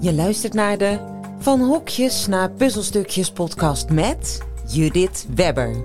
Je 0.00 0.14
luistert 0.14 0.54
naar 0.54 0.78
de 0.78 0.98
Van 1.38 1.60
Hokjes 1.60 2.26
naar 2.26 2.50
Puzzelstukjes 2.50 3.32
podcast 3.32 3.90
met 3.90 4.46
Judith 4.66 5.26
Webber. 5.34 5.84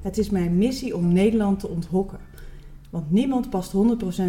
Het 0.00 0.18
is 0.18 0.30
mijn 0.30 0.58
missie 0.58 0.96
om 0.96 1.12
Nederland 1.12 1.60
te 1.60 1.68
onthokken. 1.68 2.18
Want 2.90 3.10
niemand 3.10 3.50
past 3.50 3.72
100% 3.72 3.76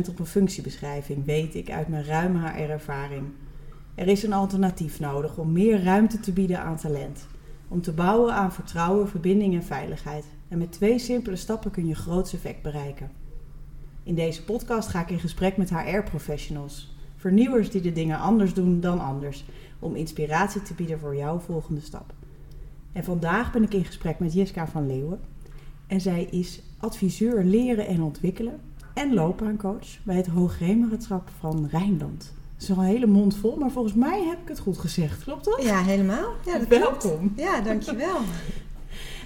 op 0.09 0.19
een 0.19 0.25
functiebeschrijving, 0.25 1.25
weet 1.25 1.55
ik 1.55 1.71
uit 1.71 1.87
mijn 1.87 2.05
ruime 2.05 2.39
HR-ervaring. 2.39 3.23
Er 3.95 4.07
is 4.07 4.23
een 4.23 4.33
alternatief 4.33 4.99
nodig 4.99 5.37
om 5.37 5.51
meer 5.51 5.83
ruimte 5.83 6.19
te 6.19 6.31
bieden 6.31 6.59
aan 6.59 6.77
talent. 6.77 7.27
Om 7.67 7.81
te 7.81 7.91
bouwen 7.91 8.33
aan 8.33 8.53
vertrouwen, 8.53 9.09
verbinding 9.09 9.53
en 9.53 9.63
veiligheid. 9.63 10.25
En 10.47 10.57
met 10.57 10.71
twee 10.71 10.99
simpele 10.99 11.35
stappen 11.35 11.71
kun 11.71 11.87
je 11.87 11.95
groots 11.95 12.33
effect 12.33 12.61
bereiken. 12.61 13.11
In 14.03 14.15
deze 14.15 14.43
podcast 14.43 14.89
ga 14.89 15.01
ik 15.01 15.09
in 15.09 15.19
gesprek 15.19 15.57
met 15.57 15.69
HR-professionals. 15.69 16.90
Vernieuwers 17.21 17.69
die 17.69 17.81
de 17.81 17.93
dingen 17.93 18.19
anders 18.19 18.53
doen 18.53 18.79
dan 18.79 18.99
anders. 18.99 19.45
Om 19.79 19.95
inspiratie 19.95 20.61
te 20.61 20.73
bieden 20.73 20.99
voor 20.99 21.15
jouw 21.15 21.39
volgende 21.39 21.81
stap. 21.81 22.13
En 22.91 23.03
vandaag 23.03 23.51
ben 23.51 23.63
ik 23.63 23.73
in 23.73 23.85
gesprek 23.85 24.19
met 24.19 24.33
Jiska 24.33 24.67
van 24.67 24.87
Leeuwen. 24.87 25.19
En 25.87 26.01
zij 26.01 26.23
is 26.23 26.61
adviseur 26.77 27.43
leren 27.43 27.87
en 27.87 28.01
ontwikkelen 28.01 28.59
en 28.93 29.13
loopbaancoach 29.13 30.03
bij 30.03 30.15
het 30.15 30.27
Hoogheemraadschap 30.27 31.29
van 31.39 31.67
Rijnland. 31.71 32.33
Dat 32.53 32.69
is 32.69 32.71
al 32.71 32.77
een 32.77 32.89
hele 32.89 33.07
mond 33.07 33.35
vol, 33.35 33.55
maar 33.55 33.71
volgens 33.71 33.95
mij 33.95 34.23
heb 34.23 34.41
ik 34.41 34.47
het 34.47 34.59
goed 34.59 34.77
gezegd. 34.77 35.23
Klopt 35.23 35.45
dat? 35.45 35.63
Ja, 35.63 35.81
helemaal. 35.81 36.33
Ja, 36.45 36.57
dat 36.57 36.67
Welkom. 36.67 36.99
Klopt. 36.99 37.39
Ja, 37.39 37.61
dankjewel. 37.61 38.17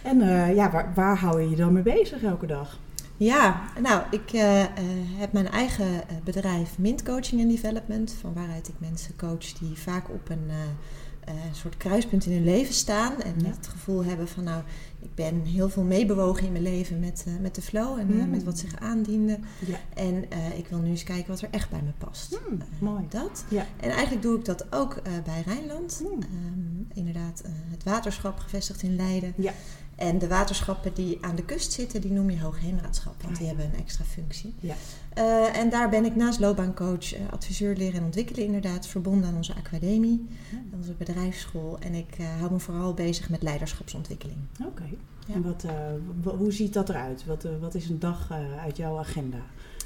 En 0.04 0.18
uh, 0.18 0.56
ja, 0.56 0.72
waar, 0.72 0.92
waar 0.96 1.18
hou 1.18 1.42
je 1.42 1.50
je 1.50 1.56
dan 1.56 1.74
mee 1.74 1.84
bezig 1.84 2.24
elke 2.24 2.46
dag? 2.46 2.78
Ja, 3.18 3.62
nou, 3.82 4.04
ik 4.12 4.34
uh, 4.34 4.60
uh, 4.60 4.68
heb 5.18 5.34
mijn 5.34 5.50
eigen 5.50 6.04
bedrijf 6.24 6.78
Mint 6.78 7.04
Coaching 7.04 7.42
and 7.42 7.50
Development, 7.50 8.16
van 8.22 8.34
waaruit 8.34 8.68
ik 8.68 8.76
mensen 8.78 9.16
coach 9.16 9.54
die 9.54 9.78
vaak 9.78 10.10
op 10.10 10.30
een 10.30 10.52
soort 11.52 11.78
kruispunt 11.78 12.26
in 12.26 12.32
hun 12.32 12.44
leven 12.44 12.74
staan 12.74 13.22
en 13.22 13.34
ja. 13.38 13.50
het 13.50 13.68
gevoel 13.68 14.04
hebben 14.04 14.28
van 14.28 14.44
nou, 14.44 14.62
ik 15.00 15.16
ben 15.16 15.42
heel 15.42 15.70
veel 15.70 15.84
meebewogen 15.84 16.46
in 16.46 16.52
mijn 16.52 16.64
leven 16.64 17.00
met, 17.00 17.26
met 17.42 17.56
de 17.56 17.62
flow 17.62 18.00
en 18.00 18.08
mm. 18.08 18.30
met 18.30 18.44
wat 18.44 18.58
zich 18.60 18.80
aandiende. 18.80 19.40
Ja. 19.66 19.78
En 19.94 20.24
ik 20.58 20.68
wil 20.68 20.80
nu 20.80 20.90
eens 20.90 21.04
kijken 21.04 21.28
wat 21.28 21.42
er 21.42 21.50
echt 21.52 21.70
bij 21.70 21.82
me 21.82 21.92
past. 21.98 22.40
Mm, 22.50 22.62
mooi. 22.80 23.04
Dat. 23.10 23.46
Ja. 23.50 23.66
En 23.80 23.90
eigenlijk 23.90 24.22
doe 24.22 24.38
ik 24.38 24.46
dat 24.46 24.74
ook 24.74 25.02
bij 25.04 25.44
Rijnland. 25.46 26.02
Mm. 26.04 26.12
Um, 26.12 26.88
inderdaad, 26.94 27.44
het 27.72 27.84
waterschap 27.84 28.40
gevestigd 28.40 28.82
in 28.82 28.96
Leiden. 28.96 29.34
Ja. 29.38 29.54
En 29.96 30.20
de 30.20 30.28
waterschappen 30.28 30.94
die 30.94 31.18
aan 31.22 31.36
de 31.36 31.46
kust 31.46 31.72
zitten, 31.72 32.02
die 32.02 32.12
noem 32.12 32.30
je 32.30 32.42
hoogheemraadschap, 32.42 33.22
want 33.22 33.38
die 33.38 33.48
hebben 33.48 33.66
een 33.66 33.80
extra 33.80 34.04
functie. 34.04 34.54
Ja. 34.60 34.76
Uh, 35.18 35.58
en 35.58 35.70
daar 35.70 35.90
ben 35.90 36.06
ik 36.06 36.16
naast 36.16 36.40
loopbaancoach, 36.40 37.14
uh, 37.14 37.20
adviseur 37.32 37.76
leren 37.76 38.00
en 38.00 38.06
ontwikkelen 38.06 38.46
inderdaad, 38.46 38.88
verbonden 38.88 39.30
aan 39.30 39.36
onze 39.36 39.56
academie, 39.56 40.28
ja. 40.52 40.78
onze 40.78 40.94
bedrijfsschool. 40.94 41.78
En 41.80 41.94
ik 41.94 42.20
uh, 42.20 42.28
hou 42.40 42.52
me 42.52 42.60
vooral 42.60 42.94
bezig 42.94 43.30
met 43.30 43.44
leiderschapsontwikkeling. 43.44 44.40
Oké. 44.60 44.68
Okay. 44.68 44.98
En 45.36 45.42
wat, 45.42 45.66
hoe 46.38 46.52
ziet 46.52 46.74
dat 46.74 46.90
eruit? 46.90 47.26
Wat, 47.26 47.48
wat 47.60 47.76
is 47.76 47.90
een 47.90 48.00
dag 48.00 48.32
uit 48.64 48.78
jouw 48.78 48.98
agenda? 48.98 49.40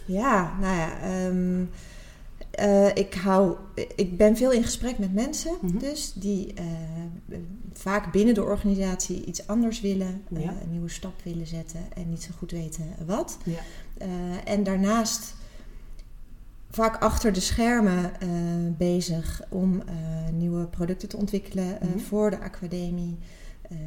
Ja, 0.05 0.57
nou 0.59 0.75
ja... 0.75 1.25
Um, 1.27 1.69
uh, 2.59 2.95
ik, 2.95 3.13
hou, 3.13 3.55
ik 3.95 4.17
ben 4.17 4.37
veel 4.37 4.51
in 4.51 4.63
gesprek 4.63 4.97
met 4.97 5.13
mensen, 5.13 5.57
mm 5.61 5.69
-hmm. 5.69 5.79
dus 5.79 6.13
die 6.13 6.53
uh, 6.59 7.37
vaak 7.73 8.11
binnen 8.11 8.33
de 8.33 8.43
organisatie 8.43 9.25
iets 9.25 9.47
anders 9.47 9.81
willen, 9.81 10.23
ja. 10.29 10.39
uh, 10.39 10.45
een 10.45 10.71
nieuwe 10.71 10.89
stap 10.89 11.21
willen 11.23 11.47
zetten 11.47 11.79
en 11.95 12.09
niet 12.09 12.23
zo 12.23 12.31
goed 12.37 12.51
weten 12.51 12.85
wat. 13.05 13.37
Ja. 13.43 13.59
en 14.45 14.63
daarnaast 14.63 15.35
vaak 16.69 17.01
achter 17.01 17.33
de 17.33 17.39
schermen 17.39 18.13
bezig 18.77 19.41
om 19.49 19.83
nieuwe 20.33 20.65
producten 20.65 21.09
te 21.09 21.17
ontwikkelen 21.17 21.77
mm 21.81 21.89
-hmm. 21.91 21.99
voor 21.99 22.29
de 22.29 22.39
academie. 22.39 23.17
Um, 23.71 23.77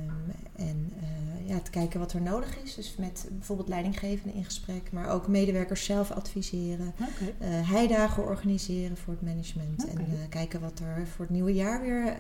en 0.57 0.93
uh, 1.03 1.49
ja, 1.49 1.61
te 1.61 1.71
kijken 1.71 2.01
wat 2.01 2.13
er 2.13 2.23
nodig 2.23 2.59
is. 2.63 2.75
Dus 2.75 2.97
met 2.99 3.29
bijvoorbeeld 3.31 3.69
leidinggevenden 3.69 4.35
in 4.37 4.45
gesprek, 4.45 4.93
maar 4.93 5.09
ook 5.11 5.29
medewerkers 5.29 5.85
zelf 5.85 6.11
adviseren. 6.11 6.93
Okay. 7.01 7.35
Uh, 7.61 7.71
heidagen 7.71 8.25
organiseren 8.27 8.97
voor 8.97 9.13
het 9.13 9.23
management. 9.23 9.83
Okay. 9.85 9.95
En 9.95 10.01
uh, 10.13 10.19
kijken 10.29 10.61
wat 10.61 10.79
er 10.81 11.07
voor 11.07 11.25
het 11.25 11.35
nieuwe 11.35 11.55
jaar 11.55 11.81
weer 11.81 12.17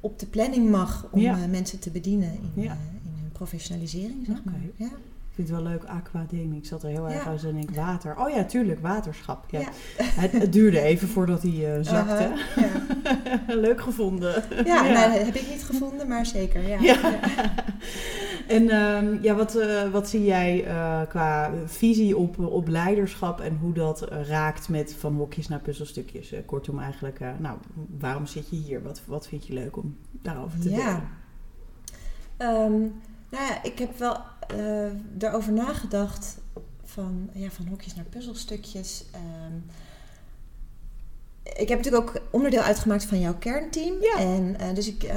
op 0.00 0.18
de 0.18 0.26
planning 0.26 0.70
mag 0.70 1.08
om 1.10 1.20
Ja. 1.20 1.46
mensen 1.46 1.78
te 1.78 1.90
bedienen 1.90 2.32
in, 2.32 2.62
Ja. 2.62 2.72
in 3.04 3.12
hun 3.20 3.32
professionalisering, 3.32 4.26
zeg 4.26 4.44
maar. 4.44 4.60
Ja. 4.76 4.90
Ik 5.32 5.38
vind 5.38 5.50
het 5.50 5.62
wel 5.62 5.72
leuk, 5.72 5.84
aquademie. 5.84 6.58
Ik 6.58 6.66
zat 6.66 6.82
er 6.82 6.88
heel 6.88 7.08
erg 7.08 7.26
uit 7.26 7.44
en 7.44 7.56
ik 7.56 7.70
water. 7.70 8.18
Oh 8.18 8.30
ja, 8.30 8.44
tuurlijk, 8.44 8.80
waterschap. 8.80 9.44
Ja. 9.50 9.60
Het, 9.96 10.32
het 10.32 10.52
duurde 10.52 10.80
even 10.80 11.08
voordat 11.08 11.42
hij 11.42 11.76
eh, 11.76 11.84
zakte. 11.84 12.32
Ja. 12.56 13.54
leuk 13.66 13.80
gevonden. 13.80 14.44
Ja, 14.64 14.82
nou, 14.82 15.12
dat 15.12 15.24
heb 15.24 15.34
ik 15.34 15.48
niet 15.48 15.64
gevonden, 15.64 16.08
maar 16.08 16.26
zeker. 16.26 16.68
Ja. 16.68 16.78
Ja. 16.80 16.98
En 18.48 18.68
ehm, 18.68 19.22
ja, 19.22 19.34
wat, 19.34 19.54
eh, 19.54 19.90
wat 19.90 20.08
zie 20.08 20.24
jij 20.24 20.64
eh, 20.64 21.00
qua 21.08 21.50
visie 21.66 22.16
op, 22.16 22.38
op 22.38 22.68
leiderschap 22.68 23.40
en 23.40 23.56
hoe 23.56 23.72
dat 23.72 24.00
raakt 24.10 24.68
met 24.68 24.94
van 24.94 25.14
hokjes 25.14 25.48
naar 25.48 25.60
puzzelstukjes? 25.60 26.34
Kortom 26.46 26.78
eigenlijk, 26.78 27.20
nou, 27.38 27.58
waarom 27.98 28.26
zit 28.26 28.50
je 28.50 28.56
hier? 28.56 28.82
Wat, 28.82 29.02
wat 29.06 29.28
vind 29.28 29.46
je 29.46 29.52
leuk 29.52 29.76
om 29.76 29.96
daarover 30.22 30.60
te 30.60 30.70
Ja. 30.70 30.76
delen? 30.76 31.08
Ehm, 32.36 32.80
nou 33.30 33.44
ja, 33.44 33.62
ik 33.62 33.78
heb 33.78 33.98
wel 33.98 34.16
eh 34.46 34.86
erover 35.28 35.52
nagedacht 35.52 36.36
van, 36.84 37.30
ja, 37.32 37.50
van 37.50 37.66
hokjes 37.66 37.94
naar 37.94 38.04
puzzelstukjes. 38.04 39.04
Ehm, 39.12 39.56
ik 41.60 41.68
heb 41.68 41.78
natuurlijk 41.78 42.08
ook 42.16 42.22
onderdeel 42.30 42.60
uitgemaakt 42.60 43.04
van 43.04 43.20
jouw 43.20 43.34
kernteam. 43.38 43.94
Ja. 44.00 44.18
En, 44.18 44.56
eh, 44.58 44.74
dus 44.74 44.88
ik 44.88 45.02
eh, 45.02 45.16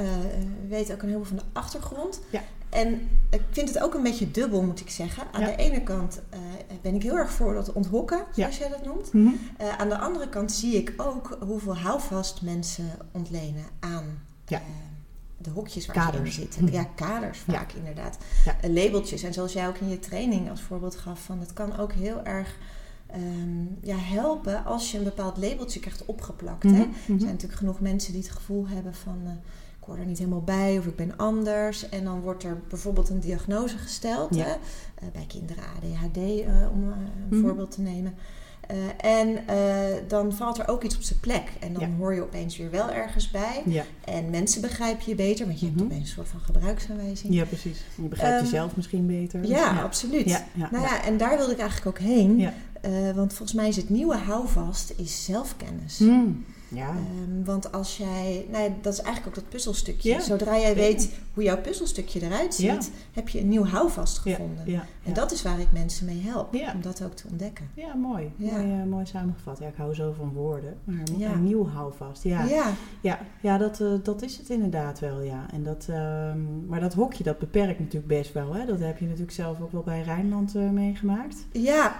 weet 0.68 0.92
ook 0.92 0.98
een 1.02 1.08
heleboel 1.08 1.26
van 1.28 1.36
de 1.36 1.42
achtergrond. 1.52 2.20
Ja. 2.30 2.42
En 2.68 3.08
ik 3.30 3.40
vind 3.50 3.68
het 3.68 3.82
ook 3.82 3.94
een 3.94 4.02
beetje 4.02 4.30
dubbel, 4.30 4.62
moet 4.62 4.80
ik 4.80 4.90
zeggen. 4.90 5.22
Aan 5.32 5.40
Ja. 5.40 5.46
de 5.46 5.56
ene 5.56 5.82
kant 5.82 6.20
eh, 6.30 6.38
ben 6.82 6.94
ik 6.94 7.02
heel 7.02 7.16
erg 7.16 7.30
voor 7.30 7.54
dat 7.54 7.72
onthokken, 7.72 8.22
zoals 8.34 8.58
jij 8.58 8.68
dat 8.68 8.84
noemt. 8.84 9.12
Mhm. 9.12 9.32
Eh, 9.56 9.78
aan 9.78 9.88
de 9.88 9.98
andere 9.98 10.28
kant 10.28 10.52
zie 10.52 10.74
ik 10.76 10.92
ook 10.96 11.38
hoeveel 11.40 11.76
houvast 11.76 12.42
mensen 12.42 12.90
ontlenen 13.12 13.64
aan 13.80 14.22
Ja. 14.46 14.58
eh, 14.58 14.64
de 15.46 15.52
hokjes 15.54 15.86
waar 15.86 15.96
Kaders. 15.96 16.34
ze 16.34 16.40
in 16.40 16.52
zitten. 16.52 16.72
Ja, 16.72 16.84
kaders 16.94 17.38
vaak 17.38 17.72
inderdaad. 17.72 18.18
Ja. 18.44 18.56
Eh, 18.60 18.70
labeltjes. 18.70 19.22
En 19.22 19.32
zoals 19.32 19.52
jij 19.52 19.68
ook 19.68 19.76
in 19.76 19.88
je 19.88 19.98
training 19.98 20.50
als 20.50 20.60
voorbeeld 20.62 20.96
gaf, 20.96 21.20
van 21.22 21.40
het 21.40 21.52
kan 21.52 21.78
ook 21.78 21.92
heel 21.92 22.24
erg 22.24 22.56
ehm, 23.06 23.64
ja, 23.82 23.96
helpen 23.96 24.64
als 24.64 24.90
je 24.90 24.98
een 24.98 25.04
bepaald 25.04 25.36
labeltje 25.36 25.80
krijgt 25.80 26.04
opgeplakt. 26.04 26.62
Hè? 26.62 26.68
Mhm, 26.70 26.80
Er 26.80 26.86
mhm. 27.06 27.18
zijn 27.18 27.30
natuurlijk 27.30 27.58
genoeg 27.58 27.80
mensen 27.80 28.12
die 28.12 28.22
het 28.22 28.30
gevoel 28.30 28.68
hebben 28.68 28.94
van 28.94 29.18
eh, 29.24 29.30
ik 29.80 29.92
hoor 29.92 29.96
er 29.98 30.06
niet 30.06 30.18
helemaal 30.18 30.42
bij 30.42 30.78
of 30.78 30.86
ik 30.86 30.96
ben 30.96 31.16
anders. 31.16 31.88
En 31.88 32.04
dan 32.04 32.20
wordt 32.20 32.44
er 32.44 32.60
bijvoorbeeld 32.68 33.08
een 33.08 33.20
diagnose 33.20 33.78
gesteld. 33.78 34.34
Ja. 34.34 34.44
Hè? 34.44 34.50
Eh, 34.50 35.08
bij 35.12 35.24
kinderen 35.28 35.62
ADHD, 35.64 36.16
om 36.72 36.82
een 36.88 37.10
Mhm. 37.30 37.40
voorbeeld 37.40 37.70
te 37.70 37.80
nemen. 37.80 38.14
Eh, 38.66 38.76
en 39.20 39.48
eh, 39.48 39.56
dan 40.08 40.32
valt 40.32 40.58
er 40.58 40.68
ook 40.68 40.82
iets 40.82 40.96
op 40.96 41.02
zijn 41.02 41.20
plek. 41.20 41.42
En 41.60 41.72
dan 41.72 41.82
Ja. 41.82 41.96
hoor 41.98 42.14
je 42.14 42.22
opeens 42.22 42.56
weer 42.56 42.70
wel 42.70 42.90
ergens 42.90 43.30
bij. 43.30 43.62
Ja. 43.64 43.84
En 44.04 44.30
mensen 44.30 44.60
begrijpen 44.60 45.04
je 45.06 45.14
beter, 45.14 45.46
want 45.46 45.60
je 45.60 45.66
Mhm. 45.66 45.74
hebt 45.78 45.90
opeens 45.92 46.08
een 46.08 46.14
soort 46.14 46.28
van 46.28 46.40
gebruiksaanwijzing. 46.40 47.34
ja, 47.34 47.44
precies. 47.44 47.78
Je 47.94 48.02
begrijpt 48.02 48.34
Ehm, 48.36 48.44
jezelf 48.44 48.76
misschien 48.76 49.06
beter. 49.06 49.46
Ja, 49.46 49.80
absoluut. 49.82 50.28
Ja, 50.28 50.46
nou 50.70 50.82
ja. 50.84 51.04
en 51.04 51.16
daar 51.16 51.36
wilde 51.36 51.52
ik 51.52 51.58
eigenlijk 51.58 51.98
ook 51.98 52.06
heen. 52.06 52.48
Eh, 52.80 52.90
want 53.14 53.32
volgens 53.32 53.52
mij 53.52 53.68
is 53.68 53.76
het 53.76 53.88
nieuwe 53.90 54.16
houvast 54.16 54.92
is 54.96 55.24
zelfkennis. 55.24 55.98
Hmm. 55.98 56.44
Ja. 56.68 56.88
Ehm, 56.88 57.44
want 57.44 57.72
als 57.72 57.96
jij, 57.96 58.46
nou 58.50 58.64
ja, 58.64 58.70
dat 58.82 58.92
is 58.92 59.00
eigenlijk 59.00 59.28
ook 59.36 59.42
dat 59.42 59.50
puzzelstukje. 59.52 60.10
Ja, 60.10 60.20
Zodra 60.20 60.58
jij 60.58 60.74
weet 60.74 61.10
hoe 61.34 61.42
jouw 61.42 61.60
puzzelstukje 61.60 62.22
eruit 62.22 62.54
ziet, 62.54 62.66
Ja. 62.66 62.78
heb 63.12 63.28
je 63.28 63.40
een 63.40 63.48
nieuw 63.48 63.64
houvast 63.64 64.18
gevonden. 64.18 64.70
ja, 64.70 64.84
En 65.04 65.12
dat 65.12 65.32
is 65.32 65.42
waar 65.42 65.60
ik 65.60 65.72
mensen 65.72 66.06
mee 66.06 66.20
help, 66.24 66.54
om 66.74 66.80
dat 66.82 67.02
ook 67.04 67.12
te 67.14 67.24
ontdekken. 67.30 67.68
Ja, 67.74 67.94
mooi. 67.94 68.32
Mooi, 68.36 68.52
eh, 68.80 68.84
mooi 68.88 69.06
samengevat. 69.06 69.58
Ja, 69.58 69.66
ik 69.68 69.74
hou 69.76 69.94
zo 69.94 70.12
van 70.18 70.32
woorden. 70.32 70.76
Maar 70.84 70.96
een- 71.20 71.44
nieuw 71.44 71.68
houvast. 71.68 72.22
Ja, 72.22 72.44
ja. 72.44 72.70
Ja, 73.00 73.18
ja, 73.40 73.58
dat, 73.58 73.80
eh, 73.80 73.88
dat 74.02 74.22
is 74.22 74.36
het 74.38 74.50
inderdaad 74.50 74.98
wel, 75.00 75.20
ja. 75.20 75.46
En 75.52 75.62
dat, 75.62 75.86
ehm, 75.90 76.66
maar 76.66 76.80
dat 76.80 76.94
hokje, 76.94 77.24
dat 77.24 77.38
beperkt 77.38 77.78
natuurlijk 77.78 78.06
best 78.06 78.32
wel. 78.32 78.54
Hè? 78.54 78.66
Dat 78.66 78.78
heb 78.80 78.98
je 78.98 79.04
natuurlijk 79.04 79.32
zelf 79.32 79.60
ook 79.60 79.72
wel 79.72 79.82
bij 79.82 80.02
Rijnland 80.02 80.54
eh, 80.54 80.70
meegemaakt. 80.70 81.36
ja 81.52 81.96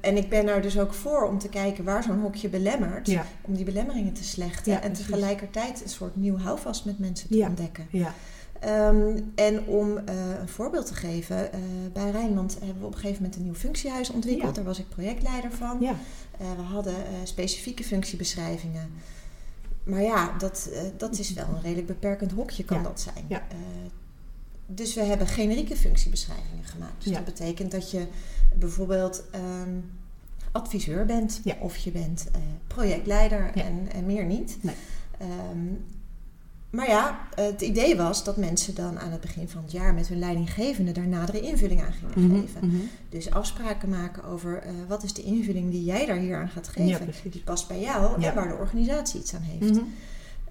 en 0.00 0.16
ik 0.16 0.28
ben 0.28 0.48
er 0.48 0.62
dus 0.62 0.78
ook 0.78 0.92
voor 0.94 1.28
om 1.28 1.38
te 1.38 1.48
kijken 1.48 1.84
waar 1.84 2.02
zo'n 2.02 2.20
hokje 2.20 2.48
belemmert. 2.48 3.06
Ja, 3.06 3.24
Om 3.42 3.54
die 3.54 3.64
belemmeringen 3.74 4.12
te 4.12 4.24
slechten. 4.24 4.72
Ja, 4.72 4.80
en 4.80 4.90
precies. 4.90 5.06
tegelijkertijd 5.06 5.82
een 5.82 5.88
soort 5.88 6.16
nieuw 6.16 6.38
houvast 6.38 6.84
met 6.84 6.98
mensen 6.98 7.28
te 7.28 7.36
Ja. 7.36 7.48
ontdekken. 7.48 7.86
ja. 7.90 8.14
Ehm, 8.60 9.20
en 9.34 9.66
om 9.66 9.98
eh, 9.98 10.14
een 10.40 10.48
voorbeeld 10.48 10.86
te 10.86 10.94
geven, 10.94 11.52
eh, 11.52 11.58
bij 11.92 12.10
Rijnland 12.10 12.56
hebben 12.58 12.80
we 12.80 12.86
op 12.86 12.92
een 12.92 12.98
gegeven 12.98 13.22
moment 13.22 13.36
een 13.38 13.44
nieuw 13.44 13.54
functiehuis 13.54 14.10
ontwikkeld. 14.10 14.48
Ja. 14.48 14.54
Daar 14.54 14.64
was 14.64 14.78
ik 14.78 14.88
projectleider 14.88 15.52
van. 15.52 15.76
ja. 15.80 15.94
Eh, 16.38 16.46
we 16.56 16.62
hadden 16.62 16.94
specifieke 17.24 17.84
functiebeschrijvingen. 17.84 18.90
Maar 19.84 20.02
ja, 20.02 20.34
dat, 20.38 20.70
dat 20.96 21.18
is 21.18 21.32
wel 21.32 21.46
een 21.54 21.62
redelijk 21.62 21.86
beperkend 21.86 22.32
hokje, 22.32 22.64
kan 22.64 22.76
Ja. 22.76 22.82
dat 22.82 23.00
zijn. 23.00 23.24
Ja. 23.28 23.42
Dus 24.66 24.94
we 24.94 25.00
hebben 25.02 25.26
generieke 25.26 25.76
functiebeschrijvingen 25.76 26.64
gemaakt. 26.64 27.02
Dus 27.04 27.12
Ja. 27.12 27.16
dat 27.16 27.24
betekent 27.24 27.70
dat 27.70 27.90
je 27.90 28.06
bijvoorbeeld 28.58 29.24
ehm, 29.30 29.70
adviseur 30.54 31.04
bent. 31.06 31.40
Ja. 31.44 31.54
Of 31.60 31.76
je 31.76 31.90
bent 31.90 32.26
eh, 32.32 32.40
projectleider 32.66 33.50
Ja. 33.54 33.62
en, 33.62 33.88
en 33.92 34.06
meer 34.06 34.24
niet. 34.24 34.56
Nee. 34.60 34.74
Ehm, 35.18 35.58
maar 36.70 36.88
ja, 36.88 37.18
het 37.34 37.60
idee 37.60 37.96
was 37.96 38.24
dat 38.24 38.36
mensen 38.36 38.74
dan 38.74 38.98
aan 38.98 39.10
het 39.10 39.20
begin 39.20 39.48
van 39.48 39.62
het 39.62 39.72
jaar 39.72 39.94
met 39.94 40.08
hun 40.08 40.18
leidinggevende 40.18 40.92
daar 40.92 41.06
nadere 41.06 41.40
invulling 41.40 41.82
aan 41.82 41.92
gingen 41.92 42.28
Mhm, 42.30 42.40
geven. 42.40 42.68
mhm. 42.68 42.76
Dus 43.08 43.30
afspraken 43.30 43.88
maken 43.88 44.24
over 44.24 44.62
eh, 44.62 44.70
wat 44.88 45.02
is 45.02 45.12
de 45.12 45.22
invulling 45.22 45.70
die 45.70 45.84
jij 45.84 46.06
daar 46.06 46.16
hier 46.16 46.36
aan 46.36 46.48
gaat 46.48 46.68
geven. 46.68 47.06
Ja. 47.06 47.30
Die 47.30 47.42
past 47.44 47.68
bij 47.68 47.80
jou 47.80 48.22
en 48.22 48.34
waar 48.34 48.48
de 48.48 48.54
organisatie 48.54 49.20
iets 49.20 49.34
aan 49.34 49.42
heeft. 49.42 49.72
Mhm. 49.74 49.84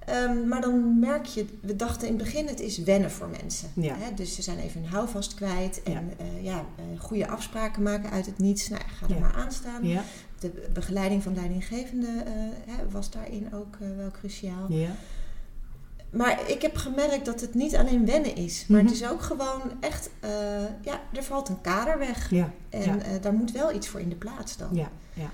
Ehm, 0.06 0.48
maar 0.48 0.62
dan 0.62 1.00
merk 1.00 1.26
je, 1.26 1.46
we 1.62 1.76
dachten 1.76 2.08
in 2.08 2.14
het 2.14 2.24
begin 2.24 2.48
het 2.48 2.60
is 2.60 2.78
wennen 2.78 3.12
voor 3.12 3.30
mensen. 3.42 3.70
Ja. 3.76 3.96
Hè? 3.98 4.14
Dus 4.14 4.36
ze 4.36 4.42
zijn 4.42 4.60
even 4.60 4.82
hun 4.82 4.90
houvast 4.90 5.34
kwijt. 5.34 5.84
En 5.84 5.92
Ja. 5.94 6.02
ja, 6.18 6.42
ja 6.42 6.66
eh, 6.76 7.00
goede 7.00 7.28
afspraken 7.28 7.84
maken 7.84 8.10
uit 8.10 8.26
het 8.26 8.38
niets. 8.40 8.70
Nou, 8.70 8.82
ga 9.00 9.06
er 9.08 9.14
Ja. 9.14 9.20
maar 9.20 9.34
aan 9.34 9.52
staan. 9.52 9.88
Ja, 9.88 10.04
De 10.40 10.70
begeleiding 10.74 11.24
van 11.24 11.36
leidinggevende 11.36 12.08
eh, 12.26 12.32
hè, 12.76 12.90
was 12.90 13.10
daarin 13.12 13.54
ook 13.54 13.76
eh, 13.80 13.88
wel 13.98 14.12
cruciaal. 14.12 14.66
ja. 14.70 14.90
Maar 16.10 16.50
ik 16.50 16.62
heb 16.62 16.76
gemerkt 16.76 17.26
dat 17.26 17.42
het 17.42 17.54
niet 17.54 17.76
alleen 17.76 18.06
wennen 18.06 18.36
is. 18.36 18.66
Maar 18.68 18.78
Mhm. 18.84 18.88
het 18.92 19.02
is 19.02 19.08
ook 19.10 19.22
gewoon 19.22 19.62
echt, 19.80 20.10
eh, 20.20 20.30
ja, 20.82 21.00
er 21.14 21.24
valt 21.24 21.50
een 21.50 21.62
kader 21.62 21.98
weg. 21.98 22.30
Ja, 22.30 22.52
En 22.70 23.02
eh, 23.02 23.12
daar 23.22 23.34
moet 23.34 23.52
wel 23.52 23.74
iets 23.76 23.88
voor 23.88 24.00
in 24.00 24.10
de 24.10 24.16
plaats 24.16 24.58
dan. 24.58 24.70
ja, 24.72 24.90
ja. 25.14 25.30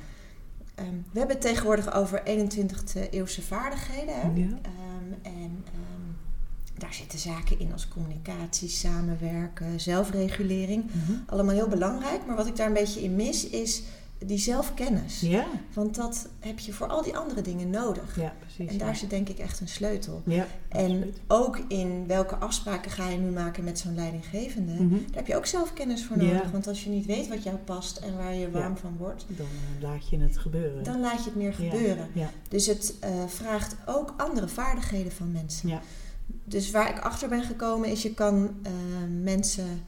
Ehm, 0.79 0.95
we 1.11 1.19
hebben 1.19 1.35
het 1.35 1.45
tegenwoordig 1.45 1.93
over 1.93 2.21
21e 2.25 3.09
eeuwse 3.09 3.41
vaardigheden. 3.41 4.15
Hè? 4.15 4.21
Ja. 4.21 4.59
Ehm, 4.61 5.13
en 5.21 5.63
ehm, 5.65 6.09
daar 6.77 6.93
zitten 6.93 7.19
zaken 7.19 7.59
in 7.59 7.73
als 7.73 7.87
communicatie, 7.87 8.69
samenwerken, 8.69 9.79
zelfregulering. 9.79 10.83
Mhm. 10.85 11.17
Allemaal 11.25 11.55
heel 11.55 11.67
belangrijk. 11.67 12.25
Maar 12.25 12.35
wat 12.35 12.47
ik 12.47 12.55
daar 12.55 12.67
een 12.67 12.73
beetje 12.73 13.03
in 13.03 13.15
mis 13.15 13.49
is 13.49 13.83
die 14.25 14.38
zelfkennis. 14.38 15.19
Ja, 15.19 15.45
Want 15.74 15.95
dat 15.95 16.27
heb 16.39 16.60
je 16.60 16.74
voor 16.74 16.88
al 16.88 17.04
die 17.04 17.18
andere 17.18 17.42
dingen 17.42 17.69
nodig. 17.69 18.16
ja, 18.19 18.33
precies. 18.39 18.71
En 18.71 18.77
daar 18.77 18.95
zit 18.95 19.10
denk 19.10 19.30
ik 19.30 19.39
echt 19.39 19.60
een 19.60 19.68
sleutel. 19.68 20.21
Ja, 20.25 20.48
En 20.69 20.81
absoluut. 20.92 21.19
ook 21.27 21.57
in 21.68 22.07
welke 22.07 22.36
afspraken 22.36 22.92
ga 22.92 23.10
je 23.10 23.18
nu 23.18 23.30
maken 23.31 23.63
met 23.63 23.80
zo'n 23.80 23.95
leidinggevende. 23.95 24.71
Mhm. 24.74 24.89
Daar 24.89 25.16
heb 25.16 25.27
je 25.27 25.36
ook 25.36 25.45
zelfkennis 25.45 26.06
voor 26.06 26.21
Ja. 26.21 26.33
nodig. 26.33 26.51
Want 26.51 26.68
als 26.68 26.83
je 26.83 26.89
niet 26.89 27.06
weet 27.06 27.27
wat 27.27 27.44
jou 27.44 27.56
past 27.57 27.98
en 27.98 28.18
waar 28.18 28.33
je 28.36 28.51
warm 28.51 28.77
van 28.77 28.95
wordt, 28.98 29.25
Dan 29.27 29.45
eh, 29.45 29.81
laat 29.89 30.10
je 30.10 30.19
het 30.19 30.38
gebeuren. 30.38 30.83
dan 30.83 31.00
laat 31.00 31.18
je 31.24 31.30
het 31.30 31.36
meer 31.36 31.54
gebeuren. 31.54 32.07
Ja, 32.13 32.30
Dus 32.50 32.66
het 32.66 32.94
eh, 33.00 33.10
vraagt 33.27 33.75
ook 33.86 34.13
andere 34.18 34.48
vaardigheden 34.48 35.12
van 35.12 35.31
mensen. 35.31 35.69
ja. 35.69 35.81
Dus 36.44 36.71
waar 36.71 36.89
ik 36.89 37.00
achter 37.00 37.30
ben 37.30 37.44
gekomen 37.44 37.89
is, 37.89 38.01
je 38.01 38.13
kan 38.13 38.50
eh, 38.63 38.71
mensen, 39.24 39.81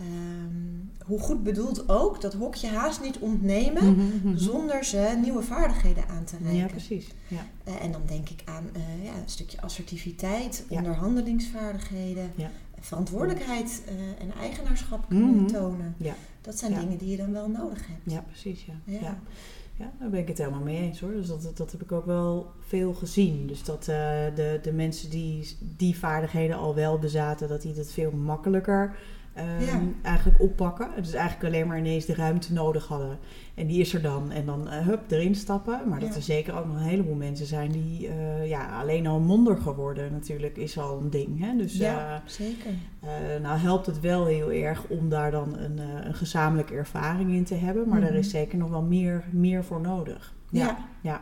ehm, 0.00 1.04
hoe 1.06 1.18
goed 1.20 1.42
bedoeld 1.42 1.88
ook, 1.88 2.20
dat 2.20 2.32
hokje 2.34 2.68
haast 2.68 3.02
niet 3.02 3.18
ontnemen 3.18 3.84
Mhm, 3.92 4.00
mhm. 4.28 4.36
zonder 4.36 4.84
ze 4.84 5.18
nieuwe 5.22 5.42
vaardigheden 5.42 6.08
aan 6.08 6.24
te 6.24 6.36
reiken. 6.42 6.58
Ja, 6.60 6.66
precies. 6.66 7.06
Ja, 7.28 7.46
Eh, 7.64 7.84
en 7.84 7.92
dan 7.92 8.02
denk 8.06 8.28
ik 8.28 8.42
aan 8.44 8.64
eh, 8.72 9.04
ja, 9.04 9.10
een 9.12 9.28
stukje 9.28 9.60
assertiviteit, 9.60 10.64
Ja. 10.68 10.76
onderhandelingsvaardigheden, 10.76 12.30
Ja. 12.36 12.50
verantwoordelijkheid 12.80 13.82
eh, 13.86 13.94
en 14.24 14.32
eigenaarschap 14.40 15.08
kunnen 15.08 15.34
Mhm. 15.34 15.46
tonen. 15.46 15.94
Ja. 15.96 16.14
Dat 16.40 16.58
zijn 16.58 16.74
dingen 16.74 16.98
die 16.98 17.08
je 17.10 17.16
dan 17.16 17.32
wel 17.32 17.48
nodig 17.48 17.86
hebt. 17.86 18.00
ja 18.12 18.20
precies. 18.20 18.64
Ja. 18.64 18.74
Ja. 18.84 18.98
Ja. 19.00 19.18
Ja. 19.78 19.92
daar 20.00 20.10
ben 20.10 20.20
ik 20.20 20.28
het 20.28 20.38
helemaal 20.38 20.60
mee 20.62 20.76
eens 20.80 21.00
hoor. 21.00 21.12
Dus 21.12 21.26
dat, 21.26 21.52
dat 21.56 21.72
heb 21.72 21.82
ik 21.82 21.92
ook 21.92 22.06
wel 22.06 22.50
veel 22.60 22.92
gezien. 22.94 23.46
Dus 23.46 23.64
dat 23.64 23.84
de, 23.84 24.58
de 24.62 24.72
mensen 24.72 25.10
die 25.10 25.56
die 25.76 25.96
vaardigheden 25.98 26.56
al 26.56 26.74
wel 26.74 26.98
bezaten, 26.98 27.48
dat 27.48 27.62
die 27.62 27.74
het 27.74 27.92
veel 27.92 28.10
makkelijker 28.10 28.96
ehm, 29.34 29.60
Ja. 29.64 29.80
eigenlijk 30.02 30.40
oppakken. 30.40 30.88
Dus 30.96 31.12
eigenlijk 31.12 31.54
alleen 31.54 31.66
maar 31.66 31.78
ineens 31.78 32.04
de 32.04 32.14
ruimte 32.14 32.52
nodig 32.52 32.86
hadden. 32.86 33.18
En 33.54 33.66
die 33.66 33.80
is 33.80 33.94
er 33.94 34.02
dan. 34.02 34.30
En 34.30 34.46
dan 34.46 34.68
eh, 34.68 34.86
hup, 34.86 35.10
erin 35.10 35.34
stappen. 35.34 35.80
Maar 35.88 36.00
dat 36.00 36.08
Ja. 36.08 36.14
er 36.14 36.22
zeker 36.22 36.58
ook 36.58 36.66
nog 36.66 36.74
een 36.76 36.82
heleboel 36.82 37.14
mensen 37.14 37.46
zijn 37.46 37.70
die 37.70 38.08
eh, 38.08 38.48
ja, 38.48 38.80
alleen 38.80 39.06
al 39.06 39.20
mondiger 39.20 39.74
worden 39.74 40.12
natuurlijk 40.12 40.56
is 40.56 40.78
al 40.78 41.00
een 41.00 41.10
ding. 41.10 41.40
Hè? 41.40 41.56
Dus 41.56 41.76
Ja, 41.76 42.14
eh, 42.14 42.20
zeker. 42.26 42.70
nou 43.42 43.58
helpt 43.58 43.86
het 43.86 44.00
wel 44.00 44.26
heel 44.26 44.52
erg 44.52 44.84
om 44.88 45.08
daar 45.08 45.30
dan 45.30 45.56
een, 45.58 45.78
een 46.06 46.14
gezamenlijke 46.14 46.74
ervaring 46.74 47.30
in 47.32 47.44
te 47.44 47.54
hebben. 47.54 47.88
Maar 47.88 47.98
Mhm. 48.00 48.08
er 48.08 48.14
is 48.14 48.30
zeker 48.30 48.58
nog 48.58 48.70
wel 48.70 48.82
meer, 48.82 49.24
meer 49.30 49.64
voor 49.64 49.80
nodig. 49.80 50.34
Ja, 50.50 50.66
Ja. 50.66 50.78
ja. 51.00 51.20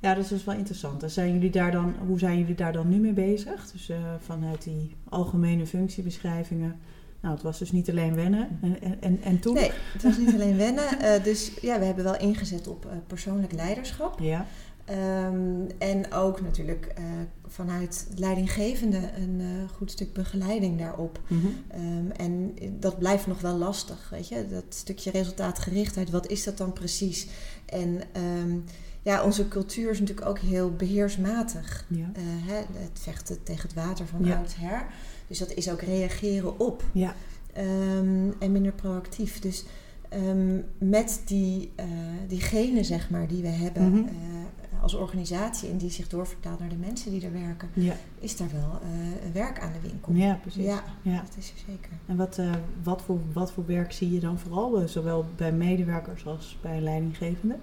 Ja. 0.00 0.14
Dat 0.14 0.24
is 0.24 0.28
dus 0.30 0.44
wel 0.44 0.54
interessant. 0.54 1.02
En 1.02 1.10
zijn 1.10 1.32
jullie 1.32 1.50
daar 1.50 1.70
dan, 1.72 1.94
hoe 2.06 2.18
zijn 2.18 2.38
jullie 2.38 2.54
daar 2.54 2.72
dan 2.72 2.88
nu 2.88 2.96
mee 2.98 3.12
bezig? 3.12 3.70
Dus 3.72 3.92
vanuit 4.18 4.62
die 4.64 4.94
algemene 5.08 5.66
functiebeschrijvingen. 5.66 6.78
Nou, 7.20 7.34
het 7.34 7.42
was 7.42 7.58
dus 7.58 7.72
niet 7.72 7.90
alleen 7.90 8.14
wennen. 8.14 8.58
En, 8.62 8.82
en- 8.82 8.96
en, 9.00 9.22
en 9.22 9.40
toen? 9.40 9.54
Nee, 9.54 9.70
het 9.92 10.02
was 10.02 10.16
niet 10.18 10.34
alleen 10.34 10.56
wennen. 10.56 10.84
Eh, 11.00 11.24
dus 11.24 11.52
ja, 11.60 11.78
we 11.78 11.84
hebben 11.84 12.04
wel 12.04 12.16
ingezet 12.18 12.66
op 12.68 12.84
eh, 12.86 12.92
persoonlijk 13.06 13.52
leiderschap. 13.52 14.20
Ja, 14.20 14.46
Ehm, 14.84 15.60
en 15.78 16.12
ook 16.12 16.40
natuurlijk 16.40 16.86
eh, 16.96 17.04
vanuit 17.46 18.06
leidinggevende 18.16 19.10
een 19.16 19.42
goed 19.76 19.90
stuk 19.90 20.12
begeleiding 20.12 20.78
daarop. 20.78 21.20
Ehm, 21.68 22.10
en 22.16 22.54
dat 22.80 22.98
blijft 22.98 23.26
nog 23.26 23.40
wel 23.40 23.56
lastig, 23.56 24.08
weet 24.10 24.28
je. 24.28 24.46
Dat 24.50 24.64
stukje 24.68 25.10
resultaatgerichtheid, 25.10 26.10
wat 26.10 26.26
is 26.26 26.44
dat 26.44 26.56
dan 26.58 26.72
precies? 26.72 27.26
En 27.66 28.00
ehm, 28.12 28.58
ja, 29.02 29.22
onze 29.24 29.48
cultuur 29.48 29.90
is 29.90 30.00
natuurlijk 30.00 30.26
ook 30.28 30.38
heel 30.38 30.70
beheersmatig. 30.76 31.84
ja, 31.88 32.10
hè, 32.22 32.56
het 32.56 32.98
vechten 33.00 33.42
tegen 33.42 33.62
het 33.62 33.74
water 33.74 34.06
van 34.06 34.24
Ja. 34.24 34.36
oudsher. 34.36 34.86
Dus 35.30 35.38
dat 35.38 35.52
is 35.54 35.70
ook 35.70 35.80
reageren 35.80 36.58
op. 36.60 36.84
ja, 36.92 37.14
Ehm, 37.52 38.30
en 38.38 38.52
minder 38.52 38.72
proactief. 38.72 39.38
Dus 39.40 39.64
ehm, 40.08 40.58
met 40.78 41.22
die, 41.26 41.70
eh 41.74 41.86
die 42.28 42.40
genen, 42.40 42.84
zeg 42.84 43.10
maar, 43.10 43.28
die 43.28 43.42
we 43.42 43.48
hebben 43.48 43.90
Mhm. 43.90 43.98
eh, 44.08 44.82
als 44.82 44.94
organisatie 44.94 45.68
en 45.70 45.76
die 45.76 45.90
zich 45.90 46.08
doorvertaalt 46.08 46.58
naar 46.58 46.68
de 46.68 46.76
mensen 46.76 47.10
die 47.10 47.24
er 47.24 47.32
werken, 47.32 47.68
ja. 47.74 47.94
is 48.18 48.36
daar 48.36 48.48
wel 48.52 48.78
eh, 48.82 49.32
werk 49.32 49.60
aan 49.60 49.72
de 49.72 49.88
winkel. 49.88 50.12
ja, 50.12 50.34
precies. 50.42 50.64
Ja, 50.64 50.84
Ja. 51.02 51.16
dat 51.16 51.36
is 51.38 51.50
er 51.50 51.62
zeker. 51.66 51.90
En 52.06 52.16
wat, 52.16 52.40
wat, 52.82 53.02
voor, 53.02 53.18
wat 53.32 53.52
voor 53.52 53.66
werk 53.66 53.92
zie 53.92 54.12
je 54.12 54.20
dan 54.20 54.38
vooral, 54.38 54.88
zowel 54.88 55.24
bij 55.36 55.52
medewerkers 55.52 56.26
als 56.26 56.58
bij 56.62 56.80
leidinggevenden? 56.80 57.58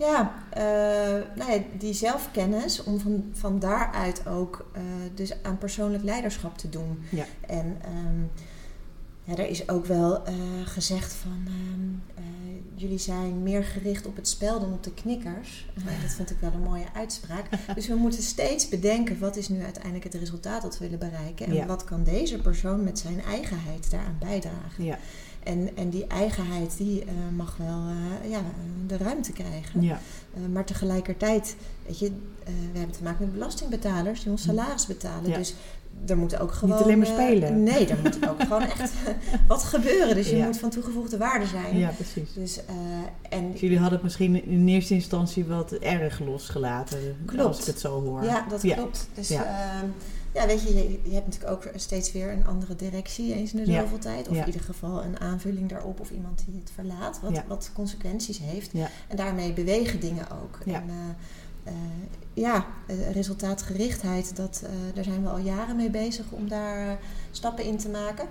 Ja, 0.00 0.34
eh, 0.50 0.62
nou 1.36 1.52
ja, 1.52 1.58
die 1.78 1.92
zelfkennis 1.92 2.84
om 2.84 3.00
van, 3.00 3.24
van 3.32 3.58
daaruit 3.58 4.26
ook 4.26 4.66
eh, 4.72 4.82
dus 5.14 5.42
aan 5.42 5.58
persoonlijk 5.58 6.04
leiderschap 6.04 6.58
te 6.58 6.68
doen. 6.68 7.02
Ja. 7.10 7.24
En 7.46 7.76
ja, 9.30 9.36
er 9.36 9.48
is 9.48 9.68
ook 9.68 9.86
wel 9.86 10.24
eh, 10.24 10.34
gezegd 10.64 11.12
van 11.12 11.42
ehm, 11.46 12.24
eh, 12.24 12.24
jullie 12.74 12.98
zijn 12.98 13.42
meer 13.42 13.64
gericht 13.64 14.06
op 14.06 14.16
het 14.16 14.28
spel 14.28 14.60
dan 14.60 14.72
op 14.72 14.82
de 14.82 14.94
knikkers. 14.94 15.68
Dat 16.02 16.12
vond 16.14 16.30
ik 16.30 16.36
wel 16.40 16.52
een 16.52 16.62
mooie 16.62 16.86
uitspraak. 16.94 17.48
dus 17.74 17.86
we 17.86 17.94
moeten 17.94 18.22
steeds 18.22 18.68
bedenken 18.68 19.18
wat 19.18 19.36
is 19.36 19.48
nu 19.48 19.62
uiteindelijk 19.62 20.04
het 20.04 20.14
resultaat 20.14 20.62
dat 20.62 20.78
we 20.78 20.84
willen 20.84 20.98
bereiken. 21.10 21.46
En 21.46 21.54
Ja. 21.54 21.66
wat 21.66 21.84
kan 21.84 22.04
deze 22.04 22.38
persoon 22.38 22.84
met 22.84 22.98
zijn 22.98 23.22
eigenheid 23.22 23.90
daaraan 23.90 24.16
bijdragen. 24.18 24.84
Ja, 24.84 24.98
En, 25.42 25.76
en 25.76 25.88
die 25.90 26.06
eigenheid 26.06 26.76
die 26.76 27.00
eh, 27.04 27.08
mag 27.36 27.56
wel 27.56 27.82
eh, 28.22 28.30
ja, 28.30 28.40
de 28.86 28.96
ruimte 28.96 29.32
krijgen. 29.32 29.82
ja, 29.82 30.00
Uh, 30.34 30.46
maar 30.52 30.64
tegelijkertijd, 30.64 31.56
weet 31.86 31.98
je, 31.98 32.10
we 32.72 32.78
hebben 32.78 32.96
te 32.96 33.02
maken 33.02 33.24
met 33.24 33.32
belastingbetalers 33.32 34.22
die 34.22 34.30
ons 34.30 34.42
salaris 34.42 34.86
betalen. 34.86 35.24
Hm. 35.24 35.30
Ja. 35.30 35.36
Dus 35.36 35.54
er 36.06 36.16
moet 36.16 36.38
ook 36.40 36.52
gewoon. 36.52 36.82
alleen 36.82 36.98
maar 36.98 37.06
spelen. 37.06 37.62
nee, 37.62 37.86
er 37.86 37.98
moet 38.02 38.28
ook 38.28 38.40
gewoon 38.42 38.62
echt 38.62 38.92
wat 39.48 39.62
gebeuren. 39.64 40.14
Dus 40.14 40.28
je 40.30 40.36
Ja. 40.36 40.46
moet 40.46 40.58
van 40.58 40.70
toegevoegde 40.70 41.16
waarde 41.18 41.46
zijn. 41.46 41.78
ja, 41.78 41.88
precies. 41.90 42.32
Dus, 42.34 42.58
uh, 42.58 42.64
en, 43.38 43.50
Dus 43.52 43.60
jullie 43.60 43.76
hadden 43.78 43.94
het 43.94 44.02
misschien 44.02 44.44
in 44.44 44.68
eerste 44.68 44.94
instantie 44.94 45.44
wat 45.44 45.72
erg 45.72 46.20
losgelaten, 46.20 46.98
Klopt. 47.26 47.44
als 47.46 47.58
ik 47.60 47.64
het 47.66 47.80
zo 47.80 48.02
hoor. 48.02 48.24
ja, 48.24 48.46
dat 48.48 48.62
Ja. 48.62 48.74
klopt. 48.74 49.08
Dus 49.14 49.28
Ja. 49.28 49.42
ja. 49.42 49.84
Ja, 50.34 50.46
weet 50.46 50.62
je, 50.62 50.74
je, 50.74 51.00
je 51.04 51.14
hebt 51.14 51.26
natuurlijk 51.26 51.52
ook 51.52 51.72
steeds 51.74 52.12
weer 52.12 52.32
een 52.32 52.46
andere 52.46 52.76
directie 52.76 53.34
eens 53.34 53.52
in 53.54 53.64
de 53.64 53.70
Ja. 53.70 53.80
zoveel 53.80 53.98
tijd. 53.98 54.28
Of 54.28 54.34
Ja. 54.34 54.40
in 54.40 54.46
ieder 54.46 54.62
geval 54.62 55.04
een 55.04 55.20
aanvulling 55.20 55.68
daarop 55.68 56.00
of 56.00 56.10
iemand 56.10 56.42
die 56.46 56.60
het 56.60 56.70
verlaat, 56.74 57.20
wat, 57.20 57.34
Ja. 57.34 57.44
wat 57.48 57.70
consequenties 57.74 58.38
heeft. 58.38 58.70
En 59.08 59.16
daarmee 59.16 59.52
bewegen 59.52 60.00
dingen 60.00 60.26
ook. 60.42 60.58
En, 60.66 60.72
eh, 60.74 61.72
eh, 61.72 61.72
ja, 62.40 62.66
eh, 62.86 63.10
resultaatgerichtheid, 63.12 64.36
dat, 64.36 64.62
eh, 64.64 64.70
daar 64.94 65.04
zijn 65.04 65.22
we 65.22 65.28
al 65.28 65.38
jaren 65.38 65.76
mee 65.76 65.90
bezig 65.90 66.24
om 66.30 66.48
daar 66.48 66.88
eh, 66.88 66.92
stappen 67.30 67.64
in 67.64 67.76
te 67.76 67.88
maken. 67.88 68.26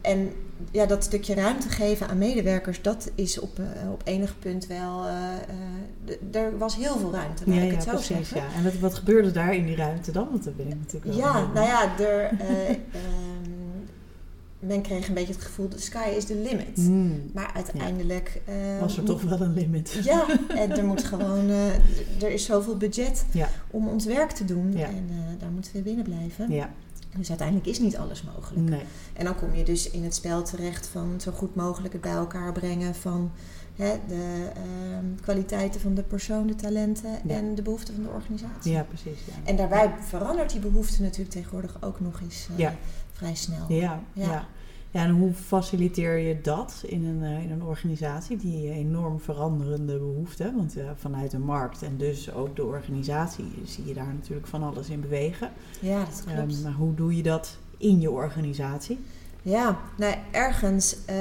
En 0.00 0.32
ja, 0.70 0.86
dat 0.86 1.04
stukje 1.04 1.34
ruimte 1.34 1.68
geven 1.68 2.08
aan 2.08 2.18
medewerkers, 2.18 2.82
dat 2.82 3.10
is 3.14 3.38
op, 3.40 3.60
op 3.92 4.02
enig 4.04 4.38
punt 4.38 4.66
wel. 4.66 5.06
er 6.32 6.58
was 6.58 6.76
heel 6.76 6.98
veel 6.98 7.12
ruimte, 7.12 7.42
laat 7.46 7.56
Ja, 7.56 7.62
ik 7.62 7.70
ja, 7.70 7.74
het 7.74 7.84
zo 7.84 7.90
precies. 7.90 8.28
zeggen. 8.28 8.36
Ja. 8.36 8.46
En 8.56 8.64
wat, 8.64 8.74
wat 8.78 8.94
gebeurde 8.94 9.30
daar 9.30 9.54
in 9.54 9.66
die 9.66 9.76
ruimte 9.76 10.12
dan? 10.12 10.28
Want 10.30 10.44
dat 10.44 10.56
ben 10.56 10.66
ik 10.68 10.74
natuurlijk 10.78 11.04
wel 11.14 11.16
Ja, 11.24 11.46
nou 11.54 11.66
ja, 11.66 11.98
er, 11.98 12.30
men 14.58 14.82
kreeg 14.82 15.08
een 15.08 15.14
beetje 15.14 15.32
het 15.32 15.42
gevoel, 15.42 15.68
de 15.68 15.80
sky 15.80 16.08
is 16.16 16.24
the 16.24 16.34
limit. 16.36 16.74
Hmm. 16.74 17.30
Maar 17.34 17.50
uiteindelijk... 17.54 18.40
eh, 18.44 18.54
Was 18.80 18.96
er 18.96 19.02
moet- 19.02 19.10
toch 19.10 19.22
wel 19.22 19.40
een 19.40 19.52
limit? 19.52 20.00
Ja, 20.04 20.26
en 20.62 20.70
er 20.70 20.84
moet 20.84 21.04
gewoon... 21.04 21.48
eh, 21.48 22.22
er 22.22 22.30
is 22.30 22.44
zoveel 22.44 22.76
budget 22.76 23.24
Ja. 23.32 23.48
om 23.70 23.88
ons 23.88 24.04
werk 24.04 24.30
te 24.30 24.44
doen. 24.44 24.72
Ja. 24.76 24.86
En 24.86 25.06
eh, 25.10 25.40
daar 25.40 25.50
moeten 25.50 25.72
we 25.72 25.80
binnen 25.82 26.04
blijven. 26.04 26.50
Ja, 26.50 26.70
Dus 27.16 27.28
uiteindelijk 27.28 27.68
is 27.68 27.78
niet 27.78 27.96
alles 27.96 28.22
mogelijk. 28.22 28.68
Nee. 28.68 28.82
En 29.12 29.24
dan 29.24 29.34
kom 29.34 29.54
je 29.54 29.64
dus 29.64 29.90
in 29.90 30.04
het 30.04 30.14
spel 30.14 30.42
terecht 30.42 30.86
van 30.86 31.20
zo 31.20 31.32
goed 31.32 31.54
mogelijk 31.54 31.92
het 31.92 32.02
bij 32.02 32.12
elkaar 32.12 32.52
brengen 32.52 32.94
van 32.94 33.30
hè, 33.76 33.92
de 34.08 34.48
ehm, 34.54 35.04
kwaliteiten 35.22 35.80
van 35.80 35.94
de 35.94 36.02
persoon, 36.02 36.46
de 36.46 36.54
talenten 36.54 37.10
Ja. 37.24 37.34
en 37.34 37.54
de 37.54 37.62
behoeften 37.62 37.94
van 37.94 38.02
de 38.02 38.08
organisatie. 38.10 38.72
Ja, 38.72 38.82
precies. 38.82 39.18
Ja. 39.26 39.32
En 39.44 39.56
daarbij 39.56 39.94
verandert 40.00 40.50
die 40.52 40.60
behoefte 40.60 41.02
natuurlijk 41.02 41.30
tegenwoordig 41.30 41.76
ook 41.80 42.00
nog 42.00 42.20
eens 42.20 42.48
eh, 42.52 42.58
Ja. 42.58 42.74
Vrij 43.18 43.34
snel. 43.34 43.64
Ja, 43.68 44.02
ja. 44.12 44.24
Ja. 44.24 44.46
ja. 44.90 45.04
en 45.04 45.10
hoe 45.10 45.32
faciliteer 45.32 46.16
je 46.16 46.40
dat 46.40 46.82
in 46.86 47.04
een, 47.04 47.22
eh, 47.22 47.44
in 47.44 47.50
een 47.50 47.62
organisatie, 47.62 48.36
die 48.36 48.70
enorm 48.70 49.20
veranderende 49.20 49.98
behoeften? 49.98 50.56
Want 50.56 50.76
eh, 50.76 50.84
vanuit 50.96 51.30
de 51.30 51.38
markt 51.38 51.82
en 51.82 51.96
dus 51.96 52.32
ook 52.32 52.56
de 52.56 52.64
organisatie 52.64 53.52
zie 53.64 53.86
je 53.86 53.94
daar 53.94 54.14
natuurlijk 54.14 54.46
van 54.46 54.62
alles 54.62 54.88
in 54.88 55.00
bewegen. 55.00 55.50
Ja, 55.80 56.04
dat 56.04 56.24
klopt. 56.24 56.52
Ehm, 56.52 56.62
maar 56.62 56.72
hoe 56.72 56.94
doe 56.94 57.16
je 57.16 57.22
dat 57.22 57.56
in 57.76 58.00
je 58.00 58.10
organisatie? 58.10 58.98
Ja, 59.42 59.78
nou 59.96 60.14
ergens 60.30 60.96
eh, 61.04 61.16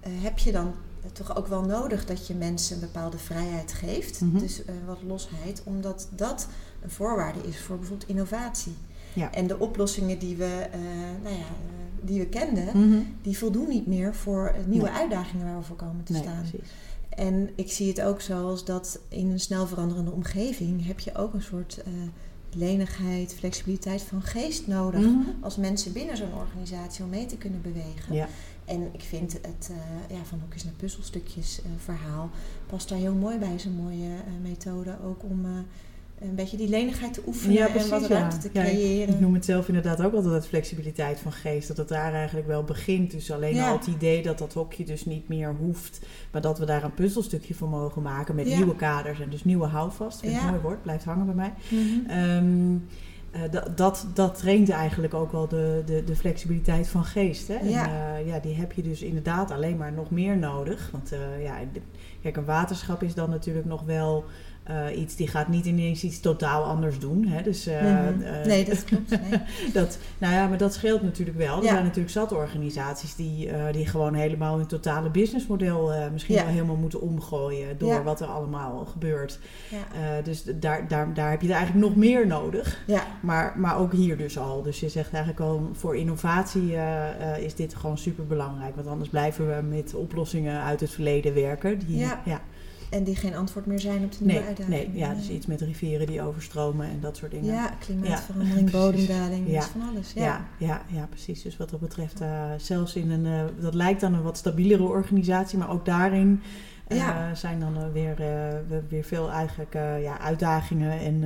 heb 0.00 0.38
je 0.38 0.52
dan 0.52 0.74
toch 1.12 1.36
ook 1.36 1.46
wel 1.46 1.62
nodig 1.62 2.06
dat 2.06 2.26
je 2.26 2.34
mensen 2.34 2.74
een 2.74 2.80
bepaalde 2.80 3.18
vrijheid 3.18 3.72
geeft. 3.72 4.20
Mhm. 4.20 4.38
Dus 4.38 4.62
wat 4.86 4.98
losheid, 5.06 5.62
omdat 5.64 6.08
dat 6.10 6.48
een 6.82 6.90
voorwaarde 6.90 7.38
is 7.48 7.60
voor 7.60 7.78
bijvoorbeeld 7.78 8.08
innovatie. 8.08 8.74
Ja. 9.16 9.32
En 9.32 9.46
de 9.46 9.58
oplossingen 9.58 10.18
die 10.18 10.36
we, 10.36 10.44
eh, 10.72 10.80
nou 11.22 11.34
ja, 11.34 11.40
eh, 11.40 11.46
die 12.00 12.18
we 12.20 12.26
kenden, 12.26 12.66
Mhm. 12.88 12.98
die 13.22 13.38
voldoen 13.38 13.68
niet 13.68 13.86
meer 13.86 14.14
voor 14.14 14.46
eh, 14.48 14.64
nieuwe 14.66 14.88
Nee. 14.88 14.98
uitdagingen 14.98 15.46
waar 15.46 15.58
we 15.58 15.64
voor 15.64 15.76
komen 15.76 16.04
te 16.04 16.12
Nee, 16.12 16.22
staan. 16.22 16.40
precies. 16.48 16.68
En 17.08 17.50
ik 17.54 17.70
zie 17.72 17.88
het 17.88 18.02
ook 18.02 18.20
zoals 18.20 18.64
dat 18.64 18.98
in 19.08 19.30
een 19.30 19.40
snel 19.40 19.66
veranderende 19.66 20.10
omgeving 20.10 20.86
heb 20.86 21.00
je 21.00 21.14
ook 21.14 21.34
een 21.34 21.42
soort 21.42 21.82
lenigheid, 22.54 23.34
flexibiliteit 23.34 24.02
van 24.02 24.22
geest 24.22 24.66
nodig 24.66 25.00
Mhm. 25.00 25.18
als 25.40 25.56
mensen 25.56 25.92
binnen 25.92 26.16
zo'n 26.16 26.34
organisatie 26.34 27.04
om 27.04 27.10
mee 27.10 27.26
te 27.26 27.36
kunnen 27.36 27.62
bewegen. 27.62 28.14
Ja. 28.14 28.28
En 28.64 28.88
ik 28.92 29.00
vind 29.02 29.32
het 29.32 29.70
eh, 29.70 30.16
ja, 30.16 30.24
van 30.24 30.40
hoekjes 30.40 30.64
naar 30.64 30.72
puzzelstukjes 30.72 31.60
verhaal 31.84 32.30
past 32.66 32.88
daar 32.88 32.98
heel 32.98 33.14
mooi 33.14 33.38
bij. 33.38 33.54
Is 33.54 33.64
een 33.64 33.76
mooie 33.82 34.08
methode 34.42 34.96
ook 35.04 35.22
om 35.22 35.46
een 36.20 36.34
beetje 36.34 36.56
die 36.56 36.68
lenigheid 36.68 37.12
te 37.14 37.22
oefenen 37.26 37.54
Ja, 37.56 37.68
en 37.74 37.88
wat 37.88 38.00
ja. 38.00 38.08
ruimte 38.08 38.38
te 38.38 38.50
Ja, 38.52 38.62
ik- 38.62 38.68
creëren. 38.70 39.14
ik 39.14 39.20
noem 39.20 39.34
het 39.34 39.44
zelf 39.44 39.68
inderdaad 39.68 40.02
ook 40.02 40.14
altijd 40.14 40.34
het 40.34 40.46
flexibiliteit 40.46 41.18
van 41.18 41.32
geest. 41.32 41.68
Dat 41.68 41.76
het 41.76 41.88
daar 41.88 42.12
eigenlijk 42.14 42.46
wel 42.46 42.64
begint. 42.64 43.10
Dus 43.10 43.30
alleen 43.30 43.60
al 43.60 43.72
het 43.78 43.86
idee 43.86 44.22
dat 44.22 44.38
dat 44.38 44.52
hokje 44.52 44.84
dus 44.84 45.04
niet 45.04 45.28
meer 45.28 45.54
hoeft. 45.58 46.00
Maar 46.32 46.40
dat 46.40 46.58
we 46.58 46.64
daar 46.64 46.84
een 46.84 46.94
puzzelstukje 46.94 47.54
van 47.54 47.68
mogen 47.68 48.02
maken 48.02 48.34
met 48.34 48.46
nieuwe 48.46 48.76
kaders. 48.76 49.20
En 49.20 49.30
dus 49.30 49.44
nieuwe 49.44 49.66
houvast. 49.66 50.20
Vind 50.20 50.32
ik 50.32 50.38
Ja. 50.38 50.44
een 50.44 50.50
mooi 50.50 50.62
woord. 50.62 50.82
Blijft 50.82 51.04
hangen 51.04 51.26
bij 51.26 51.34
mij. 51.34 51.52
Mhm. 51.68 52.10
Ehm, 52.10 52.74
eh, 53.30 53.40
dat, 53.50 53.76
dat, 53.76 54.06
dat 54.14 54.38
traint 54.38 54.70
eigenlijk 54.70 55.14
ook 55.14 55.32
wel 55.32 55.48
de, 55.48 55.82
de, 55.86 56.04
de 56.04 56.16
flexibiliteit 56.16 56.88
van 56.88 57.04
geest. 57.04 57.48
Hè? 57.48 57.54
En, 57.54 57.68
Ja. 57.68 57.86
eh, 58.16 58.26
ja, 58.26 58.38
die 58.38 58.54
heb 58.54 58.72
je 58.72 58.82
dus 58.82 59.02
inderdaad 59.02 59.50
alleen 59.50 59.76
maar 59.76 59.92
nog 59.92 60.10
meer 60.10 60.36
nodig. 60.36 60.88
Want 60.92 61.12
eh, 61.12 61.42
ja, 61.42 61.54
de- 61.72 61.80
kijk, 62.22 62.36
een 62.36 62.44
waterschap 62.44 63.02
is 63.02 63.14
dan 63.14 63.30
natuurlijk 63.30 63.66
nog 63.66 63.82
wel 63.82 64.24
eh, 64.66 64.98
iets, 65.00 65.16
die 65.16 65.28
gaat 65.28 65.48
niet 65.48 65.66
ineens 65.66 66.02
iets 66.04 66.20
totaal 66.20 66.62
anders 66.64 66.98
doen. 66.98 67.26
Hè? 67.26 67.42
Dus, 67.42 67.66
eh, 67.66 67.80
Mhm. 67.82 68.20
eh, 68.22 68.44
nee, 68.46 68.64
dat 68.64 68.84
klopt. 68.84 69.10
Nee. 69.10 69.40
dat, 69.72 69.98
nou 70.18 70.34
ja, 70.34 70.46
maar 70.46 70.58
dat 70.58 70.74
scheelt 70.74 71.02
natuurlijk 71.02 71.36
wel. 71.38 71.56
Er 71.56 71.68
zijn 71.68 71.82
natuurlijk 71.84 72.10
zat 72.10 72.32
organisaties 72.32 73.14
die, 73.14 73.50
die 73.72 73.86
gewoon 73.86 74.14
helemaal 74.14 74.56
hun 74.56 74.66
totale 74.66 75.10
businessmodel 75.10 75.92
misschien 76.12 76.34
Ja. 76.34 76.42
wel 76.44 76.52
helemaal 76.52 76.76
moeten 76.76 77.00
omgooien 77.00 77.78
door 77.78 77.92
Ja. 77.92 78.02
wat 78.02 78.20
er 78.20 78.26
allemaal 78.26 78.84
gebeurt. 78.84 79.38
Dus 80.24 80.44
daar, 80.54 80.88
daar, 80.88 81.14
daar 81.14 81.30
heb 81.30 81.40
je 81.42 81.48
er 81.48 81.54
eigenlijk 81.54 81.86
nog 81.86 81.96
meer 81.96 82.26
nodig. 82.26 82.82
ja, 82.86 83.02
Maar, 83.20 83.52
maar 83.56 83.78
ook 83.78 83.92
hier 83.92 84.16
dus 84.16 84.38
al. 84.38 84.62
Dus 84.62 84.80
je 84.80 84.88
zegt 84.88 85.12
eigenlijk 85.12 85.44
al, 85.44 85.70
voor 85.72 85.96
innovatie 85.96 86.76
is 87.40 87.54
dit 87.54 87.74
gewoon 87.74 87.98
super 87.98 88.26
belangrijk. 88.26 88.74
Want 88.74 88.86
anders 88.88 89.08
blijven 89.10 89.56
we 89.56 89.62
met 89.62 89.94
oplossingen 89.94 90.62
uit 90.62 90.80
het 90.80 90.90
verleden 90.90 91.34
werken. 91.34 91.78
Die, 91.78 91.98
Ja. 91.98 92.40
En 92.90 93.04
die 93.04 93.16
geen 93.16 93.34
antwoord 93.36 93.66
meer 93.66 93.80
zijn 93.80 94.04
op 94.04 94.10
de 94.12 94.16
nieuwe 94.20 94.32
Nee, 94.40 94.48
uitdagingen. 94.48 94.78
nee, 94.92 94.98
ja, 94.98 95.14
dus 95.14 95.28
iets 95.28 95.46
met 95.46 95.60
rivieren 95.60 96.06
die 96.06 96.22
overstromen 96.22 96.86
en 96.86 97.00
dat 97.00 97.16
soort 97.16 97.30
dingen. 97.30 97.54
Ja, 97.54 97.70
klimaatverandering, 97.78 98.70
Ja, 98.70 98.78
bodemdaling, 98.80 99.48
Ja. 99.50 99.58
is 99.58 99.64
van 99.66 99.80
alles. 99.90 100.12
Ja. 100.12 100.24
Ja, 100.24 100.46
ja, 100.58 100.82
ja, 100.98 101.06
precies. 101.06 101.42
Dus 101.42 101.56
wat 101.56 101.70
dat 101.70 101.80
betreft, 101.80 102.20
eh, 102.20 102.44
zelfs 102.58 102.94
in 102.94 103.10
een, 103.10 103.26
eh, 103.26 103.62
dat 103.62 103.74
lijkt 103.74 104.00
dan 104.00 104.14
een 104.14 104.22
wat 104.22 104.36
stabielere 104.36 104.82
organisatie, 104.82 105.58
maar 105.58 105.70
ook 105.70 105.84
daarin 105.84 106.42
eh, 106.86 107.16
zijn 107.34 107.60
dan 107.60 107.92
weer, 107.92 108.14
we- 108.68 108.82
weer 108.88 109.04
veel 109.04 109.30
eigenlijk 109.30 109.72
ja, 110.02 110.18
uitdagingen 110.20 110.98
en, 111.00 111.24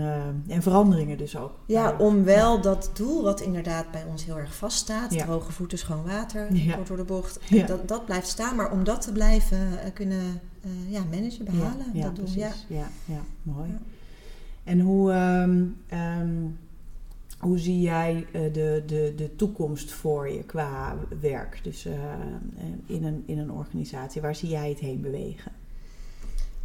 en 0.48 0.62
veranderingen 0.62 1.18
dus 1.18 1.36
ook. 1.36 1.52
Ja, 1.66 1.94
om 1.98 2.24
wel 2.24 2.60
dat 2.60 2.90
doel 2.94 3.22
wat 3.22 3.40
inderdaad 3.40 3.90
bij 3.90 4.04
ons 4.08 4.24
heel 4.24 4.38
erg 4.38 4.54
vaststaat, 4.54 5.14
Ja. 5.14 5.24
droge 5.24 5.52
voeten, 5.52 5.78
schoon 5.78 6.04
water, 6.04 6.46
kort 6.74 6.86
door 6.86 6.96
de 6.96 7.04
bocht, 7.04 7.40
dat, 7.66 7.88
dat 7.88 8.04
blijft 8.04 8.28
staan. 8.28 8.56
Maar 8.56 8.70
om 8.72 8.84
dat 8.84 9.00
te 9.02 9.12
blijven 9.12 9.58
kunnen 9.94 10.40
eh, 10.60 10.92
ja, 10.92 11.04
managen, 11.10 11.44
behalen, 11.44 11.86
ja, 11.92 12.02
dat 12.02 12.14
precies. 12.14 12.36
Ja. 12.36 12.52
Ja, 12.66 12.88
ja, 13.04 13.20
mooi. 13.42 13.70
En 14.64 14.80
hoe, 14.80 15.12
ehm, 15.12 15.64
ehm, 15.86 16.36
hoe 17.38 17.58
zie 17.58 17.80
jij 17.80 18.26
eh, 18.32 18.40
de, 18.52 18.82
de, 18.86 19.12
de 19.16 19.36
toekomst 19.36 19.92
voor 19.92 20.28
je 20.28 20.42
qua 20.42 20.96
werk? 21.20 21.60
Dus 21.62 21.84
eh, 21.84 21.92
in, 22.86 23.04
een, 23.04 23.22
in 23.26 23.38
een 23.38 23.50
organisatie, 23.50 24.20
waar 24.20 24.34
zie 24.34 24.48
jij 24.48 24.68
het 24.68 24.78
heen 24.78 25.00
bewegen? 25.00 25.52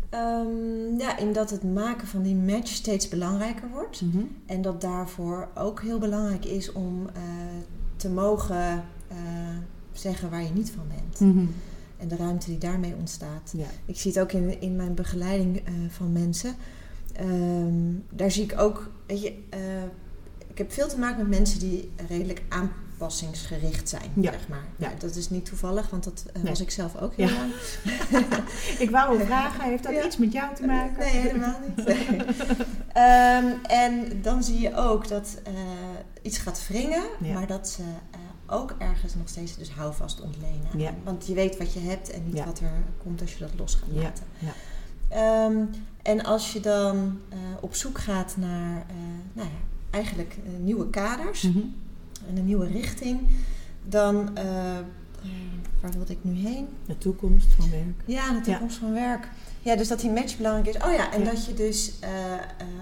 Ehm, 0.09 0.97
ja, 0.97 1.17
in 1.17 1.33
dat 1.33 1.49
het 1.49 1.63
maken 1.63 2.07
van 2.07 2.21
die 2.21 2.35
match 2.35 2.67
steeds 2.67 3.07
belangrijker 3.07 3.69
wordt. 3.69 4.03
En 4.45 4.61
dat 4.61 4.81
daarvoor 4.81 5.47
ook 5.55 5.81
heel 5.81 5.99
belangrijk 5.99 6.45
is 6.45 6.71
om 6.71 7.07
te 7.95 8.09
mogen 8.09 8.83
zeggen 9.91 10.29
waar 10.29 10.43
je 10.43 10.49
niet 10.53 10.71
van 10.71 10.83
bent. 10.87 11.19
Mhm. 11.19 11.45
En 11.97 12.07
de 12.07 12.15
ruimte 12.15 12.45
die 12.49 12.57
daarmee 12.57 12.95
ontstaat. 12.99 13.53
Ja. 13.57 13.65
Ik 13.85 13.97
zie 13.97 14.11
het 14.11 14.19
ook 14.21 14.31
in, 14.31 14.61
in 14.61 14.75
mijn 14.75 14.93
begeleiding 14.93 15.57
eh, 15.57 15.73
van 15.89 16.11
mensen. 16.11 16.55
Ehm, 17.13 17.93
daar 18.09 18.31
zie 18.31 18.43
ik 18.43 18.59
ook, 18.59 18.89
weet 19.07 19.21
je, 19.21 19.33
eh, 19.49 19.59
ik 20.47 20.57
heb 20.57 20.71
veel 20.71 20.87
te 20.87 20.99
maken 20.99 21.17
met 21.29 21.37
mensen 21.39 21.59
die 21.59 21.91
redelijk 22.07 22.41
aanpassingsgericht 22.49 23.89
zijn, 23.89 24.11
Ja. 24.15 24.31
zeg 24.31 24.47
maar. 24.47 24.65
Ja. 24.77 24.91
Dat 24.99 25.15
is 25.15 25.29
niet 25.29 25.45
toevallig, 25.45 25.89
want 25.89 26.03
dat 26.03 26.23
eh, 26.33 26.41
Nee. 26.41 26.51
was 26.51 26.61
ik 26.61 26.71
zelf 26.71 26.97
ook 27.01 27.13
heel 27.15 27.27
Ja. 27.27 27.33
lang. 27.35 27.53
Ik 28.79 28.89
wou 28.89 29.17
hem 29.17 29.25
vragen, 29.31 29.63
heeft 29.63 29.83
dat 29.83 30.05
iets 30.05 30.17
met 30.17 30.31
jou 30.31 30.55
te 30.55 30.65
maken? 30.65 30.97
Nee, 30.99 31.09
helemaal 31.09 31.59
niet. 31.75 31.87
Ehm, 32.93 33.45
en 33.67 34.21
dan 34.21 34.43
zie 34.43 34.59
je 34.59 34.75
ook 34.75 35.07
dat 35.07 35.37
iets 36.21 36.37
gaat 36.37 36.67
wringen, 36.67 37.03
maar 37.33 37.47
dat 37.47 37.67
ze 37.69 37.81
ook 38.47 38.75
ergens 38.77 39.15
nog 39.15 39.27
steeds 39.29 39.57
dus 39.57 39.69
houvast 39.71 40.21
ontlenen. 40.21 40.79
Ja. 40.79 40.93
Want 41.03 41.25
je 41.27 41.33
weet 41.33 41.57
wat 41.57 41.73
je 41.73 41.79
hebt 41.79 42.09
en 42.11 42.25
niet 42.25 42.35
Ja. 42.37 42.45
wat 42.45 42.59
er 42.59 42.71
komt 43.03 43.21
als 43.21 43.33
je 43.33 43.39
dat 43.39 43.51
los 43.57 43.75
gaat 43.75 43.89
laten. 43.91 44.23
ja. 44.39 44.53
Ehm, 45.09 45.65
en 46.01 46.23
als 46.23 46.53
je 46.53 46.59
dan 46.59 47.19
eh, 47.29 47.37
op 47.61 47.75
zoek 47.75 47.97
gaat 47.99 48.35
naar 48.37 48.77
eh, 48.77 48.95
nou 49.33 49.47
ja, 49.47 49.55
eigenlijk 49.89 50.37
eh, 50.45 50.51
nieuwe 50.63 50.89
kaders 50.89 51.41
Mhm. 51.41 51.57
en 52.29 52.37
een 52.37 52.45
nieuwe 52.45 52.67
richting, 52.67 53.19
dan 53.83 54.33
waar 55.81 55.91
wilde 55.91 56.13
ik 56.13 56.19
nu 56.23 56.33
heen? 56.33 56.67
De 56.85 56.97
toekomst 56.97 57.53
van 57.53 57.69
werk. 57.69 58.01
Ja, 58.05 58.33
de 58.33 58.41
toekomst 58.41 58.77
van 58.77 58.93
werk. 58.93 59.27
Ja, 59.61 59.75
dus 59.75 59.87
dat 59.87 59.99
die 59.99 60.09
match 60.11 60.37
belangrijk 60.37 60.75
is. 60.75 60.83
Oh 60.83 60.91
ja, 60.93 61.11
en 61.13 61.23
dat 61.23 61.45
je 61.45 61.53
dus 61.53 61.91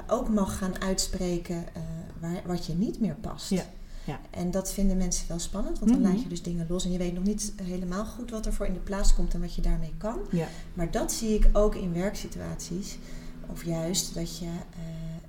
ook 0.08 0.30
mag 0.30 0.58
gaan 0.58 0.82
uitspreken 0.82 1.66
waar, 2.20 2.42
wat 2.46 2.66
je 2.66 2.74
niet 2.74 3.00
meer 3.00 3.16
past. 3.16 3.50
Ja, 3.50 3.64
ja. 4.06 4.20
En 4.30 4.52
dat 4.52 4.74
vinden 4.74 4.98
mensen 4.98 5.28
wel 5.28 5.40
spannend, 5.40 5.80
want 5.80 5.92
dan 5.92 6.02
Mhm. 6.02 6.12
laat 6.12 6.22
je 6.22 6.28
dus 6.30 6.42
dingen 6.44 6.66
los 6.70 6.86
en 6.86 6.92
je 6.92 6.98
weet 6.98 7.14
nog 7.14 7.24
niet 7.24 7.54
helemaal 7.64 8.06
goed 8.06 8.32
wat 8.32 8.46
er 8.46 8.54
voor 8.54 8.66
in 8.66 8.74
de 8.74 8.80
plaats 8.80 9.14
komt 9.16 9.34
en 9.34 9.42
wat 9.42 9.56
je 9.56 9.62
daarmee 9.62 9.94
kan. 9.98 10.20
Ja. 10.32 10.48
Maar 10.74 10.92
dat 10.92 11.12
zie 11.12 11.34
ik 11.34 11.50
ook 11.54 11.76
in 11.76 11.94
werksituaties. 11.94 12.98
Of 13.52 13.66
juist 13.66 14.14
dat 14.14 14.38
je, 14.38 14.46
eh, 14.46 14.80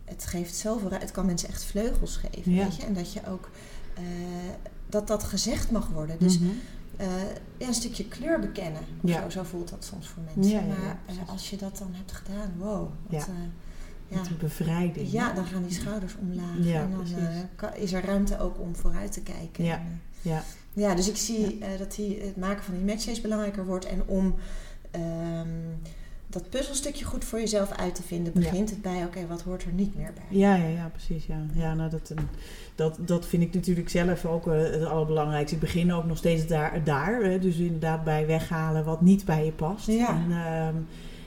het 0.05 0.25
geeft 0.27 0.55
zoveel, 0.55 0.91
het 0.91 1.11
kan 1.11 1.27
mensen 1.27 1.49
echt 1.49 1.65
vleugels 1.65 2.17
geven, 2.17 2.53
Ja. 2.53 2.63
weet 2.65 2.77
je. 2.77 2.83
En 2.85 2.95
dat 2.95 3.13
je 3.13 3.21
ook, 3.29 3.51
eh, 3.95 4.03
dat 4.87 5.07
dat 5.07 5.25
gezegd 5.25 5.71
mag 5.71 5.89
worden. 5.89 6.17
Dus 6.19 6.39
Mhm. 6.39 6.51
eh, 6.97 7.07
ja, 7.59 7.67
een 7.67 7.75
stukje 7.75 8.09
kleur 8.09 8.41
bekennen. 8.41 8.83
Ja. 9.03 9.23
zo, 9.23 9.29
zo 9.31 9.43
voelt 9.43 9.69
dat 9.71 9.85
soms 9.85 10.09
voor 10.09 10.23
mensen. 10.35 10.53
Ja, 10.55 10.61
maar 10.61 10.99
als 11.27 11.51
je 11.51 11.57
dat 11.57 11.79
dan 11.79 11.91
hebt 11.93 12.13
gedaan, 12.13 12.53
wow. 12.59 12.89
Wat. 13.07 13.29
Ja. 14.15 14.37
Bevrijding. 14.39 15.13
ja, 15.13 15.33
dan 15.33 15.47
gaan 15.47 15.63
die 15.63 15.73
schouders 15.73 16.15
omlaag. 16.21 16.57
Ja, 16.61 16.81
en 16.81 16.91
dan 16.91 17.71
eh, 17.71 17.83
is 17.83 17.93
er 17.93 18.05
ruimte 18.05 18.39
ook 18.39 18.61
om 18.61 18.77
vooruit 18.77 19.13
te 19.13 19.23
kijken. 19.23 19.65
Ja. 19.65 19.75
En, 19.75 20.01
eh, 20.23 20.31
Ja. 20.31 20.43
ja, 20.73 20.95
dus 20.95 21.09
ik 21.09 21.17
zie 21.17 21.59
eh, 21.59 21.79
dat 21.79 21.95
die, 21.95 22.21
het 22.21 22.37
maken 22.37 22.65
van 22.65 22.75
die 22.75 22.85
matches 22.85 23.21
belangrijker 23.21 23.67
wordt. 23.67 23.85
En 23.85 24.03
om 24.07 24.35
ehm, 24.91 25.49
dat 26.27 26.51
puzzelstukje 26.51 27.05
goed 27.05 27.25
voor 27.25 27.39
jezelf 27.39 27.71
uit 27.71 27.95
te 27.95 28.03
vinden, 28.03 28.33
begint 28.33 28.71
het 28.71 28.83
bij, 28.83 29.05
oké, 29.05 29.27
wat 29.27 29.43
hoort 29.43 29.63
er 29.63 29.73
niet 29.73 29.97
meer 29.97 30.13
bij? 30.15 30.39
Ja, 30.39 30.55
ja, 30.55 30.69
ja, 30.69 30.89
precies. 30.89 31.27
Ja, 31.27 31.47
ja 31.55 31.75
nou, 31.75 31.91
dat, 31.91 32.13
dat, 32.75 32.99
dat 33.01 33.27
vind 33.27 33.43
ik 33.43 33.55
natuurlijk 33.55 33.89
zelf 33.89 34.25
ook 34.25 34.45
het 34.47 34.85
allerbelangrijkste. 34.85 35.55
Ik 35.55 35.61
begin 35.61 35.93
ook 35.93 36.05
nog 36.05 36.17
steeds 36.17 36.47
daar. 36.47 36.85
daar 36.85 37.23
hè, 37.23 37.39
dus 37.39 37.57
inderdaad 37.57 38.05
bij 38.05 38.27
weghalen 38.27 38.85
wat 38.85 39.01
niet 39.01 39.25
bij 39.25 39.45
je 39.45 39.53
past. 39.53 39.87
Ja. 39.87 40.09
En, 40.09 40.31
ehm, 40.31 40.77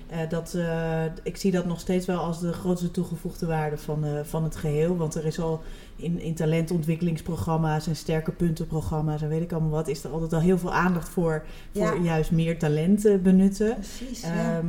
Eh, 0.10 0.18
dat, 0.30 0.54
eh, 0.54 1.04
ik 1.24 1.38
zie 1.38 1.52
dat 1.52 1.66
nog 1.66 1.80
steeds 1.80 2.06
wel 2.06 2.20
als 2.20 2.40
de 2.40 2.54
grootste 2.54 2.92
toegevoegde 2.92 3.46
waarde 3.46 3.78
van, 3.78 4.06
eh, 4.06 4.12
van 4.24 4.44
het 4.44 4.56
geheel. 4.56 4.98
Want 4.98 5.16
er 5.16 5.26
is 5.26 5.40
al 5.40 5.62
in, 5.96 6.20
in 6.20 6.34
talentontwikkelingsprogramma's 6.36 7.88
en 7.88 7.96
sterke 7.96 8.32
puntenprogramma's 8.32 9.22
en 9.22 9.30
weet 9.30 9.42
ik 9.42 9.52
allemaal 9.52 9.70
wat, 9.70 9.88
is 9.88 10.04
er 10.04 10.10
altijd 10.12 10.34
al 10.34 10.40
heel 10.40 10.58
veel 10.58 10.74
aandacht 10.74 11.10
voor, 11.10 11.44
voor 11.74 12.00
juist 12.02 12.32
meer 12.32 12.60
talent 12.60 13.24
benutten. 13.24 13.74
Precies, 13.74 14.22
ja. 14.22 14.58
Ehm, 14.58 14.66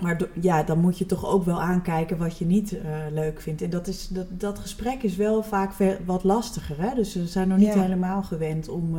maar 0.00 0.18
do- 0.18 0.28
ja, 0.40 0.62
dan 0.62 0.78
moet 0.78 0.98
je 0.98 1.06
toch 1.06 1.26
ook 1.26 1.44
wel 1.44 1.60
aankijken 1.60 2.18
wat 2.18 2.38
je 2.38 2.44
niet 2.46 2.76
leuk 3.12 3.40
vindt. 3.40 3.62
En 3.62 3.70
dat, 3.70 3.86
is, 3.86 4.08
dat, 4.08 4.26
dat 4.30 4.58
gesprek 4.58 5.02
is 5.02 5.16
wel 5.16 5.42
vaak 5.42 5.72
wat 6.04 6.24
lastiger. 6.24 6.80
Hè? 6.80 6.94
Dus 6.94 7.12
ze 7.12 7.26
zijn 7.26 7.48
nog 7.48 7.58
niet 7.58 7.74
Ja. 7.74 7.80
helemaal 7.80 8.22
gewend 8.22 8.68
om 8.68 8.98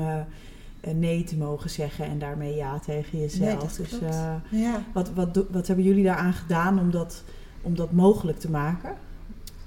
nee 0.92 1.24
te 1.24 1.38
mogen 1.38 1.70
zeggen 1.70 2.06
en 2.06 2.20
daarmee 2.20 2.56
ja 2.56 2.80
tegen 2.80 3.20
jezelf. 3.20 3.78
Nee, 3.78 3.88
dus 3.88 4.00
eh, 4.00 4.36
ja. 4.50 4.84
wat, 4.94 5.14
wat, 5.14 5.46
wat 5.52 5.68
hebben 5.68 5.86
jullie 5.86 6.04
daaraan 6.04 6.34
gedaan 6.34 6.80
om 6.80 6.92
dat, 6.92 7.24
om 7.62 7.76
dat 7.76 7.92
mogelijk 7.92 8.40
te 8.40 8.50
maken? 8.50 8.96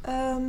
Ehm, 0.01 0.43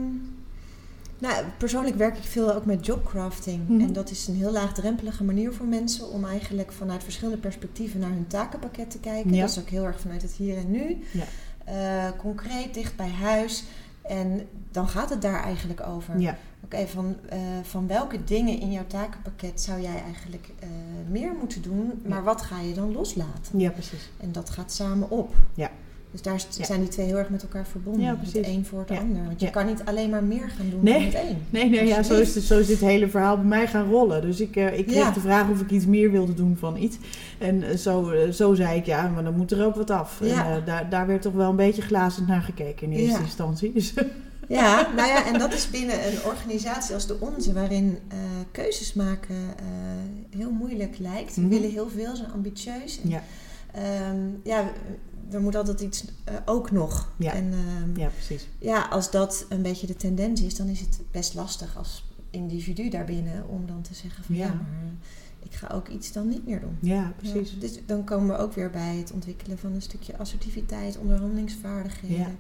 nou, 1.20 1.46
persoonlijk 1.58 1.96
werk 1.96 2.18
ik 2.18 2.24
veel 2.24 2.54
ook 2.54 2.66
met 2.66 2.86
jobcrafting. 2.86 3.68
Mhm. 3.68 3.82
En 3.82 3.94
dat 3.94 4.10
is 4.10 4.28
een 4.28 4.36
heel 4.36 4.52
laagdrempelige 4.52 5.24
manier 5.24 5.54
voor 5.54 5.66
mensen 5.66 6.10
om 6.10 6.26
eigenlijk 6.26 6.72
vanuit 6.72 7.04
verschillende 7.04 7.40
perspectieven 7.40 8.00
naar 8.00 8.10
hun 8.10 8.28
takenpakket 8.28 8.92
te 8.92 9.00
kijken. 9.00 9.34
Ja. 9.34 9.42
Dat 9.42 9.50
is 9.50 9.60
ook 9.60 9.70
heel 9.70 9.86
erg 9.86 10.00
vanuit 10.00 10.22
het 10.22 10.32
hier 10.32 10.58
en 10.58 10.72
nu. 10.72 10.98
Ja. 11.12 11.24
Eh, 11.66 12.12
concreet, 12.18 12.74
dicht 12.74 12.96
bij 12.96 13.10
huis. 13.10 13.64
En 14.02 14.48
dan 14.72 14.88
gaat 14.88 15.10
het 15.10 15.22
daar 15.22 15.44
eigenlijk 15.44 15.88
over. 15.88 16.20
Ja, 16.20 16.38
Oké, 16.74 16.88
van, 16.88 17.16
eh, 17.30 17.38
van 17.64 17.88
welke 17.88 18.24
dingen 18.24 18.60
in 18.60 18.72
jouw 18.72 18.88
takenpakket 18.88 19.62
zou 19.62 19.82
jij 19.82 20.02
eigenlijk 20.06 20.50
eh, 20.60 20.68
meer 21.10 21.32
moeten 21.40 21.62
doen, 21.62 21.92
maar 22.06 22.18
Ja. 22.18 22.24
wat 22.24 22.42
ga 22.42 22.62
je 22.62 22.74
dan 22.74 22.92
loslaten? 22.94 23.60
ja 23.60 23.70
precies. 23.70 24.10
En 24.18 24.32
dat 24.32 24.50
gaat 24.50 24.72
samen 24.72 25.10
op. 25.10 25.36
Ja. 25.54 25.72
Dus 26.12 26.22
daar 26.22 26.42
Ja. 26.58 26.66
zijn 26.66 26.80
die 26.80 26.90
twee 26.90 27.06
heel 27.06 27.18
erg 27.18 27.30
met 27.30 27.42
elkaar 27.42 27.66
verbonden. 27.66 28.02
Ja, 28.04 28.18
het 28.20 28.46
een 28.48 28.66
voor 28.66 28.80
het 28.80 28.90
Ja. 28.90 28.98
ander. 28.98 29.26
Want 29.26 29.40
je 29.42 29.50
kan 29.50 29.66
niet 29.66 29.82
alleen 29.86 30.10
maar 30.10 30.24
meer 30.24 30.50
gaan 30.50 30.70
doen 30.70 30.84
Nee. 30.84 30.94
dan 30.94 31.04
het 31.04 31.14
één. 31.14 31.38
Nee, 31.50 31.70
nee 31.70 31.86
ja, 31.86 31.92
zo, 31.94 31.98
Alsjeblieft. 31.98 32.28
is 32.30 32.36
het, 32.36 32.44
zo 32.44 32.60
is 32.60 32.68
dit 32.68 32.80
hele 32.80 33.08
verhaal 33.10 33.36
bij 33.36 33.46
mij 33.46 33.68
gaan 33.68 33.90
rollen. 33.90 34.22
Dus 34.22 34.40
ik, 34.42 34.56
eh, 34.56 34.78
ik 34.80 34.88
kreeg 34.88 35.14
de 35.14 35.20
vraag 35.20 35.50
of 35.50 35.62
ik 35.62 35.72
iets 35.72 35.86
meer 35.86 36.12
wilde 36.12 36.34
doen 36.34 36.56
van 36.60 36.78
iets. 36.78 36.98
En 37.38 37.80
zo, 37.80 38.14
zo 38.32 38.54
zei 38.54 38.78
ik, 38.78 38.86
ja, 38.86 39.08
maar 39.08 39.24
dan 39.24 39.36
moet 39.38 39.52
er 39.52 39.66
ook 39.66 39.76
wat 39.76 39.90
af. 39.90 40.20
Ja. 40.24 40.50
En 40.52 40.62
daar, 40.66 40.90
daar 40.90 41.08
werd 41.08 41.22
toch 41.22 41.34
wel 41.34 41.50
een 41.50 41.56
beetje 41.56 41.82
glazend 41.82 42.28
naar 42.28 42.42
gekeken 42.42 42.92
in 42.92 42.98
eerste 43.00 43.22
instantie. 43.22 43.72
Dus, 43.74 43.94
Ja, 44.48 44.92
nou 44.96 45.08
ja, 45.08 45.26
en 45.26 45.40
dat 45.40 45.54
is 45.54 45.70
binnen 45.70 46.08
een 46.08 46.24
organisatie 46.26 46.94
als 46.94 47.08
de 47.08 47.20
onze, 47.20 47.54
waarin 47.54 47.98
eh, 48.08 48.18
keuzes 48.52 48.94
maken 48.94 49.36
eh, 49.36 49.66
heel 50.38 50.52
moeilijk 50.52 50.98
lijkt. 50.98 51.36
We 51.36 51.42
Mhm. 51.42 51.50
willen 51.50 51.72
heel 51.72 51.90
veel, 51.90 52.16
zijn 52.16 52.32
ambitieus. 52.32 53.02
En, 53.02 53.10
ja, 53.10 53.24
ehm, 53.74 54.18
ja, 54.44 54.72
er 55.32 55.42
moet 55.42 55.56
altijd 55.56 55.82
iets 55.82 56.06
eh, 56.24 56.34
ook 56.46 56.72
nog. 56.72 57.12
Ja. 57.18 57.34
En 57.34 57.54
ehm, 57.54 58.00
ja, 58.00 58.08
precies. 58.08 58.48
ja, 58.60 58.82
als 58.90 59.12
dat 59.12 59.46
een 59.50 59.62
beetje 59.62 59.88
de 59.88 59.96
tendens 59.96 60.42
is, 60.42 60.56
dan 60.56 60.68
is 60.68 60.80
het 60.80 61.00
best 61.12 61.34
lastig 61.34 61.78
als 61.78 62.06
individu 62.30 62.90
daarbinnen 62.90 63.48
om 63.50 63.66
dan 63.66 63.82
te 63.82 63.94
zeggen 63.94 64.24
van 64.24 64.36
ja, 64.36 64.46
Ja. 64.46 64.54
maar 64.54 64.92
ik 65.44 65.54
ga 65.54 65.68
ook 65.74 65.88
iets 65.88 66.12
dan 66.12 66.28
niet 66.30 66.46
meer 66.48 66.60
doen. 66.60 66.78
Ja, 66.82 67.14
precies. 67.18 67.52
Ja, 67.52 67.60
dus 67.60 67.80
dan 67.86 68.04
komen 68.04 68.28
we 68.36 68.42
ook 68.42 68.54
weer 68.54 68.70
bij 68.70 68.96
het 68.96 69.12
ontwikkelen 69.12 69.58
van 69.58 69.74
een 69.74 69.82
stukje 69.82 70.18
assertiviteit, 70.18 70.98
onderhandelingsvaardigheden. 70.98 72.38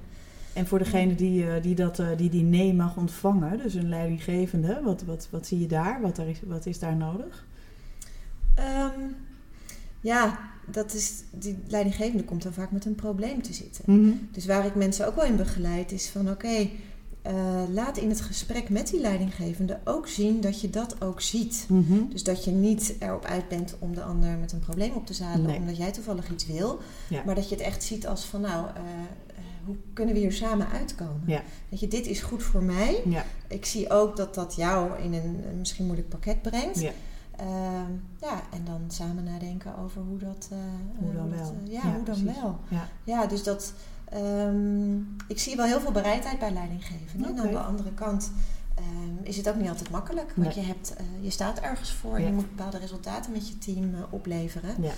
En 0.57 0.67
voor 0.67 0.79
degene 0.79 1.15
die, 1.15 1.49
eh, 1.49 1.61
die, 1.61 1.75
dat, 1.75 1.99
eh, 1.99 2.07
die 2.17 2.29
die 2.29 2.43
nee 2.43 2.73
mag 2.73 2.97
ontvangen, 2.97 3.57
dus 3.57 3.73
een 3.73 3.89
leidinggevende, 3.89 4.81
wat, 4.83 5.03
wat, 5.03 5.27
wat 5.31 5.47
zie 5.47 5.59
je 5.59 5.67
daar? 5.67 6.01
Wat, 6.01 6.17
er 6.17 6.27
is, 6.27 6.39
wat 6.45 6.65
is 6.65 6.79
daar 6.79 6.95
nodig? 6.95 7.45
Ehm, 8.55 8.99
ja, 10.01 10.39
dat 10.65 10.93
is, 10.93 11.13
die 11.31 11.57
leidinggevende 11.67 12.23
komt 12.23 12.43
dan 12.43 12.53
vaak 12.53 12.71
met 12.71 12.85
een 12.85 12.95
probleem 12.95 13.41
te 13.41 13.53
zitten. 13.53 13.83
Mhm. 13.85 14.11
Dus 14.31 14.45
waar 14.45 14.65
ik 14.65 14.75
mensen 14.75 15.07
ook 15.07 15.15
wel 15.15 15.25
in 15.25 15.35
begeleid 15.35 15.91
is 15.91 16.09
van 16.09 16.29
oké, 16.29 16.69
eh, 17.21 17.61
laat 17.73 17.97
in 17.97 18.09
het 18.09 18.21
gesprek 18.21 18.69
met 18.69 18.89
die 18.89 18.99
leidinggevende 18.99 19.79
ook 19.83 20.07
zien 20.07 20.41
dat 20.41 20.61
je 20.61 20.69
dat 20.69 21.01
ook 21.01 21.21
ziet. 21.21 21.65
Mhm. 21.69 21.99
Dus 22.09 22.23
dat 22.23 22.43
je 22.43 22.51
niet 22.51 22.95
erop 22.99 23.25
uit 23.25 23.47
bent 23.47 23.75
om 23.79 23.95
de 23.95 24.03
ander 24.03 24.37
met 24.37 24.51
een 24.51 24.59
probleem 24.59 24.91
op 24.93 25.05
te 25.05 25.13
zadelen 25.13 25.47
Nee. 25.47 25.59
omdat 25.59 25.77
jij 25.77 25.91
toevallig 25.91 26.31
iets 26.31 26.47
wil. 26.47 26.79
Ja. 27.09 27.23
Maar 27.25 27.35
dat 27.35 27.49
je 27.49 27.55
het 27.55 27.63
echt 27.63 27.83
ziet 27.83 28.07
als 28.07 28.25
van 28.25 28.41
nou, 28.41 28.65
hoe 29.67 29.75
kunnen 29.93 30.13
we 30.13 30.19
hier 30.19 30.31
samen 30.33 30.67
uitkomen? 30.69 31.21
Ja. 31.25 31.41
Dat 31.69 31.79
je, 31.79 31.87
dit 31.87 32.05
is 32.07 32.21
goed 32.21 32.43
voor 32.43 32.63
mij. 32.63 33.01
Ja, 33.05 33.25
Ik 33.47 33.65
zie 33.65 33.89
ook 33.89 34.15
dat 34.17 34.33
dat 34.35 34.55
jou 34.55 35.01
in 35.01 35.13
een, 35.13 35.43
een 35.49 35.57
misschien 35.59 35.85
moeilijk 35.85 36.09
pakket 36.09 36.41
brengt. 36.41 36.79
ja. 36.79 36.91
Ehm, 37.35 37.91
ja, 38.21 38.41
en 38.51 38.65
dan 38.65 38.81
samen 38.87 39.23
nadenken 39.23 39.77
over 39.77 40.01
hoe 40.01 40.17
dat... 40.17 40.47
eh, 40.51 40.57
Hoe 40.99 41.09
eh, 41.09 41.15
dan 41.15 41.29
wel. 41.29 41.55
eh, 41.65 41.71
ja, 41.73 41.81
hoe 41.81 41.91
dan 41.91 42.03
precies. 42.03 42.23
wel. 42.41 42.59
Ja. 43.03 43.25
Dus 43.25 43.43
dat... 43.43 43.73
ehm, 44.09 44.95
ik 45.27 45.39
zie 45.39 45.55
wel 45.55 45.65
heel 45.65 45.79
veel 45.79 45.91
bereidheid 45.91 46.39
bij 46.39 46.51
leidinggevenden. 46.51 47.35
En 47.35 47.41
aan 47.41 47.51
de 47.51 47.57
andere 47.59 47.93
kant 47.93 48.31
ehm, 48.75 49.23
is 49.23 49.37
het 49.37 49.49
ook 49.49 49.55
niet 49.55 49.69
altijd 49.69 49.89
makkelijk. 49.89 50.31
Want 50.35 50.55
Nee. 50.55 50.65
je, 50.65 50.71
hebt, 50.71 50.93
je 51.21 51.29
staat 51.29 51.59
ergens 51.59 51.91
voor. 51.93 52.19
Ja. 52.19 52.25
Je 52.27 52.33
moet 52.33 52.55
bepaalde 52.55 52.77
resultaten 52.77 53.31
met 53.31 53.47
je 53.47 53.57
team 53.57 53.89
opleveren. 54.09 54.75
Ja. 54.81 54.91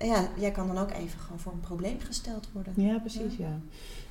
Ja, 0.00 0.28
jij 0.36 0.50
kan 0.50 0.66
dan 0.66 0.78
ook 0.78 0.90
even 0.90 1.20
gewoon 1.20 1.38
voor 1.38 1.52
een 1.52 1.60
probleem 1.60 2.00
gesteld 2.00 2.48
worden. 2.52 2.72
Ja, 2.76 2.98
precies, 2.98 3.36
ja. 3.38 3.46
Ja, 3.48 3.58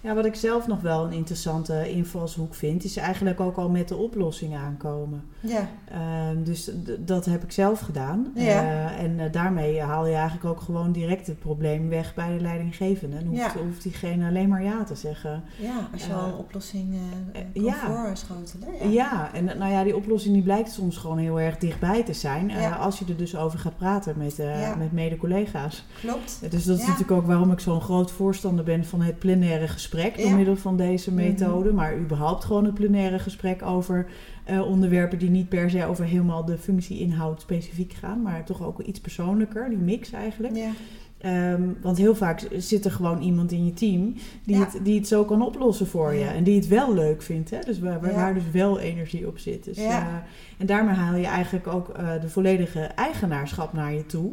wat 0.01 0.25
ik 0.25 0.36
zelf 0.36 0.67
nog 0.67 0.81
wel 0.81 1.05
een 1.05 1.12
interessante 1.12 1.91
invalshoek 1.91 2.53
vind, 2.55 2.83
is 2.83 2.97
eigenlijk 2.97 3.39
ook 3.39 3.57
al 3.57 3.69
met 3.69 3.88
de 3.88 3.95
oplossing 3.95 4.55
aankomen. 4.55 5.23
Ja, 5.39 5.67
Ehm, 5.91 6.43
dus 6.43 6.71
dat 6.99 7.25
heb 7.25 7.43
ik 7.43 7.51
zelf 7.51 7.79
gedaan. 7.79 8.27
Ja. 8.36 8.43
Eh, 8.43 9.03
en 9.03 9.19
eh, 9.19 9.31
daarmee 9.31 9.81
haal 9.81 10.07
je 10.07 10.13
eigenlijk 10.15 10.45
ook 10.45 10.62
gewoon 10.62 10.91
direct 10.91 11.27
het 11.27 11.39
probleem 11.39 11.89
weg 11.89 12.13
bij 12.13 12.38
de 12.38 12.41
leidinggevende. 12.43 13.15
En 13.17 13.25
hoeft, 13.25 13.39
Ja. 13.39 13.51
hoeft 13.65 13.83
diegene 13.83 14.27
alleen 14.27 14.49
maar 14.49 14.63
ja 14.63 14.83
te 14.83 14.95
zeggen. 14.95 15.43
ja 15.60 15.89
als 15.93 16.05
je 16.05 16.13
al 16.13 16.19
Eh, 16.19 16.27
een 16.27 16.33
oplossing 16.38 16.95
kan 17.53 17.63
ja. 17.63 17.75
voorschotelen. 18.05 18.67
Ja. 18.81 18.89
Ja. 18.89 19.33
en 19.33 19.45
nou 19.45 19.71
ja, 19.71 19.83
die 19.83 19.95
oplossing 19.95 20.33
die 20.33 20.43
blijkt 20.43 20.71
soms 20.71 20.97
gewoon 20.97 21.17
heel 21.17 21.39
erg 21.39 21.57
dichtbij 21.57 22.03
te 22.03 22.13
zijn. 22.13 22.49
Ja. 22.49 22.75
als 22.75 22.99
je 22.99 23.05
er 23.07 23.17
dus 23.17 23.36
over 23.36 23.60
gaat 23.60 23.77
praten 23.77 24.13
met, 24.17 24.36
Ja. 24.36 24.75
met 24.75 24.91
mede-collega's. 24.91 25.86
Klopt. 25.99 26.38
Dus 26.51 26.65
dat 26.65 26.75
is 26.77 26.81
Ja. 26.81 26.88
natuurlijk 26.89 27.19
ook 27.19 27.25
waarom 27.27 27.51
ik 27.51 27.60
zo'n 27.60 27.81
groot 27.81 28.12
voorstander 28.12 28.63
ben 28.65 28.86
van 28.86 29.01
het 29.01 29.19
plenaire 29.19 29.67
gesprek 29.67 29.86
door 29.91 30.26
Ja. 30.26 30.36
middel 30.36 30.56
van 30.56 30.78
deze 30.78 31.12
Mhm. 31.13 31.23
methode. 31.23 31.73
Maar 31.73 31.97
überhaupt 31.97 32.43
gewoon 32.45 32.65
het 32.65 32.73
plenaire 32.73 33.19
gesprek 33.19 33.62
over 33.62 34.08
eh, 34.43 34.62
onderwerpen 34.67 35.19
die 35.19 35.30
niet 35.30 35.50
per 35.50 35.69
se 35.69 35.86
over 35.86 36.06
helemaal 36.06 36.45
de 36.45 36.58
functie-inhoud 36.58 37.41
specifiek 37.41 37.93
gaan, 37.93 38.21
maar 38.21 38.43
toch 38.43 38.63
ook 38.63 38.80
iets 38.82 39.00
persoonlijker, 39.00 39.69
die 39.69 39.78
mix 39.78 40.12
eigenlijk. 40.12 40.56
Ja. 40.56 40.69
Ehm, 41.17 41.62
want 41.82 41.97
heel 41.97 42.15
vaak 42.15 42.47
zit 42.58 42.86
er 42.86 42.91
gewoon 42.91 43.21
iemand 43.21 43.52
in 43.52 43.65
je 43.65 43.73
team 43.73 44.13
die, 44.45 44.56
Ja. 44.56 44.60
het, 44.71 44.80
die 44.84 44.97
het 44.97 45.08
zo 45.08 45.26
kan 45.26 45.41
oplossen 45.41 45.88
voor 45.88 46.13
je. 46.13 46.23
En 46.26 46.43
die 46.43 46.56
het 46.56 46.67
wel 46.67 46.93
leuk 46.93 47.21
vindt. 47.21 47.50
Hè? 47.50 47.60
Dus 47.65 47.80
waar, 47.80 48.00
waar, 48.02 48.10
Ja. 48.12 48.15
waar 48.15 48.34
dus 48.34 48.52
wel 48.52 48.80
energie 48.80 49.28
op 49.28 49.38
zit. 49.38 49.63
Dus, 49.63 49.78
eh, 49.78 50.06
en 50.58 50.65
daarmee 50.65 50.95
haal 50.95 51.15
je 51.15 51.26
eigenlijk 51.26 51.67
ook 51.67 51.89
eh, 51.89 52.21
de 52.21 52.30
volledige 52.30 52.80
eigenaarschap 52.80 53.73
naar 53.73 53.93
je 53.93 54.06
toe. 54.06 54.32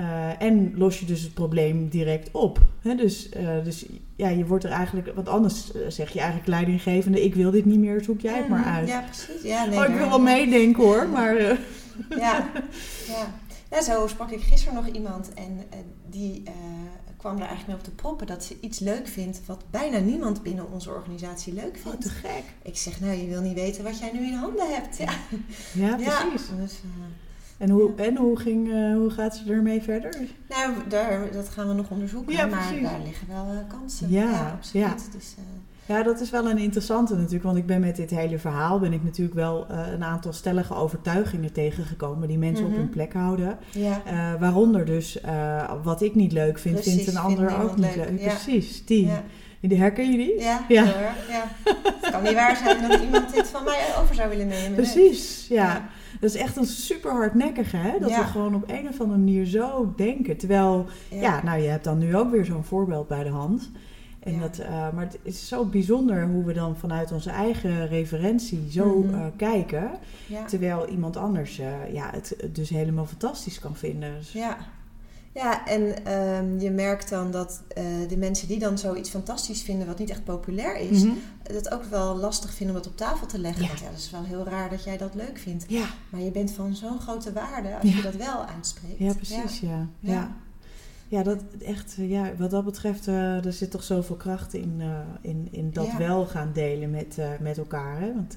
Eh, 0.00 0.42
en 0.42 0.72
los 0.76 1.00
je 1.00 1.06
dus 1.06 1.22
het 1.22 1.34
probleem 1.34 1.88
direct 1.88 2.30
op. 2.30 2.58
Dus, 2.82 3.28
eh, 3.28 3.64
dus 3.64 3.86
ja, 4.16 4.28
je 4.28 4.46
wordt 4.46 4.64
er 4.64 4.70
eigenlijk... 4.70 5.14
Want 5.14 5.28
anders 5.28 5.72
eh, 5.72 5.80
zeg 5.88 6.12
je 6.12 6.18
eigenlijk 6.18 6.48
leidinggevende... 6.48 7.24
ik 7.24 7.34
wil 7.34 7.50
dit 7.50 7.64
niet 7.64 7.78
meer, 7.78 8.04
zoek 8.04 8.20
jij 8.20 8.36
het 8.36 8.48
maar 8.48 8.58
Mhm. 8.60 8.68
uit. 8.68 8.88
Ja, 8.88 9.00
precies. 9.00 9.42
Ja, 9.42 9.64
nee, 9.64 9.78
oh, 9.78 9.84
ik 9.84 9.94
wil 9.94 10.08
wel 10.08 10.20
meedenken 10.20 10.82
hoor, 10.82 11.08
maar... 11.08 11.36
Ja, 12.18 12.50
ja. 13.70 13.82
zo 13.82 14.06
sprak 14.06 14.30
ik 14.30 14.40
gisteren 14.42 14.74
nog 14.74 14.86
iemand 14.86 15.34
en 15.34 15.60
die 16.10 16.42
kwam 17.16 17.34
er 17.34 17.46
eigenlijk 17.46 17.66
mee 17.68 17.76
op 17.76 17.84
de 17.84 18.02
proppen 18.02 18.26
dat 18.26 18.44
ze 18.44 18.56
iets 18.60 18.78
leuk 18.78 19.08
vindt 19.08 19.40
wat 19.46 19.64
bijna 19.70 19.98
niemand 19.98 20.42
binnen 20.42 20.72
onze 20.72 20.90
organisatie 20.90 21.52
leuk 21.52 21.76
oh, 21.76 21.82
vindt. 21.82 22.02
te 22.02 22.08
gek. 22.08 22.42
Ik 22.62 22.76
zeg, 22.76 23.00
nou, 23.00 23.12
je 23.16 23.26
wil 23.28 23.40
niet 23.40 23.54
weten 23.54 23.84
wat 23.84 23.98
jij 23.98 24.10
nu 24.12 24.26
in 24.26 24.34
handen 24.34 24.74
hebt. 24.74 24.96
Ja, 24.96 25.12
Ja, 25.72 25.96
ja. 25.98 26.24
precies. 26.24 26.48
Dus, 26.60 26.80
En, 27.60 27.70
hoe, 27.70 27.90
en 27.96 28.16
hoe, 28.16 28.38
ging, 28.38 28.72
eh, 28.72 28.94
hoe 28.94 29.10
gaat 29.10 29.36
ze 29.36 29.52
ermee 29.52 29.82
verder? 29.82 30.16
nou, 30.48 30.72
daar, 30.88 31.32
dat 31.32 31.48
gaan 31.48 31.68
we 31.68 31.74
nog 31.74 31.90
onderzoeken, 31.90 32.32
Ja, 32.32 32.46
maar 32.46 32.66
precies. 32.66 32.82
daar 32.88 33.00
liggen 33.04 33.26
wel 33.28 33.46
eh, 33.50 33.78
kansen. 33.78 34.10
Ja, 34.10 34.50
absoluut. 34.56 34.86
ja. 34.86 34.94
Dus, 35.12 35.34
eh, 35.38 35.44
Ja, 35.96 36.02
dat 36.02 36.20
is 36.20 36.30
wel 36.30 36.50
een 36.50 36.58
interessante 36.58 37.14
natuurlijk. 37.16 37.42
Want 37.44 37.56
ik 37.56 37.66
ben 37.66 37.80
met 37.80 37.96
dit 37.96 38.10
hele 38.10 38.38
verhaal... 38.38 38.78
ben 38.78 38.92
ik 38.92 39.04
natuurlijk 39.04 39.34
wel 39.36 39.66
een 39.70 40.04
aantal 40.04 40.32
stellige 40.32 40.74
overtuigingen 40.74 41.52
tegengekomen... 41.52 42.28
die 42.28 42.38
mensen 42.38 42.64
op 42.64 42.70
Mhm. 42.70 42.80
hun 42.80 42.90
plek 42.90 43.12
houden. 43.12 43.58
ja. 43.70 44.02
Waaronder 44.38 44.84
dus 44.84 45.18
wat 45.82 46.02
ik 46.02 46.14
niet 46.14 46.32
leuk 46.32 46.58
vind, 46.58 46.74
Precies, 46.74 46.94
vindt 46.94 47.08
een 47.10 47.16
ander 47.18 47.58
ook 47.62 47.76
niet 47.76 47.96
leuk. 47.96 48.08
leuk. 48.08 48.20
Ja. 48.20 48.26
Precies, 48.28 48.84
die. 48.86 49.06
Ja, 49.06 49.22
Die 49.60 49.78
herken 49.78 50.10
je 50.10 50.16
die? 50.16 50.40
ja, 50.40 50.64
Ja. 50.68 50.84
ja. 51.28 51.44
Het 52.00 52.10
kan 52.10 52.22
niet 52.22 52.34
waar 52.34 52.56
zijn 52.56 52.88
dat 52.88 53.00
iemand 53.00 53.34
dit 53.34 53.48
van 53.48 53.64
mij 53.64 53.80
over 54.02 54.14
zou 54.14 54.28
willen 54.28 54.46
nemen. 54.48 54.74
Precies, 54.74 55.46
ja. 55.48 55.64
Ja. 55.64 55.88
Dat 56.20 56.30
is 56.30 56.36
echt 56.36 56.56
een 56.56 56.66
super 56.66 57.10
hardnekkige, 57.10 57.76
hè? 57.76 57.98
Dat 57.98 58.10
Ja. 58.10 58.18
we 58.18 58.24
gewoon 58.24 58.54
op 58.54 58.64
een 58.66 58.88
of 58.88 59.00
andere 59.00 59.18
manier 59.18 59.44
zo 59.46 59.92
denken. 59.96 60.36
Terwijl, 60.36 60.86
ja, 61.10 61.42
nou, 61.44 61.60
je 61.60 61.68
hebt 61.68 61.84
dan 61.84 61.98
nu 61.98 62.16
ook 62.16 62.30
weer 62.30 62.44
zo'n 62.44 62.64
voorbeeld 62.64 63.08
bij 63.08 63.22
de 63.24 63.30
hand. 63.30 63.70
En 64.20 64.32
Ja. 64.34 64.40
dat, 64.40 64.58
eh, 64.58 64.70
maar 64.92 65.04
het 65.04 65.18
is 65.22 65.48
zo 65.48 65.64
bijzonder 65.64 66.26
hoe 66.26 66.44
we 66.44 66.52
dan 66.52 66.76
vanuit 66.76 67.12
onze 67.12 67.30
eigen 67.30 67.88
referentie 67.88 68.66
zo 68.70 68.98
Mhm. 69.02 69.14
eh, 69.14 69.26
kijken. 69.36 69.90
Terwijl 70.46 70.88
iemand 70.88 71.16
anders 71.16 71.58
eh, 71.58 71.92
ja, 71.92 72.10
het, 72.12 72.34
het 72.40 72.54
dus 72.54 72.68
helemaal 72.68 73.06
fantastisch 73.06 73.58
kan 73.58 73.76
vinden. 73.76 74.14
Dus- 74.18 74.32
Ja. 74.32 74.56
Ja, 75.32 75.66
en 75.66 76.04
ehm, 76.04 76.58
je 76.58 76.70
merkt 76.70 77.08
dan 77.10 77.30
dat 77.30 77.62
eh, 77.68 77.84
de 78.08 78.16
mensen 78.16 78.48
die 78.48 78.58
dan 78.58 78.78
zoiets 78.78 79.10
fantastisch 79.10 79.62
vinden, 79.62 79.86
wat 79.86 79.98
niet 79.98 80.10
echt 80.10 80.24
populair 80.24 80.76
is, 80.76 81.02
Mhm. 81.04 81.14
het 81.42 81.70
ook 81.72 81.84
wel 81.84 82.16
lastig 82.16 82.54
vinden 82.54 82.76
om 82.76 82.82
dat 82.82 82.90
op 82.90 82.96
tafel 82.96 83.26
te 83.26 83.38
leggen. 83.38 83.62
Ja. 83.62 83.68
Want 83.68 83.80
ja, 83.80 83.88
dat 83.90 83.98
is 83.98 84.10
wel 84.10 84.24
heel 84.24 84.44
raar 84.44 84.70
dat 84.70 84.84
jij 84.84 84.96
dat 84.96 85.14
leuk 85.14 85.38
vindt. 85.38 85.64
Ja, 85.68 85.86
Maar 86.10 86.20
je 86.20 86.30
bent 86.30 86.50
van 86.52 86.74
zo'n 86.76 87.00
grote 87.00 87.32
waarde 87.32 87.74
als 87.80 87.90
Ja. 87.90 87.96
je 87.96 88.02
dat 88.02 88.16
wel 88.16 88.44
aanspreekt. 88.44 88.98
ja 88.98 89.12
precies, 89.14 89.60
ja. 89.60 89.86
Ja, 90.00 90.12
Ja. 90.12 90.30
ja. 91.08 91.22
dat 91.22 91.42
echt, 91.64 91.94
eh, 91.98 92.10
ja, 92.10 92.30
wat 92.38 92.50
dat 92.50 92.64
betreft, 92.64 93.08
eh, 93.08 93.44
er 93.44 93.52
zit 93.52 93.70
toch 93.70 93.82
zoveel 93.82 94.16
kracht 94.16 94.54
in, 94.54 94.74
eh, 94.78 94.88
in, 95.20 95.48
in 95.50 95.70
dat 95.72 95.86
Ja. 95.86 95.96
wel 95.98 96.26
gaan 96.26 96.50
delen 96.52 96.90
met, 96.90 97.18
met 97.40 97.58
elkaar. 97.58 98.00
Hè? 98.00 98.14
Want 98.14 98.34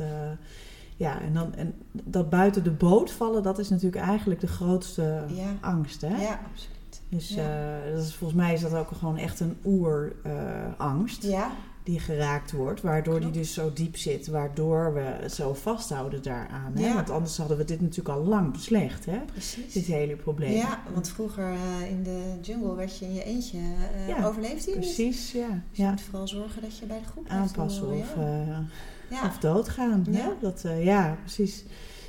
ja, 0.98 1.22
en, 1.22 1.34
dan, 1.34 1.56
en 1.56 1.74
dat 1.92 2.30
buiten 2.30 2.64
de 2.64 2.72
boot 2.72 3.12
vallen, 3.12 3.44
dat 3.44 3.60
is 3.60 3.70
natuurlijk 3.70 4.06
eigenlijk 4.06 4.40
de 4.40 4.48
grootste 4.48 5.24
Ja. 5.28 5.54
angst. 5.62 6.02
Hè? 6.02 6.08
Ja, 6.22 6.40
absoluut. 6.52 6.82
Dus 7.16 7.30
Ja. 7.30 7.78
eh, 7.86 7.94
dat 7.94 8.04
is, 8.04 8.16
volgens 8.16 8.40
mij 8.42 8.54
is 8.54 8.62
dat 8.62 8.74
ook 8.74 8.90
gewoon 8.98 9.18
echt 9.18 9.40
een 9.40 9.58
oerangst 9.66 11.24
Ja, 11.24 11.52
die 11.84 12.00
geraakt 12.00 12.52
wordt, 12.52 12.82
waardoor 12.82 13.18
Klopt. 13.20 13.34
die 13.34 13.42
dus 13.42 13.54
zo 13.54 13.74
diep 13.74 13.98
zit, 13.98 14.28
waardoor 14.28 14.94
we 14.94 15.00
het 15.00 15.34
zo 15.34 15.54
vasthouden 15.54 16.24
daaraan. 16.24 16.72
Hè? 16.76 16.94
Want 16.94 17.10
anders 17.10 17.38
hadden 17.38 17.58
we 17.58 17.66
dit 17.66 17.82
natuurlijk 17.82 18.18
al 18.18 18.24
lang 18.24 18.52
beslecht, 18.52 19.06
hè? 19.06 19.18
precies. 19.32 19.74
dit 19.74 19.86
hele 19.86 20.16
probleem. 20.16 20.52
Ja, 20.52 20.80
want 20.94 21.10
vroeger 21.10 21.44
eh, 21.82 21.90
in 21.90 22.04
de 22.04 22.22
jungle 22.42 22.76
werd 22.76 22.98
je 22.98 23.06
in 23.06 23.14
je 23.14 23.24
eentje 23.24 23.58
uh, 23.58 24.08
Ja, 24.08 24.26
overleefd. 24.26 24.72
Precies, 24.72 25.32
ja. 25.32 25.48
Dus 25.70 25.78
je 25.78 25.84
moet 25.86 26.02
vooral 26.02 26.28
zorgen 26.28 26.62
dat 26.62 26.78
je 26.78 26.86
bij 26.86 27.00
de 27.00 27.06
groep 27.12 27.28
Aanpassen 27.30 27.88
of, 27.88 28.16
eh, 28.18 29.26
of 29.26 29.38
doodgaan. 29.40 30.06
Ja, 30.10 30.34
dat, 30.42 30.64
eh, 30.66 30.84
ja 30.86 31.18
precies. 31.22 31.64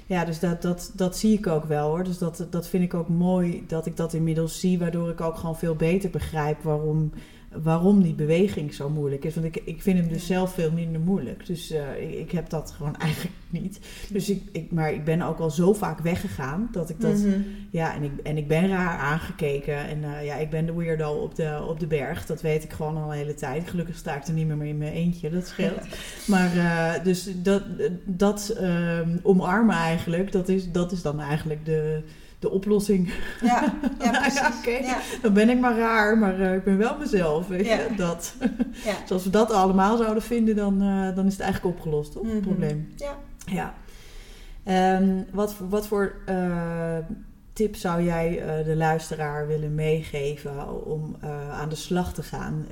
Ja, 0.07 0.25
dus 0.25 0.41
dat, 0.41 0.63
dat, 0.63 0.93
dat 0.95 1.17
zie 1.17 1.39
ik 1.39 1.47
ook 1.47 1.65
wel 1.65 1.89
hoor. 1.89 2.05
Dus 2.05 2.19
dat, 2.19 2.47
dat 2.51 2.69
vind 2.69 2.85
ik 2.85 2.95
ook 2.95 3.09
mooi 3.09 3.65
dat 3.67 3.87
ik 3.87 3.97
dat 3.97 4.13
inmiddels 4.13 4.61
zie, 4.61 4.79
waardoor 4.79 5.11
ik 5.11 5.21
ook 5.21 5.37
gewoon 5.37 5.57
veel 5.57 5.75
beter 5.75 6.11
begrijp 6.11 6.63
waarom, 6.63 7.13
waarom 7.63 8.03
die 8.03 8.15
beweging 8.15 8.75
zo 8.75 8.89
moeilijk 8.91 9.25
is. 9.25 9.35
Want 9.35 9.47
ik, 9.47 9.63
ik 9.65 9.83
vind 9.83 9.99
hem 9.99 10.09
dus 10.09 10.27
zelf 10.27 10.55
veel 10.55 10.71
minder 10.73 11.01
moeilijk. 11.01 11.47
Dus 11.47 11.71
eh, 11.71 12.03
ik, 12.03 12.15
ik 12.15 12.31
heb 12.31 12.51
dat 12.51 12.71
gewoon 12.71 12.97
eigenlijk 13.07 13.35
niet. 13.51 13.81
Dus 14.11 14.31
ik, 14.31 14.43
ik, 14.53 14.71
maar 14.73 14.93
ik 14.93 15.05
ben 15.05 15.23
ook 15.23 15.39
al 15.39 15.51
zo 15.51 15.73
vaak 15.73 16.01
weggegaan 16.01 16.69
dat 16.73 16.91
ik 16.91 17.01
dat. 17.01 17.19
Mhm. 17.19 17.41
Ja, 17.71 17.95
en 17.95 18.03
ik, 18.03 18.11
en 18.23 18.37
ik 18.37 18.49
ben 18.49 18.69
raar 18.69 18.99
aangekeken. 18.99 19.77
En 19.77 20.05
eh, 20.05 20.25
ja, 20.25 20.35
ik 20.35 20.51
ben 20.51 20.67
de 20.67 20.75
weirdo 20.75 21.13
op 21.13 21.35
de, 21.35 21.65
op 21.69 21.81
de 21.81 21.87
berg. 21.87 22.27
Dat 22.27 22.43
weet 22.43 22.65
ik 22.65 22.73
gewoon 22.73 22.97
al 22.97 23.13
een 23.13 23.19
hele 23.19 23.35
tijd. 23.35 23.69
Gelukkig 23.69 23.97
sta 23.97 24.17
ik 24.17 24.27
er 24.27 24.33
niet 24.33 24.47
meer 24.47 24.67
in 24.67 24.79
mijn 24.79 24.93
eentje. 24.93 25.31
Dat 25.31 25.47
scheelt. 25.47 25.83
Maar 26.27 26.57
eh, 26.57 27.05
dus 27.05 27.29
dat, 27.43 27.63
dat 28.05 28.49
ehm, 28.49 29.17
omarmen 29.23 29.77
eigenlijk, 29.77 30.33
dat 30.33 30.49
is, 30.49 30.73
dat 30.73 30.93
is 30.93 31.03
dan 31.03 31.21
eigenlijk 31.21 31.65
de, 31.65 32.03
de 32.45 32.51
oplossing. 32.51 33.13
Ja, 33.43 33.63
ja, 33.99 34.05
ja, 34.13 34.21
precies. 34.21 34.87
Ja, 34.87 34.99
Dan 35.23 35.33
ben 35.33 35.49
ik 35.51 35.61
maar 35.61 35.79
raar, 35.79 36.19
maar 36.19 36.41
eh, 36.41 36.55
ik 36.55 36.65
ben 36.65 36.77
wel 36.79 36.99
mezelf. 36.99 37.49
Weet 37.49 37.67
je? 37.67 37.87
Dat. 37.97 38.35
ja. 38.85 38.93
Dus 39.03 39.11
als 39.11 39.25
we 39.25 39.31
dat 39.31 39.51
allemaal 39.51 39.97
zouden 39.97 40.23
vinden, 40.23 40.57
dan, 40.57 40.83
eh, 40.83 41.15
dan 41.17 41.27
is 41.27 41.33
het 41.33 41.43
eigenlijk 41.43 41.77
opgelost, 41.77 42.13
toch? 42.13 42.23
Mhm. 42.23 42.35
Het 42.35 42.43
probleem. 42.43 42.93
ja. 42.97 43.17
Ja. 43.47 43.75
Ehm, 44.65 45.23
wat, 45.33 45.55
voor- 45.55 45.69
wat 45.69 45.87
voor 45.87 46.15
eh, 46.27 46.97
tip 47.53 47.77
zou 47.77 48.03
jij 48.03 48.43
de 48.65 48.77
luisteraar 48.77 49.47
willen 49.47 49.75
meegeven 49.75 50.85
om 50.87 51.17
aan 51.53 51.69
de 51.69 51.75
slag 51.77 52.15
te 52.15 52.23
gaan 52.23 52.67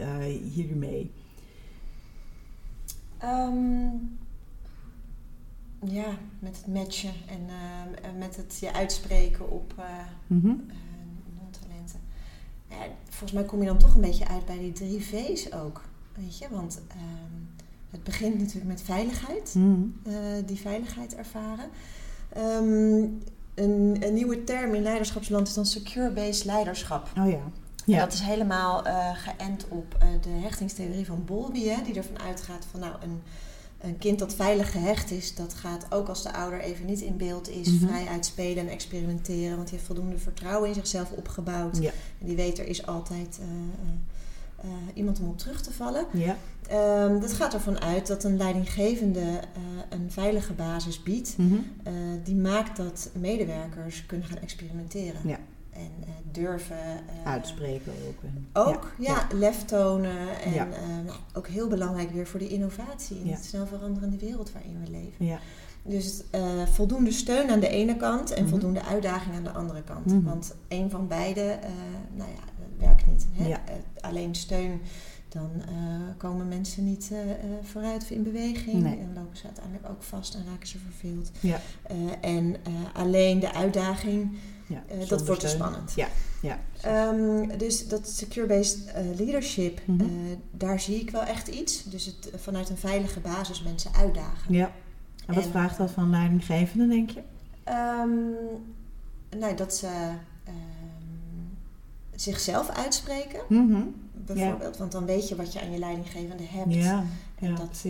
hiermee? 0.53 1.11
Ehm, 3.19 3.87
ja, 5.85 6.07
met 6.39 6.57
het 6.57 6.67
matchen 6.67 7.13
en 7.29 7.41
en 8.03 8.19
met 8.19 8.37
het 8.37 8.59
je 8.61 8.73
uitspreken 8.73 9.51
op 9.51 9.75
eh, 9.77 9.85
eh, 10.29 10.37
non-talenten. 11.39 12.01
Ja, 12.69 12.77
volgens 13.09 13.33
mij 13.33 13.45
kom 13.45 13.61
je 13.61 13.67
dan 13.67 13.79
toch 13.79 13.95
een 13.95 14.01
beetje 14.01 14.29
uit 14.29 14.45
bij 14.47 14.59
die 14.59 14.73
drie 14.73 15.01
V's 15.05 15.53
ook. 15.53 15.83
Weet 16.15 16.39
je, 16.39 16.47
want 16.51 16.81
ehm, 16.89 17.41
het 17.91 18.03
begint 18.03 18.39
natuurlijk 18.39 18.67
met 18.67 18.83
veiligheid. 18.83 19.55
Mhm. 19.55 19.83
eh, 20.05 20.15
die 20.47 20.61
veiligheid 20.61 21.15
ervaren. 21.15 21.71
Ehm, 22.29 23.05
een, 23.55 23.97
een 24.01 24.15
nieuwe 24.15 24.45
term 24.45 24.75
in 24.75 24.83
leiderschapsland 24.83 25.49
is 25.49 25.55
dan 25.55 25.67
secure-based 25.67 26.45
leiderschap. 26.45 27.09
Oh 27.19 27.31
ja. 27.31 27.33
En 27.33 27.53
Ja. 27.93 27.99
dat 27.99 28.13
is 28.13 28.21
helemaal 28.21 28.85
eh, 28.87 29.11
geënt 29.15 29.67
op 29.69 29.97
eh, 29.99 30.09
de 30.23 30.29
hechtingstheorie 30.29 31.07
van 31.07 31.25
Bowlby, 31.25 31.65
hè, 31.65 31.83
die 31.83 31.95
ervan 31.95 32.19
uitgaat 32.21 32.67
van 32.71 32.81
nou, 32.81 32.95
een, 33.03 33.23
een 33.83 33.99
kind 33.99 34.19
dat 34.19 34.35
veilig 34.35 34.71
gehecht 34.71 35.11
is, 35.11 35.35
dat 35.35 35.55
gaat 35.55 35.87
ook 35.91 36.09
als 36.09 36.23
de 36.23 36.33
ouder 36.33 36.61
even 36.61 36.87
niet 36.87 37.01
in 37.01 37.17
beeld 37.17 37.49
is, 37.49 37.69
Mhm. 37.69 37.87
vrij 37.87 38.07
uitspelen 38.07 38.65
en 38.67 38.73
experimenteren, 38.73 39.57
want 39.57 39.69
die 39.69 39.77
heeft 39.77 39.87
voldoende 39.87 40.19
vertrouwen 40.19 40.69
in 40.69 40.75
zichzelf 40.75 41.11
opgebouwd. 41.11 41.77
Ja. 41.79 41.91
En 42.21 42.27
die 42.27 42.37
weet 42.37 42.59
er 42.59 42.67
is 42.67 42.87
altijd 42.87 43.39
eh, 43.41 43.47
eh, 43.47 44.71
eh, 44.71 44.71
iemand 44.95 45.21
om 45.21 45.29
op 45.29 45.39
terug 45.39 45.63
te 45.63 45.73
vallen. 45.73 46.07
Ja. 46.13 46.37
Ehm, 46.69 47.21
dat 47.21 47.33
gaat 47.33 47.55
ervan 47.55 47.81
uit 47.81 48.07
dat 48.07 48.25
een 48.25 48.37
leidinggevende 48.37 49.41
een 49.89 50.11
veilige 50.11 50.53
basis 50.53 51.03
biedt. 51.03 51.35
Mhm. 51.39 51.55
Die 52.25 52.35
maakt 52.37 52.77
dat 52.77 53.11
medewerkers 53.21 54.07
kunnen 54.07 54.27
gaan 54.27 54.39
experimenteren. 54.39 55.21
Ja. 55.29 55.39
En 55.73 55.91
eh, 56.05 56.09
durven. 56.33 56.77
eh, 56.79 57.27
Uitspreken 57.31 57.93
ook. 58.09 58.67
Ook, 58.67 58.93
ja, 58.99 59.27
lef 59.35 59.65
tonen. 59.65 60.41
En 60.45 60.53
Ja. 60.53 60.67
eh, 60.71 60.89
nou, 61.05 61.19
ook 61.35 61.47
heel 61.49 61.69
belangrijk 61.69 62.11
weer 62.11 62.27
voor 62.27 62.39
die 62.41 62.49
innovatie 62.49 63.19
in 63.19 63.27
de 63.27 63.37
snel 63.43 63.67
veranderende 63.67 64.19
wereld 64.19 64.53
waarin 64.53 64.81
we 64.85 64.91
leven. 64.91 65.27
Ja. 65.27 65.39
Dus 65.85 66.23
eh, 66.31 66.63
voldoende 66.67 67.11
steun 67.13 67.51
aan 67.51 67.61
de 67.61 67.69
ene 67.69 67.97
kant 67.97 68.31
en 68.31 68.41
Mhm. 68.43 68.51
voldoende 68.51 68.83
uitdaging 68.83 69.35
aan 69.37 69.43
de 69.45 69.51
andere 69.51 69.83
kant. 69.83 70.07
Mhm. 70.07 70.23
Want 70.23 70.55
een 70.69 70.91
van 70.91 71.09
beide, 71.09 71.59
nou 72.15 72.31
ja, 72.31 72.45
dat 72.59 72.69
werkt 72.89 73.07
niet. 73.07 73.27
Hè? 73.33 73.55
Alleen 74.01 74.35
steun, 74.35 74.81
dan 75.29 75.51
komen 76.17 76.49
mensen 76.49 76.85
niet 76.85 77.11
vooruit 77.63 78.03
of 78.03 78.11
in 78.11 78.23
beweging. 78.23 78.83
Nee. 78.83 78.99
En 78.99 79.13
lopen 79.15 79.37
ze 79.37 79.45
uiteindelijk 79.45 79.89
ook 79.91 80.03
vast 80.03 80.35
en 80.35 80.45
raken 80.51 80.69
ze 80.69 80.79
verveeld. 80.79 81.31
Ja. 81.41 81.61
En 82.21 82.57
alleen 82.93 83.41
de 83.41 83.53
uitdaging, 83.55 84.37
Ja. 84.73 84.83
eh, 84.89 85.09
dat 85.09 85.27
wordt 85.27 85.41
te 85.41 85.49
steun. 85.49 85.61
spannend. 85.61 85.93
Ja. 85.97 86.09
Ja. 86.43 86.59
Ehm, 86.81 87.59
dus 87.59 87.89
dat 87.89 88.09
secure-based 88.09 88.85
eh, 88.85 89.05
leadership, 89.17 89.81
Mhm. 89.87 90.01
eh, 90.01 90.07
daar 90.51 90.81
zie 90.81 91.01
ik 91.01 91.11
wel 91.11 91.23
echt 91.23 91.49
iets. 91.49 91.85
Dus 91.85 92.07
het 92.07 92.31
vanuit 92.37 92.69
een 92.71 92.77
veilige 92.77 93.21
basis 93.21 93.63
mensen 93.63 93.95
uitdagen. 93.95 94.55
ja. 94.55 94.73
En 95.27 95.35
wat 95.35 95.45
En- 95.45 95.51
vraagt 95.51 95.79
dat 95.79 95.91
van 95.91 96.11
leidinggevenden, 96.11 96.89
denk 96.89 97.11
je? 97.11 97.23
Ehm, 97.65 98.11
nou, 99.41 99.55
dat 99.57 99.75
ze 99.75 99.87
ehm, 100.45 100.55
zichzelf 102.15 102.69
uitspreken, 102.71 103.41
Mhm. 103.49 103.83
bijvoorbeeld. 104.13 104.77
Want 104.77 104.93
dan 104.93 105.05
weet 105.05 105.29
je 105.29 105.37
wat 105.37 105.53
je 105.53 105.61
aan 105.61 105.71
je 105.71 105.79
leidinggevende 105.79 106.43
hebt. 106.47 106.75
Ja. 106.75 107.05
en 107.39 107.49
Ja, 107.51 107.57
dat, 107.57 107.85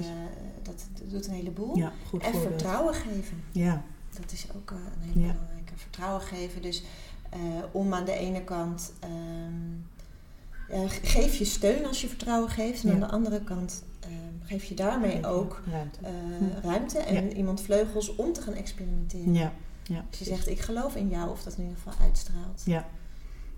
dat 0.63 0.85
doet 1.11 1.27
een 1.27 1.33
heleboel. 1.33 1.77
Ja, 1.77 1.93
goed 2.09 2.23
en 2.23 2.33
voorbeeld. 2.33 2.53
vertrouwen 2.53 2.95
geven. 2.95 3.43
Ja. 3.53 3.83
Dat 4.21 4.33
is 4.33 4.47
ook 4.57 4.71
een 4.71 4.77
hele 5.01 5.13
belangrijke. 5.33 5.62
Vertrouwen 5.77 6.21
geven. 6.23 6.63
Dus 6.63 6.83
eh, 7.31 7.39
om 7.73 7.95
aan 7.95 8.05
de 8.05 8.13
ene 8.13 8.45
kant... 8.45 8.93
ehm, 9.01 10.91
geef 11.03 11.37
je 11.37 11.45
steun 11.45 11.87
als 11.87 12.01
je 12.01 12.09
vertrouwen 12.09 12.51
geeft. 12.51 12.83
En 12.83 12.89
Ja. 12.89 12.95
aan 12.95 13.01
de 13.01 13.09
andere 13.09 13.41
kant 13.43 13.85
ehm, 14.01 14.13
geef 14.43 14.65
je 14.65 14.75
daarmee 14.75 15.27
ook 15.27 15.63
Ruimte. 15.71 15.99
eh, 16.03 16.13
Ja. 16.41 16.61
ruimte 16.71 16.99
en 16.99 17.29
Ja. 17.29 17.33
iemand 17.35 17.61
vleugels 17.61 18.15
om 18.17 18.33
te 18.33 18.43
gaan 18.43 18.55
experimenteren. 18.55 19.35
Ja. 19.35 19.53
Ja. 19.83 20.05
Als 20.11 20.19
je 20.19 20.25
zegt, 20.25 20.49
ik 20.49 20.61
geloof 20.61 20.97
in 20.97 21.09
jou, 21.09 21.31
of 21.31 21.43
dat 21.43 21.53
in 21.57 21.63
ieder 21.63 21.77
geval 21.83 21.95
uitstraalt. 22.07 22.63
Ja. 22.65 22.87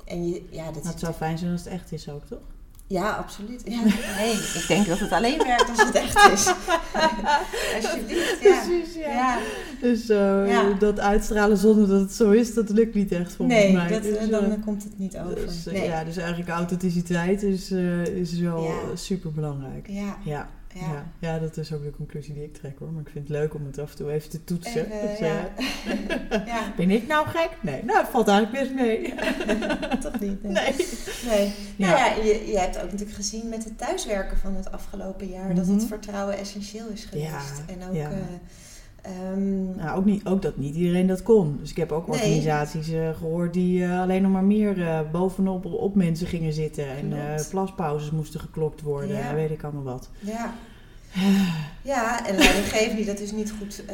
En 0.05 0.29
je, 0.29 0.47
ja, 0.51 0.71
dat 0.73 0.85
het 0.87 0.99
zou 1.01 1.15
fijn 1.15 1.39
zijn 1.39 1.53
als 1.53 1.65
het 1.65 1.73
echt 1.73 1.93
is 1.93 2.09
ook, 2.09 2.25
toch? 2.25 2.39
Ja, 2.87 3.11
absoluut. 3.11 3.63
Ja, 3.65 3.81
nee, 4.19 4.33
ik 4.33 4.65
denk 4.69 4.87
dat 4.87 4.99
het 4.99 5.13
alleen 5.13 5.39
werkt 5.39 5.69
als 5.71 5.83
het 5.83 5.95
echt 5.95 6.33
is. 6.33 6.47
Alsjeblieft, 7.77 8.39
ja. 8.43 8.63
Precies, 8.65 8.95
ja. 8.95 9.09
Ja, 9.09 9.39
Dus 9.81 10.09
eh, 10.09 10.49
Ja. 10.49 10.73
dat 10.79 11.01
uitstralen 11.01 11.57
zonder 11.57 11.89
dat 11.89 12.01
het 12.01 12.13
zo 12.13 12.31
is, 12.31 12.55
dat 12.55 12.69
lukt 12.71 12.95
niet 12.95 13.13
echt 13.13 13.33
volgens 13.35 13.59
nee, 13.59 13.73
mij. 13.73 13.89
dat, 13.89 14.03
Dus, 14.03 14.17
eh, 14.17 14.29
dan 14.31 14.45
eh, 14.45 14.63
komt 14.65 14.83
het 14.83 14.99
niet 14.99 15.17
over. 15.19 15.35
dus, 15.35 15.65
nee. 15.65 15.85
ja, 15.85 16.05
dus 16.05 16.17
eigenlijk 16.17 16.51
authenticiteit 16.51 17.43
is, 17.43 17.71
is 18.15 18.39
wel 18.39 18.71
super 18.95 19.33
belangrijk. 19.33 19.89
ja, 20.25 20.49
Ja, 20.75 21.07
ja. 21.19 21.39
dat 21.39 21.57
is 21.57 21.73
ook 21.73 21.83
de 21.83 21.91
conclusie 21.91 22.35
die 22.35 22.43
ik 22.43 22.55
trek 22.55 22.79
hoor. 22.79 22.93
Maar 22.93 23.03
ik 23.03 23.09
vind 23.09 23.29
het 23.29 23.37
leuk 23.37 23.55
om 23.55 23.67
het 23.67 23.79
af 23.79 23.91
en 23.91 23.97
toe 23.97 24.13
even 24.13 24.31
te 24.31 24.45
toetsen. 24.45 24.87
Even, 24.93 25.09
Dus, 25.09 25.19
ja. 25.19 25.49
eh, 25.57 26.47
ja, 26.55 26.73
ben 26.77 26.91
ik 26.91 27.07
nou 27.07 27.27
gek? 27.27 27.51
Nee, 27.61 27.85
nou 27.85 27.99
het 27.99 28.09
valt 28.09 28.29
eigenlijk 28.29 28.63
best 28.65 28.75
mee. 28.75 29.15
toch 30.11 30.21
niet. 30.21 30.43
Nee. 30.43 30.75
Nee. 31.29 31.53
Nou 31.77 31.97
ja, 31.97 32.07
je, 32.15 32.45
je 32.47 32.59
hebt 32.59 32.77
ook 32.77 32.91
natuurlijk 32.91 33.17
gezien 33.17 33.49
met 33.49 33.65
het 33.65 33.79
thuiswerken 33.79 34.39
van 34.39 34.55
het 34.55 34.73
afgelopen 34.73 35.29
jaar 35.29 35.55
dat 35.55 35.67
het 35.67 35.77
Mhm. 35.77 35.87
vertrouwen 35.87 36.39
essentieel 36.39 36.87
is 36.89 37.05
geweest. 37.05 37.27
Ja, 37.29 37.41
En 37.67 37.89
ook 37.89 37.95
ja. 37.95 38.11
Eh, 39.05 39.31
ehm, 39.31 39.77
Nou, 39.77 39.99
ook, 39.99 40.05
niet, 40.05 40.27
ook 40.27 40.43
dat 40.43 40.57
niet 40.57 40.75
iedereen 40.75 41.07
dat 41.07 41.23
kon. 41.23 41.59
Dus 41.61 41.71
ik 41.71 41.77
heb 41.77 41.93
ook 41.93 42.07
Nee. 42.07 42.17
organisaties 42.17 42.89
eh, 42.89 43.09
gehoord 43.17 43.53
die 43.53 43.85
eh, 43.85 44.01
alleen 44.01 44.23
nog 44.23 44.33
maar 44.33 44.45
meer 44.45 44.83
eh, 44.83 45.01
bovenop 45.13 45.65
op 45.65 45.95
mensen 45.95 46.27
gingen 46.27 46.53
zitten. 46.53 46.87
En 46.89 47.13
plaspauzes 47.51 48.11
moesten 48.11 48.41
geklokt 48.41 48.83
worden. 48.83 49.17
Ja. 49.17 49.29
En 49.29 49.35
weet 49.35 49.51
ik 49.51 49.63
allemaal 49.63 49.83
wat. 49.83 50.11
ja. 50.19 50.55
ja, 51.83 52.27
en 52.27 52.37
leidinggevenden 52.37 52.97
die 52.97 53.07
dat 53.07 53.19
dus 53.19 53.33
niet 53.33 53.53
goed 53.59 53.85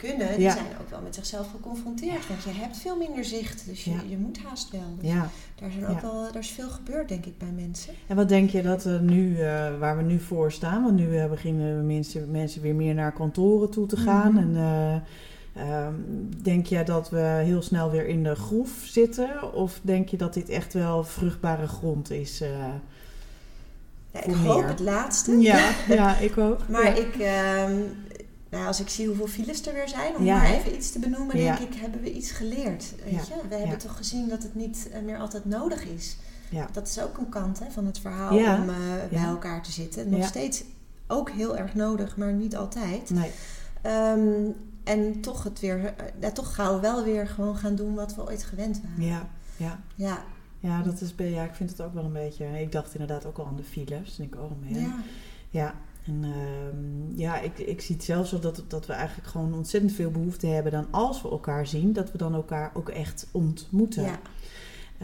kunnen, 0.00 0.28
die 0.28 0.40
Ja. 0.40 0.52
zijn 0.52 0.64
ook 0.80 0.90
wel 0.90 1.00
met 1.02 1.14
zichzelf 1.14 1.50
geconfronteerd. 1.50 2.28
Want 2.28 2.42
je 2.42 2.50
hebt 2.52 2.76
veel 2.76 2.96
minder 2.96 3.24
zicht, 3.24 3.66
dus 3.66 3.84
je, 3.84 3.90
Ja. 3.90 4.00
je 4.08 4.16
moet 4.18 4.38
haast 4.48 4.70
wel. 4.70 4.96
Dus 5.00 5.10
Ja. 5.10 5.28
daar, 5.60 5.70
zijn 5.70 5.86
ook 5.86 6.00
wel, 6.00 6.22
daar 6.32 6.42
is 6.42 6.50
veel 6.50 6.68
gebeurd, 6.68 7.08
denk 7.08 7.26
ik, 7.26 7.38
bij 7.38 7.52
mensen. 7.56 7.94
En 8.06 8.16
wat 8.16 8.28
denk 8.28 8.50
je 8.50 8.62
dat 8.62 8.84
er 8.84 9.00
nu, 9.02 9.40
eh, 9.40 9.78
waar 9.78 9.96
we 9.96 10.02
nu 10.02 10.18
voor 10.20 10.52
staan? 10.52 10.82
Want 10.84 10.96
nu 10.96 11.16
eh, 11.18 11.28
beginnen 11.30 11.86
mensen, 11.86 12.30
mensen 12.30 12.62
weer 12.62 12.74
meer 12.74 12.94
naar 12.94 13.12
kantoren 13.12 13.70
toe 13.70 13.86
te 13.86 13.96
gaan. 13.96 14.32
Mhm. 14.34 14.38
En 14.42 14.56
eh, 14.56 14.94
ehm, 15.86 15.94
denk 16.42 16.66
je 16.66 16.82
dat 16.82 17.10
we 17.10 17.18
heel 17.44 17.62
snel 17.62 17.90
weer 17.90 18.06
in 18.06 18.22
de 18.22 18.34
groef 18.34 18.70
zitten? 18.84 19.54
Of 19.54 19.78
denk 19.82 20.08
je 20.08 20.16
dat 20.16 20.34
dit 20.34 20.48
echt 20.48 20.72
wel 20.72 21.04
vruchtbare 21.04 21.66
grond 21.66 22.10
is? 22.10 22.40
eh? 22.40 22.48
Ik 24.12 24.34
hoop 24.34 24.56
meer. 24.60 24.68
het 24.68 24.80
laatste. 24.80 25.38
Ja, 25.38 25.70
ja, 25.88 26.16
ik 26.16 26.38
ook. 26.38 26.68
Maar 26.68 26.84
ja. 26.84 26.94
ik, 26.94 27.14
ehm, 27.14 27.72
nou, 28.50 28.66
als 28.66 28.80
ik 28.80 28.88
zie 28.88 29.06
hoeveel 29.06 29.26
files 29.26 29.66
er 29.66 29.74
weer 29.74 29.88
zijn, 29.88 30.16
om 30.16 30.24
Ja, 30.24 30.36
maar 30.36 30.50
even 30.50 30.74
iets 30.74 30.92
te 30.92 30.98
benoemen, 30.98 31.36
denk 31.36 31.58
ik, 31.58 31.74
hebben 31.74 32.00
we 32.00 32.12
iets 32.12 32.30
geleerd. 32.30 32.94
Weet 33.04 33.26
je? 33.26 33.34
We 33.48 33.54
hebben 33.54 33.78
toch 33.78 33.96
gezien 33.96 34.28
dat 34.28 34.42
het 34.42 34.54
niet 34.54 34.88
eh, 34.92 35.02
meer 35.02 35.18
altijd 35.18 35.44
nodig 35.44 35.84
is. 35.84 36.16
Dat 36.72 36.88
is 36.88 37.00
ook 37.00 37.18
een 37.18 37.28
kant 37.28 37.58
hè, 37.58 37.70
van 37.70 37.86
het 37.86 37.98
verhaal 37.98 38.36
om 38.36 38.68
eh, 38.68 38.74
bij 39.10 39.24
elkaar 39.24 39.62
te 39.62 39.72
zitten. 39.72 40.10
Nog 40.10 40.26
steeds 40.26 40.64
ook 41.06 41.30
heel 41.30 41.56
erg 41.56 41.74
nodig, 41.74 42.16
maar 42.16 42.32
niet 42.32 42.56
altijd. 42.56 43.10
Nee, 43.10 43.30
Ehm, 43.82 44.50
en 44.84 45.20
toch 45.20 45.42
het 45.42 45.60
weer, 45.60 45.84
eh, 45.84 46.06
ja, 46.20 46.30
toch 46.30 46.54
gauw 46.54 46.80
wel 46.80 47.04
weer 47.04 47.26
gewoon 47.26 47.56
gaan 47.56 47.74
doen 47.74 47.94
wat 47.94 48.14
we 48.14 48.26
ooit 48.26 48.42
gewend 48.44 48.80
waren. 48.82 49.04
ja, 49.04 49.28
ja. 49.56 49.78
Ja, 49.94 50.24
Ja, 50.60 50.82
dat 50.82 51.00
is, 51.00 51.14
ja, 51.16 51.44
ik 51.44 51.54
vind 51.54 51.70
het 51.70 51.80
ook 51.80 51.94
wel 51.94 52.04
een 52.04 52.12
beetje... 52.12 52.60
Ik 52.60 52.72
dacht 52.72 52.92
inderdaad 52.92 53.26
ook 53.26 53.38
al 53.38 53.46
aan 53.46 53.56
de 53.56 53.64
files. 53.64 54.18
En 54.18 54.24
ik, 54.24 54.34
oh 54.34 54.40
man. 54.40 54.80
ja. 54.80 54.94
Ja, 55.50 55.74
en 56.04 56.24
ehm, 56.24 57.18
ja, 57.18 57.40
ik, 57.40 57.58
ik 57.58 57.80
zie 57.80 57.94
het 57.94 58.04
zelfs 58.04 58.30
zo 58.30 58.38
dat, 58.38 58.64
dat 58.68 58.86
we 58.86 58.92
eigenlijk 58.92 59.28
gewoon 59.28 59.54
ontzettend 59.54 59.92
veel 59.92 60.10
behoefte 60.10 60.46
hebben 60.46 60.72
dan 60.72 60.86
als 60.90 61.22
we 61.22 61.30
elkaar 61.30 61.66
zien, 61.66 61.92
dat 61.92 62.12
we 62.12 62.18
dan 62.18 62.34
elkaar 62.34 62.70
ook 62.74 62.88
echt 62.88 63.28
ontmoeten. 63.32 64.02
ja. 64.02 64.20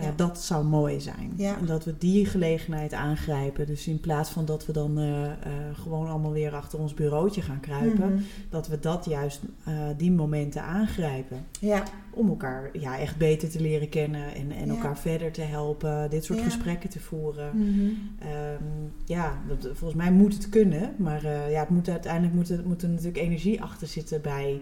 Ja. 0.00 0.12
Dat 0.16 0.40
zou 0.42 0.64
mooi 0.64 1.00
zijn. 1.00 1.32
Ja. 1.36 1.58
En 1.58 1.66
dat 1.66 1.84
we 1.84 1.94
die 1.98 2.26
gelegenheid 2.26 2.92
aangrijpen. 2.92 3.66
Dus 3.66 3.86
in 3.86 4.00
plaats 4.00 4.30
van 4.30 4.44
dat 4.44 4.66
we 4.66 4.72
dan 4.72 4.98
eh, 4.98 5.24
eh, 5.24 5.32
gewoon 5.72 6.08
allemaal 6.08 6.32
weer 6.32 6.54
achter 6.54 6.78
ons 6.78 6.94
bureautje 6.94 7.42
gaan 7.42 7.60
kruipen, 7.60 8.12
Mhm. 8.12 8.22
dat 8.50 8.68
we 8.68 8.78
dat 8.80 9.04
juist, 9.04 9.40
eh, 9.64 9.74
die 9.96 10.12
momenten 10.12 10.62
aangrijpen. 10.62 11.46
ja. 11.60 11.82
Om 12.10 12.28
elkaar 12.28 12.70
ja, 12.72 12.98
echt 12.98 13.16
beter 13.16 13.50
te 13.50 13.60
leren 13.60 13.88
kennen 13.88 14.34
en, 14.34 14.50
en 14.52 14.66
Ja. 14.66 14.72
elkaar 14.74 14.98
verder 14.98 15.32
te 15.32 15.40
helpen, 15.42 16.10
dit 16.10 16.24
soort 16.24 16.40
gesprekken 16.40 16.90
te 16.90 17.00
voeren. 17.00 17.50
Mhm. 17.54 17.86
Ehm, 18.18 18.62
ja, 19.04 19.38
dat, 19.48 19.68
volgens 19.72 19.94
mij 19.94 20.12
moet 20.12 20.34
het 20.34 20.48
kunnen. 20.48 20.94
Maar 20.96 21.26
ja, 21.50 21.60
het 21.60 21.68
moet 21.68 21.88
uiteindelijk 21.88 22.34
moet 22.34 22.48
er, 22.48 22.60
moet 22.66 22.82
er 22.82 22.88
natuurlijk 22.88 23.16
energie 23.16 23.62
achter 23.62 23.86
zitten 23.86 24.20
bij. 24.20 24.60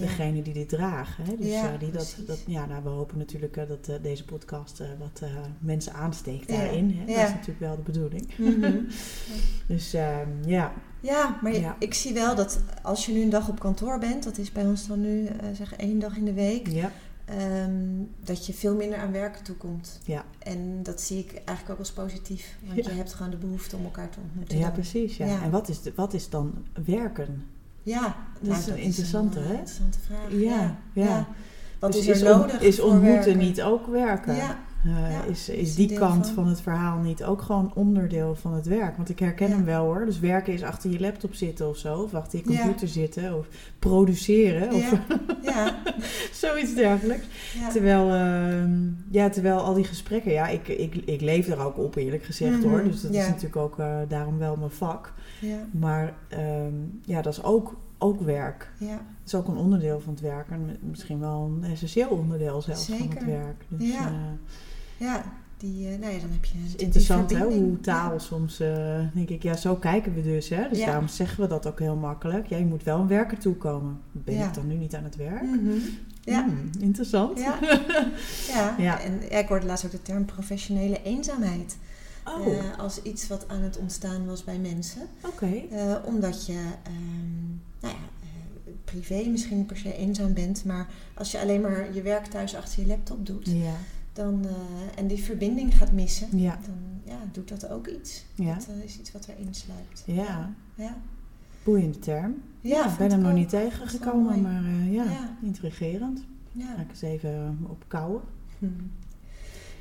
Degene 0.00 0.42
die 0.42 0.52
dit 0.52 0.68
dragen. 0.68 1.24
Hè? 1.24 1.36
Dus 1.36 1.46
Ja, 1.46 1.72
eh, 1.72 1.78
die 1.78 1.90
dat, 1.90 2.16
dat, 2.26 2.38
ja, 2.46 2.66
nou, 2.66 2.82
we 2.82 2.88
hopen 2.88 3.18
natuurlijk 3.18 3.56
eh, 3.56 3.68
dat 3.68 3.88
eh, 3.88 3.94
deze 4.02 4.24
podcast 4.24 4.82
wat 4.98 5.22
mensen 5.58 5.92
aansteekt 5.94 6.48
daarin. 6.48 6.90
Hè? 6.90 7.06
Dat 7.14 7.24
is 7.24 7.30
natuurlijk 7.32 7.60
wel 7.60 7.76
de 7.76 7.82
bedoeling. 7.82 8.36
Mhm. 8.38 8.76
Dus 9.68 9.94
ehm, 9.94 10.28
ja, 10.46 10.72
Ja, 11.00 11.38
maar 11.42 11.54
Ja. 11.58 11.76
ik 11.78 11.94
zie 11.94 12.14
wel 12.14 12.34
dat 12.34 12.60
als 12.82 13.06
je 13.06 13.12
nu 13.12 13.22
een 13.22 13.30
dag 13.30 13.48
op 13.48 13.58
kantoor 13.60 13.98
bent, 13.98 14.22
dat 14.24 14.38
is 14.38 14.52
bij 14.52 14.64
ons 14.64 14.86
dan 14.86 15.00
nu 15.00 15.28
zeg 15.54 15.74
één 15.74 15.98
dag 15.98 16.16
in 16.16 16.24
de 16.24 16.32
week, 16.32 16.68
ja, 16.68 16.90
ehm, 17.24 17.72
dat 18.24 18.46
je 18.46 18.52
veel 18.54 18.74
minder 18.74 18.98
aan 18.98 19.12
werken 19.12 19.44
toekomt. 19.44 20.00
Ja. 20.04 20.24
En 20.38 20.82
dat 20.82 21.00
zie 21.00 21.18
ik 21.18 21.32
eigenlijk 21.34 21.70
ook 21.70 21.78
als 21.78 21.92
positief, 21.92 22.56
want 22.66 22.84
Ja. 22.84 22.90
je 22.90 22.96
hebt 22.96 23.14
gewoon 23.14 23.30
de 23.30 23.36
behoefte 23.36 23.76
om 23.76 23.84
elkaar 23.84 24.08
te 24.10 24.18
ontmoeten. 24.20 24.56
ja, 24.58 24.62
dan. 24.64 24.72
precies. 24.72 25.16
Ja. 25.16 25.26
Ja. 25.26 25.42
En 25.42 25.50
wat 25.50 25.68
is, 25.68 25.82
de, 25.82 25.92
wat 25.96 26.14
is 26.14 26.28
dan 26.28 26.64
werken? 26.84 27.44
Ja, 27.86 28.14
Dat 28.40 28.58
is 28.58 28.66
een 28.66 28.76
interessante, 28.78 29.38
hè? 29.38 29.50
interessante 29.52 29.98
vraag. 30.06 30.30
Ja, 30.30 30.38
Ja, 30.92 31.04
ja. 31.04 31.26
Wat 31.78 31.92
Dus 31.92 32.00
is 32.06 32.06
is 32.62 32.80
ontmoeten 32.80 33.14
werken? 33.24 33.38
niet 33.38 33.62
ook 33.62 33.86
werken? 33.86 34.34
Ja, 34.36 34.58
Eh, 34.86 35.10
Ja, 35.12 35.22
is, 35.24 35.48
is 35.48 35.74
die 35.74 35.92
kant 35.98 36.26
van. 36.26 36.34
van 36.34 36.46
het 36.46 36.60
verhaal 36.60 36.98
niet 36.98 37.24
ook 37.24 37.42
gewoon 37.42 37.72
onderdeel 37.74 38.34
van 38.34 38.54
het 38.54 38.66
werk? 38.66 38.96
Want 38.96 39.08
ik 39.08 39.18
herken 39.18 39.48
Ja. 39.48 39.54
hem 39.54 39.64
wel 39.64 39.84
hoor. 39.84 40.04
Dus 40.04 40.18
werken 40.20 40.52
is 40.52 40.62
achter 40.62 40.90
je 40.90 41.00
laptop 41.00 41.34
zitten 41.34 41.68
of 41.68 41.76
zo. 41.76 41.98
Of 42.02 42.14
achter 42.14 42.38
je 42.44 42.52
Ja. 42.52 42.60
computer 42.60 42.88
zitten. 42.88 43.38
Of 43.38 43.46
produceren. 43.78 44.72
Of 44.74 44.90
ja, 44.90 45.04
ja, 45.52 45.74
zoiets 46.32 46.74
dergelijks. 46.74 47.26
Terwijl, 47.72 48.10
ehm, 48.10 48.74
ja, 49.10 49.28
terwijl 49.28 49.58
al 49.58 49.74
die 49.74 49.84
gesprekken... 49.84 50.32
Ja, 50.32 50.48
ik, 50.48 50.68
ik, 50.68 50.94
ik 50.94 51.20
leef 51.20 51.48
er 51.48 51.64
ook 51.64 51.78
op 51.78 51.96
eerlijk 51.96 52.24
gezegd 52.24 52.58
Mhm, 52.58 52.68
hoor. 52.68 52.82
Dus 52.84 53.00
dat 53.02 53.10
is 53.14 53.26
natuurlijk 53.28 53.56
ook 53.56 53.78
eh, 53.78 53.96
daarom 54.08 54.38
wel 54.38 54.56
mijn 54.56 54.70
vak. 54.70 55.12
ja, 55.40 55.58
Maar 55.70 56.12
ehm, 56.28 56.74
ja, 57.04 57.22
dat 57.22 57.32
is 57.32 57.42
ook, 57.42 57.74
ook 57.98 58.20
werk. 58.20 58.70
ja. 58.78 58.86
Het 59.26 59.34
is 59.34 59.34
ook 59.34 59.48
een 59.48 59.56
onderdeel 59.56 60.00
van 60.00 60.12
het 60.12 60.22
werk. 60.22 60.50
En 60.50 60.76
misschien 60.80 61.20
wel 61.20 61.50
een 61.62 61.70
essentieel 61.70 62.08
onderdeel 62.08 62.62
zelfs 62.62 62.86
van 62.86 63.08
het 63.10 63.24
werk. 63.24 63.64
Dus, 63.68 63.88
Ja. 63.92 64.06
eh, 64.06 64.12
Ja, 64.96 65.24
die, 65.56 65.88
eh, 65.88 65.98
nou 65.98 66.12
ja, 66.12 66.18
dan 66.20 66.30
heb 66.30 66.44
je 66.44 66.58
Het 66.58 66.66
is 66.74 66.74
interessant 66.76 67.30
hè, 67.30 67.44
hoe 67.44 67.80
taal 67.80 68.12
Ja. 68.12 68.18
soms, 68.18 68.60
eh, 68.60 68.98
denk 69.14 69.28
ik, 69.28 69.42
ja, 69.42 69.56
zo 69.56 69.74
kijken 69.76 70.14
we 70.14 70.22
dus. 70.22 70.48
Hè? 70.48 70.68
Dus 70.68 70.78
Ja. 70.78 70.86
daarom 70.86 71.08
zeggen 71.08 71.40
we 71.42 71.48
dat 71.48 71.66
ook 71.66 71.78
heel 71.78 71.96
makkelijk. 71.96 72.46
Ja, 72.46 72.56
je 72.56 72.64
moet 72.64 72.82
wel 72.82 72.98
een 73.00 73.06
werker 73.08 73.38
toekomen. 73.38 74.00
Ben 74.12 74.34
Ja. 74.34 74.46
ik 74.48 74.54
dan 74.54 74.66
nu 74.66 74.74
niet 74.74 74.94
aan 74.94 75.04
het 75.04 75.16
werk? 75.16 75.42
Mhm. 75.42 75.70
Ja. 76.24 76.44
Hmm, 76.44 76.70
interessant. 76.80 77.38
Ja. 77.38 77.58
Ja. 78.54 78.74
Ja. 78.78 79.00
en 79.00 79.38
ik 79.38 79.48
hoorde 79.48 79.66
laatst 79.66 79.84
ook 79.84 79.90
de 79.90 80.02
term 80.02 80.24
professionele 80.24 81.02
eenzaamheid. 81.02 81.76
Oh, 82.24 82.46
eh, 82.46 82.78
als 82.78 83.02
iets 83.02 83.28
wat 83.28 83.48
aan 83.48 83.62
het 83.62 83.78
ontstaan 83.78 84.26
was 84.26 84.44
bij 84.44 84.58
mensen. 84.58 85.02
oké. 85.26 85.62
Omdat 86.04 86.46
je 86.46 86.52
ehm, 86.82 87.46
nou 87.80 87.94
ja, 87.94 88.72
privé 88.84 89.24
misschien 89.28 89.56
niet 89.56 89.66
per 89.66 89.76
se 89.76 89.96
eenzaam 89.96 90.32
bent, 90.34 90.64
maar 90.64 90.86
als 91.14 91.30
je 91.30 91.40
alleen 91.40 91.60
maar 91.60 91.94
je 91.94 92.02
werk 92.02 92.24
thuis 92.26 92.54
achter 92.54 92.80
je 92.80 92.86
laptop 92.86 93.26
doet 93.26 93.46
Ja, 93.46 93.72
dan, 94.16 94.44
eh, 94.44 94.98
en 94.98 95.06
die 95.06 95.22
verbinding 95.22 95.76
gaat 95.76 95.92
missen, 95.92 96.38
ja, 96.38 96.58
dan 96.66 97.14
ja, 97.14 97.18
doet 97.32 97.48
dat 97.48 97.68
ook 97.68 97.86
iets. 97.86 98.24
ja. 98.34 98.54
Dat 98.54 98.66
eh, 98.68 98.84
is 98.84 98.98
iets 98.98 99.12
wat 99.12 99.26
erin 99.28 99.54
sluipt. 99.54 100.02
Ja, 100.06 100.54
Ja. 100.74 100.96
boeiende 101.64 101.98
term. 101.98 102.34
Ja, 102.60 102.90
ik 102.90 102.96
ben 102.98 103.10
hem 103.10 103.20
nog 103.20 103.32
niet 103.32 103.48
tegengekomen, 103.48 104.40
maar 104.40 104.64
eh, 104.64 104.92
ja, 104.92 105.36
intrigerend. 105.42 106.24
Ja. 106.52 106.74
Ga 106.74 106.82
ik 106.82 106.88
eens 106.90 107.02
even 107.02 107.58
op 107.68 107.84
kouwen. 107.86 108.22
Hm. 108.58 108.66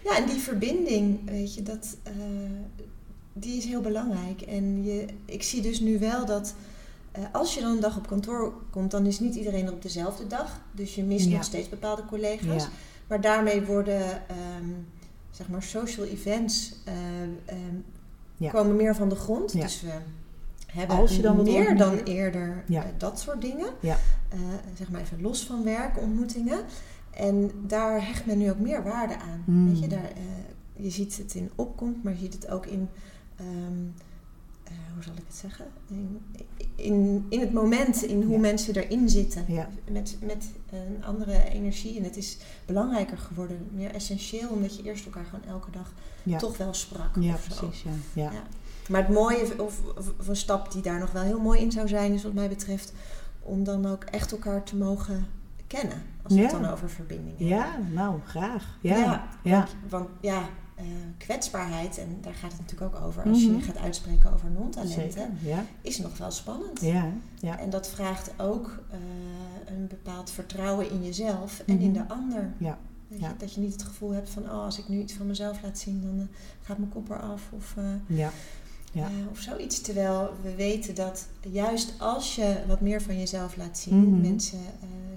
Ja, 0.03 0.17
en 0.17 0.25
die 0.25 0.39
verbinding, 0.39 1.29
weet 1.29 1.53
je, 1.53 1.63
dat, 1.63 1.97
die 3.33 3.57
is 3.57 3.65
heel 3.65 3.81
belangrijk. 3.81 4.41
En 4.41 4.83
je, 4.83 5.05
ik 5.25 5.43
zie 5.43 5.61
dus 5.61 5.79
nu 5.79 5.99
wel 5.99 6.25
dat 6.25 6.55
als 7.31 7.53
je 7.53 7.61
dan 7.61 7.71
een 7.71 7.79
dag 7.79 7.97
op 7.97 8.07
kantoor 8.07 8.53
komt, 8.69 8.91
dan 8.91 9.05
is 9.05 9.19
niet 9.19 9.35
iedereen 9.35 9.65
er 9.65 9.73
op 9.73 9.81
dezelfde 9.81 10.27
dag. 10.27 10.61
Dus 10.71 10.95
je 10.95 11.03
mist 11.03 11.29
nog 11.29 11.43
steeds 11.43 11.69
bepaalde 11.69 12.05
collega's. 12.05 12.67
Maar 13.07 13.21
daarmee 13.21 13.61
worden, 13.65 14.27
ehm, 14.27 14.69
zeg 15.31 15.49
maar, 15.49 15.63
social 15.63 16.05
events 16.05 16.75
eh, 16.85 16.93
ehm, 17.45 17.75
Ja. 18.37 18.51
komen 18.51 18.75
meer 18.75 18.95
van 18.95 19.09
de 19.09 19.15
grond. 19.15 19.51
Ja. 19.53 19.61
Dus 19.61 19.81
we 19.81 19.91
hebben 20.71 20.95
Als 20.97 21.15
je 21.15 21.21
dan 21.21 21.43
meer 21.43 21.77
dan 21.77 21.97
eerder 21.97 22.63
Ja. 22.67 22.83
eh, 22.83 22.89
dat 22.97 23.19
soort 23.19 23.41
dingen. 23.41 23.67
Eh, 24.29 24.39
zeg 24.77 24.91
maar 24.91 25.01
even 25.01 25.21
los 25.21 25.45
van 25.45 25.63
werk, 25.63 25.99
ontmoetingen. 26.01 26.59
En 27.11 27.51
daar 27.67 28.05
hecht 28.07 28.25
men 28.25 28.37
nu 28.37 28.49
ook 28.49 28.59
meer 28.59 28.83
waarde 28.83 29.17
aan. 29.19 29.43
Mm. 29.45 29.67
Weet 29.67 29.79
je, 29.79 29.87
daar, 29.87 30.11
je 30.75 30.89
ziet 30.89 31.17
het 31.17 31.33
in 31.35 31.51
opkomst, 31.55 32.03
maar 32.03 32.13
je 32.13 32.19
ziet 32.19 32.33
het 32.33 32.49
ook 32.49 32.65
in, 32.65 32.89
ehm, 33.35 33.47
eh, 33.47 34.04
hoe 34.93 35.03
zal 35.03 35.13
ik 35.13 35.23
het 35.27 35.35
zeggen? 35.35 35.65
In, 35.87 36.21
in, 36.75 37.25
in 37.29 37.39
het 37.39 37.53
moment, 37.53 38.03
in 38.03 38.21
hoe 38.21 38.33
Ja. 38.33 38.39
mensen 38.39 38.75
erin 38.75 39.09
zitten. 39.09 39.45
Ja. 39.47 39.69
Met, 39.91 40.17
met 40.21 40.51
een 40.71 41.03
andere 41.05 41.49
energie. 41.49 41.97
En 41.97 42.03
het 42.03 42.17
is 42.17 42.37
belangrijker 42.65 43.17
geworden, 43.17 43.67
meer 43.71 43.93
essentieel, 43.93 44.49
omdat 44.49 44.77
je 44.77 44.83
eerst 44.83 45.05
elkaar 45.05 45.25
gewoon 45.25 45.45
elke 45.45 45.71
dag 45.71 45.93
ja. 46.23 46.37
toch 46.37 46.57
wel 46.57 46.73
sprak. 46.73 47.15
ja 47.19 47.35
precies. 47.35 47.83
Ja. 48.13 48.31
Maar 48.89 49.01
het 49.01 49.13
mooie, 49.13 49.63
of, 49.63 49.81
of, 50.19 50.27
een 50.27 50.35
stap 50.35 50.71
die 50.71 50.81
daar 50.81 50.99
nog 50.99 51.11
wel 51.11 51.23
heel 51.23 51.39
mooi 51.39 51.59
in 51.59 51.71
zou 51.71 51.87
zijn, 51.87 52.13
is 52.13 52.23
wat 52.23 52.33
mij 52.33 52.49
betreft, 52.49 52.93
om 53.39 53.63
dan 53.63 53.85
ook 53.85 54.03
echt 54.03 54.31
elkaar 54.31 54.63
te 54.63 54.75
mogen 54.75 55.27
kennen. 55.67 56.01
Als 56.23 56.33
we 56.33 56.41
het 56.41 56.51
dan 56.51 56.65
over 56.65 56.89
verbinding 56.89 57.37
hebben. 57.37 57.57
Ja, 57.57 57.77
nou, 57.91 58.19
graag. 58.25 58.77
Ja, 58.81 58.97
Ja, 58.97 59.29
ja. 59.43 59.57
Want, 59.57 59.69
want 59.89 60.09
ja, 60.21 60.49
eh, 60.75 60.85
kwetsbaarheid, 61.17 61.97
en 61.97 62.17
daar 62.21 62.33
gaat 62.33 62.51
het 62.51 62.59
natuurlijk 62.61 62.95
ook 62.95 63.01
over 63.03 63.23
als 63.23 63.41
je 63.41 63.47
Mhm. 63.47 63.57
je 63.57 63.63
gaat 63.63 63.77
uitspreken 63.77 64.33
over 64.33 64.49
non-talenten. 64.51 65.37
Ja, 65.41 65.65
is 65.81 65.97
nog 65.97 66.17
wel 66.17 66.31
spannend. 66.31 66.81
ja, 66.81 67.11
ja. 67.39 67.59
En 67.59 67.69
dat 67.69 67.87
vraagt 67.89 68.31
ook 68.37 68.79
eh, 68.91 68.97
een 69.75 69.87
bepaald 69.87 70.29
vertrouwen 70.31 70.89
in 70.91 71.03
jezelf 71.03 71.63
en 71.65 71.79
in 71.79 71.91
Mhm. 71.91 71.93
de 72.07 72.13
ander. 72.13 72.53
Ja. 72.57 72.77
Je, 73.07 73.27
dat 73.37 73.53
je 73.53 73.61
niet 73.61 73.73
het 73.73 73.83
gevoel 73.83 74.11
hebt 74.11 74.29
van, 74.29 74.43
oh, 74.43 74.63
als 74.63 74.77
ik 74.79 74.87
nu 74.87 74.99
iets 74.99 75.13
van 75.13 75.27
mezelf 75.27 75.61
laat 75.63 75.79
zien, 75.79 76.01
dan 76.01 76.19
eh, 76.19 76.25
gaat 76.61 76.77
mijn 76.77 76.91
kop 76.91 77.09
eraf. 77.09 77.41
Of, 77.51 77.75
ja. 78.07 78.31
Ja. 78.91 79.09
of 79.31 79.39
zoiets. 79.39 79.81
Terwijl 79.81 80.29
we 80.41 80.55
weten 80.55 80.95
dat 80.95 81.27
juist 81.51 81.93
als 81.99 82.35
je 82.35 82.63
wat 82.67 82.81
meer 82.81 83.01
van 83.01 83.17
jezelf 83.19 83.55
laat 83.57 83.77
zien, 83.77 84.09
Mhm. 84.11 84.21
mensen 84.21 84.59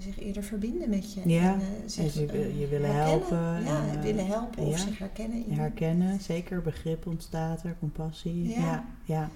zich 0.01 0.19
eerder 0.19 0.43
verbinden 0.43 0.89
met 0.89 1.13
je. 1.13 1.21
Ja, 1.29 1.53
En, 1.53 1.59
eh, 1.59 1.65
zich, 1.85 2.15
en 2.15 2.21
je- 2.21 2.31
eh, 2.31 2.59
je 2.59 2.67
willen 2.67 2.95
helpen 2.95 3.37
Ja, 3.63 3.83
en, 3.89 3.97
eh, 3.97 4.01
willen 4.03 4.25
helpen 4.27 4.63
of 4.63 4.71
ja. 4.71 4.77
zich 4.77 4.97
herkennen. 4.99 5.45
In 5.45 5.53
Herkennen, 5.57 6.19
zeker 6.19 6.61
begrip 6.61 7.07
ontstaat 7.07 7.63
er, 7.63 7.75
compassie. 7.79 8.49
Ja. 8.49 8.85
Ja, 9.05 9.29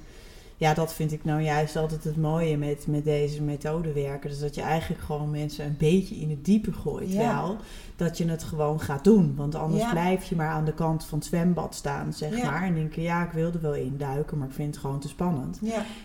ja. 0.58 0.74
dat 0.74 0.94
vind 0.94 1.12
ik 1.12 1.26
nou 1.26 1.42
juist 1.42 1.76
altijd 1.76 2.04
het 2.04 2.18
mooie 2.18 2.58
met, 2.58 2.88
met 2.88 3.04
deze 3.04 3.42
methode 3.42 3.92
werken. 3.94 4.30
Dus 4.30 4.40
dat 4.40 4.56
je 4.56 4.62
eigenlijk 4.62 5.02
gewoon 5.02 5.32
mensen 5.32 5.66
een 5.66 5.76
beetje 5.78 6.16
in 6.16 6.30
het 6.30 6.46
diepe 6.46 6.72
gooit. 6.74 7.12
Ja. 7.14 7.42
Wel, 7.42 7.58
dat 7.96 8.18
je 8.18 8.26
het 8.30 8.44
gewoon 8.44 8.80
gaat 8.80 9.04
doen. 9.04 9.34
Want 9.36 9.56
anders 9.56 9.82
Ja. 9.84 9.90
blijf 9.92 10.24
je 10.24 10.36
maar 10.36 10.48
aan 10.50 10.66
de 10.66 10.74
kant 10.74 11.06
van 11.06 11.18
het 11.18 11.28
zwembad 11.28 11.76
staan, 11.76 12.14
zeg 12.14 12.38
Ja. 12.38 12.52
maar. 12.52 12.64
En 12.64 12.74
denk 12.74 12.94
je, 12.96 13.02
ja, 13.02 13.24
ik 13.26 13.32
wilde 13.32 13.60
wel 13.60 13.76
induiken, 13.76 14.38
maar 14.38 14.48
ik 14.48 14.54
vind 14.54 14.74
het 14.74 14.84
gewoon 14.84 15.00
te 15.00 15.08
spannend. 15.08 15.60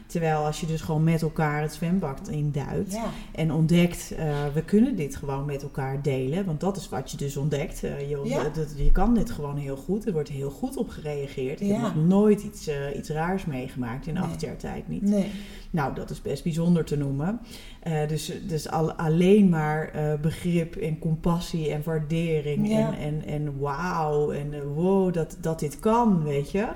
Terwijl 0.07 0.45
als 0.45 0.61
je 0.61 0.67
dus 0.67 0.81
gewoon 0.81 1.05
met 1.05 1.23
elkaar 1.23 1.61
het 1.63 1.73
zwembad 1.73 2.29
induikt 2.29 2.99
en 3.33 3.53
ontdekt, 3.53 4.15
eh, 4.17 4.27
we 4.55 4.63
kunnen 4.63 4.97
dit 4.97 5.17
gewoon 5.17 5.45
met 5.45 5.63
elkaar 5.63 6.03
delen. 6.03 6.45
Want 6.45 6.61
dat 6.61 6.77
is 6.77 6.89
wat 6.89 7.11
je 7.11 7.17
dus 7.17 7.37
ontdekt. 7.37 7.85
Eh, 7.85 8.09
je, 8.11 8.51
dat, 8.55 8.73
je 8.77 8.93
kan 8.93 9.15
dit 9.15 9.31
gewoon 9.31 9.57
heel 9.57 9.77
goed. 9.77 10.07
Er 10.07 10.13
wordt 10.13 10.29
heel 10.29 10.51
goed 10.51 10.77
op 10.77 10.89
gereageerd. 10.89 11.61
Ik 11.61 11.67
Ja. 11.67 11.73
heb 11.75 11.95
nog 11.95 12.07
nooit 12.07 12.43
iets, 12.43 12.67
eh, 12.67 12.97
iets 12.97 13.09
raars 13.09 13.45
meegemaakt 13.45 14.07
in 14.07 14.15
Nee. 14.15 14.23
Jaar 14.41 14.57
tijd 14.57 14.89
niet. 14.89 15.03
nee. 15.03 15.31
Nou, 15.71 15.95
dat 15.95 16.11
is 16.11 16.23
best 16.23 16.43
bijzonder 16.43 16.85
te 16.85 16.97
noemen. 16.97 17.41
Eh, 17.83 18.09
dus 18.09 18.33
dus 18.47 18.71
al, 18.71 18.93
alleen 18.93 19.49
maar 19.49 19.89
eh, 19.89 20.21
begrip 20.21 20.77
en 20.77 20.99
compassie 20.99 21.73
en 21.73 21.83
waardering 21.85 22.69
Ja. 22.69 22.77
en, 22.79 22.99
en, 22.99 23.25
en 23.27 23.59
wauw 23.59 24.31
en 24.33 24.53
eh, 24.55 24.61
wow, 24.75 25.13
dat, 25.15 25.37
dat 25.41 25.59
dit 25.61 25.81
kan, 25.81 26.23
weet 26.23 26.51
je. 26.51 26.67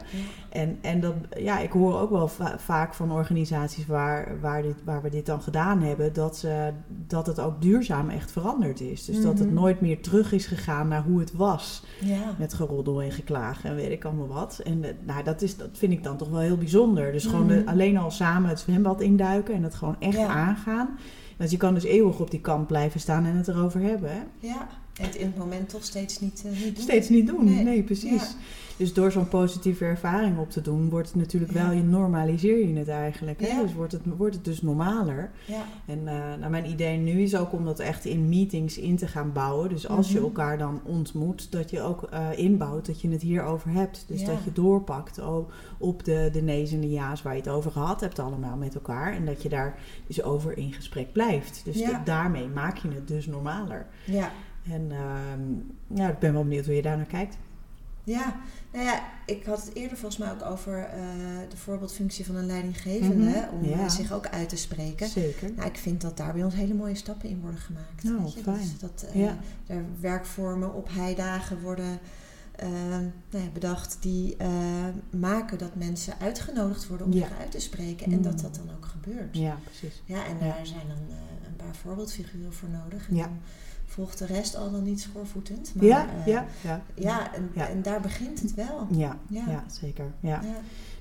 En, 0.51 0.79
en 0.81 1.01
dat, 1.01 1.15
ja, 1.39 1.59
ik 1.59 1.73
hoor 1.73 2.01
ook 2.01 2.11
wel 2.11 2.29
va- 2.29 2.59
vaak 2.59 2.95
van 2.95 3.13
organisaties 3.13 3.87
waar, 3.87 4.41
waar, 4.41 4.63
dit, 4.63 4.77
waar 4.85 5.03
we 5.03 5.11
dit 5.11 5.27
dan 5.27 5.43
gedaan 5.43 5.83
hebben, 5.83 6.13
dat, 6.13 6.37
ze, 6.37 6.71
dat 7.07 7.27
het 7.27 7.41
ook 7.41 7.63
duurzaam 7.63 8.09
echt 8.11 8.33
veranderd 8.33 8.81
is. 8.81 9.05
Dus 9.05 9.23
dat 9.23 9.39
het 9.39 9.47
Mhm. 9.49 9.55
nooit 9.61 9.81
meer 9.81 10.01
terug 10.03 10.33
is 10.33 10.47
gegaan 10.47 10.89
naar 10.89 11.03
hoe 11.03 11.21
het 11.21 11.33
was. 11.33 11.83
Ja, 12.01 12.35
Met 12.39 12.55
geroddel 12.55 13.03
en 13.03 13.13
geklaag 13.13 13.65
en 13.65 13.75
weet 13.75 13.91
ik 13.91 14.05
allemaal 14.05 14.29
wat. 14.29 14.61
En 14.65 14.85
nou, 15.07 15.23
dat, 15.25 15.43
is, 15.43 15.57
dat 15.57 15.69
vind 15.73 15.93
ik 15.93 16.03
dan 16.05 16.17
toch 16.17 16.29
wel 16.29 16.41
heel 16.41 16.57
bijzonder. 16.57 17.13
Dus 17.13 17.27
gewoon 17.27 17.47
de- 17.49 17.55
Mhm. 17.55 17.69
alleen 17.69 17.97
al 17.99 18.11
samen 18.11 18.49
het 18.49 18.63
zwembad 18.83 19.01
induiken 19.01 19.55
en 19.55 19.63
het 19.63 19.75
gewoon 19.75 19.97
echt 19.99 20.17
Ja. 20.17 20.27
aangaan. 20.29 20.99
Want 21.39 21.51
je 21.51 21.57
kan 21.57 21.75
dus 21.75 21.85
eeuwig 21.85 22.21
op 22.21 22.31
die 22.31 22.41
kant 22.41 22.67
blijven 22.67 23.01
staan 23.01 23.25
en 23.25 23.37
het 23.37 23.49
erover 23.49 23.81
hebben. 23.81 24.11
Hè? 24.11 24.21
ja. 24.39 24.69
Het 24.93 25.15
in 25.15 25.27
het 25.27 25.37
moment 25.37 25.69
toch 25.69 25.85
steeds 25.85 26.21
niet, 26.21 26.43
eh, 26.47 26.65
niet 26.65 26.75
doen. 26.75 26.85
Steeds 26.85 27.09
niet 27.09 27.27
doen. 27.27 27.45
Nee. 27.45 27.65
Nee, 27.65 27.83
precies. 27.83 28.11
Ja. 28.23 28.37
Dus 28.77 28.93
door 28.93 29.13
zo'n 29.13 29.29
positieve 29.29 29.85
ervaring 29.85 30.39
op 30.39 30.51
te 30.51 30.61
doen, 30.61 30.89
wordt 30.91 31.07
het 31.09 31.17
natuurlijk 31.17 31.53
Ja. 31.53 31.63
wel, 31.67 31.77
je 31.77 31.83
normaliseer 31.83 32.67
je 32.69 32.75
het 32.79 32.89
eigenlijk. 32.89 33.41
Hè? 33.41 33.47
Ja. 33.47 33.63
Dus 33.63 33.75
wordt 33.75 33.93
het, 33.93 34.03
wordt 34.17 34.35
het 34.35 34.45
dus 34.45 34.63
normaler. 34.63 35.31
Ja, 35.45 35.65
En 35.87 36.05
nou, 36.05 36.51
mijn 36.51 36.71
idee 36.71 36.97
nu 36.99 37.23
is 37.23 37.37
ook 37.37 37.53
om 37.53 37.65
dat 37.65 37.79
echt 37.79 38.05
in 38.05 38.29
meetings 38.29 38.79
in 38.79 38.97
te 38.97 39.07
gaan 39.07 39.33
bouwen. 39.33 39.69
Dus 39.69 39.89
als 39.89 40.09
je 40.09 40.15
Mhm. 40.15 40.25
elkaar 40.25 40.59
dan 40.59 40.81
ontmoet, 40.85 41.53
dat 41.53 41.71
je 41.71 41.81
ook 41.81 42.03
eh, 42.03 42.27
inbouwt 42.37 42.87
dat 42.87 43.01
je 43.01 43.09
het 43.11 43.23
hierover 43.23 43.71
hebt. 43.71 44.05
Dus 44.09 44.25
dat 44.25 44.45
je 44.45 44.53
doorpakt 44.53 45.21
op 45.79 46.05
de, 46.05 46.29
de 46.33 46.43
nee's 46.43 46.73
en 46.73 46.81
de 46.81 46.91
ja's 46.91 47.23
waar 47.23 47.33
je 47.35 47.41
het 47.41 47.49
over 47.51 47.71
gehad 47.71 48.01
hebt 48.01 48.19
allemaal 48.19 48.57
met 48.57 48.75
elkaar. 48.75 49.13
En 49.13 49.25
dat 49.27 49.43
je 49.43 49.49
daar 49.49 49.79
dus 50.07 50.23
over 50.23 50.57
in 50.59 50.73
gesprek 50.73 51.13
blijft. 51.13 51.61
Dus 51.65 51.83
daarmee 52.05 52.49
maak 52.49 52.77
je 52.77 52.89
het 52.89 53.09
dus 53.09 53.27
normaler. 53.27 53.87
ja. 54.05 54.31
En 54.71 54.87
ehm, 54.91 55.43
ja, 56.01 56.09
ik 56.11 56.19
ben 56.19 56.33
wel 56.33 56.43
benieuwd 56.43 56.65
hoe 56.65 56.75
je 56.75 56.83
daar 56.83 56.97
naar 56.97 57.07
kijkt. 57.07 57.37
Ja, 58.05 58.37
nou 58.73 58.85
ja, 58.85 59.03
ik 59.27 59.45
had 59.45 59.65
het 59.65 59.75
eerder 59.75 59.97
volgens 59.99 60.21
mij 60.21 60.31
ook 60.33 60.43
over 60.45 60.79
eh, 60.85 61.03
de 61.49 61.57
voorbeeldfunctie 61.57 62.27
van 62.27 62.37
een 62.37 62.47
leidinggevende, 62.47 63.25
Mhm, 63.31 63.55
om 63.55 63.65
ja. 63.65 63.79
eh, 63.79 63.89
zich 63.89 64.13
ook 64.13 64.27
uit 64.27 64.49
te 64.49 64.57
spreken. 64.57 65.09
Zeker. 65.09 65.53
Nou, 65.57 65.69
ik 65.69 65.77
vind 65.77 66.01
dat 66.01 66.17
daar 66.17 66.33
bij 66.33 66.45
ons 66.45 66.55
hele 66.55 66.75
mooie 66.75 66.95
stappen 66.95 67.29
in 67.29 67.41
worden 67.41 67.61
gemaakt. 67.61 68.03
Nou, 68.03 68.23
weet 68.23 68.33
je? 68.35 68.43
fijn. 68.43 68.59
Dus 68.59 68.79
dat 68.79 69.07
eh, 69.13 69.21
Ja. 69.21 69.37
er 69.67 69.85
werkvormen 70.01 70.75
op 70.75 70.89
heidagen 70.91 71.61
worden 71.61 71.99
nou 73.31 73.45
ja, 73.45 73.51
bedacht 73.53 73.97
die 74.01 74.37
maken 75.11 75.59
dat 75.59 75.75
mensen 75.75 76.15
uitgenodigd 76.21 76.87
worden 76.89 77.07
om 77.07 77.13
Ja. 77.13 77.29
zich 77.29 77.39
uit 77.39 77.51
te 77.51 77.61
spreken 77.61 78.13
en 78.13 78.23
dat 78.23 78.41
dat 78.41 78.55
dan 78.55 78.75
ook 78.77 78.85
gebeurt. 78.85 79.37
Ja, 79.37 79.57
precies. 79.65 80.03
Ja, 80.05 80.27
en 80.27 80.39
Ja. 80.47 80.55
daar 80.55 80.67
zijn 80.67 80.89
dan 80.89 81.17
een 81.47 81.57
paar 81.57 81.75
voorbeeldfiguren 81.83 82.53
voor 82.53 82.69
nodig. 82.69 83.09
En 83.09 83.17
Ja. 83.17 83.23
dan 83.25 83.39
volgt 83.93 84.19
de 84.19 84.27
rest 84.27 84.57
al 84.57 84.71
dan 84.71 84.83
niet 84.83 85.01
schoorvoetend. 85.01 85.73
Maar, 85.75 85.85
Ja, 85.85 86.07
eh, 86.21 86.27
ja, 86.27 86.45
ja. 86.61 86.83
ja, 86.95 87.35
en, 87.35 87.51
Ja. 87.55 87.69
en 87.69 87.83
daar 87.83 88.01
begint 88.01 88.41
het 88.43 88.55
wel. 88.55 88.87
Ja, 88.91 89.17
Ja. 89.29 89.45
ja. 89.49 89.65
zeker. 89.81 90.05
Ja. 90.21 90.41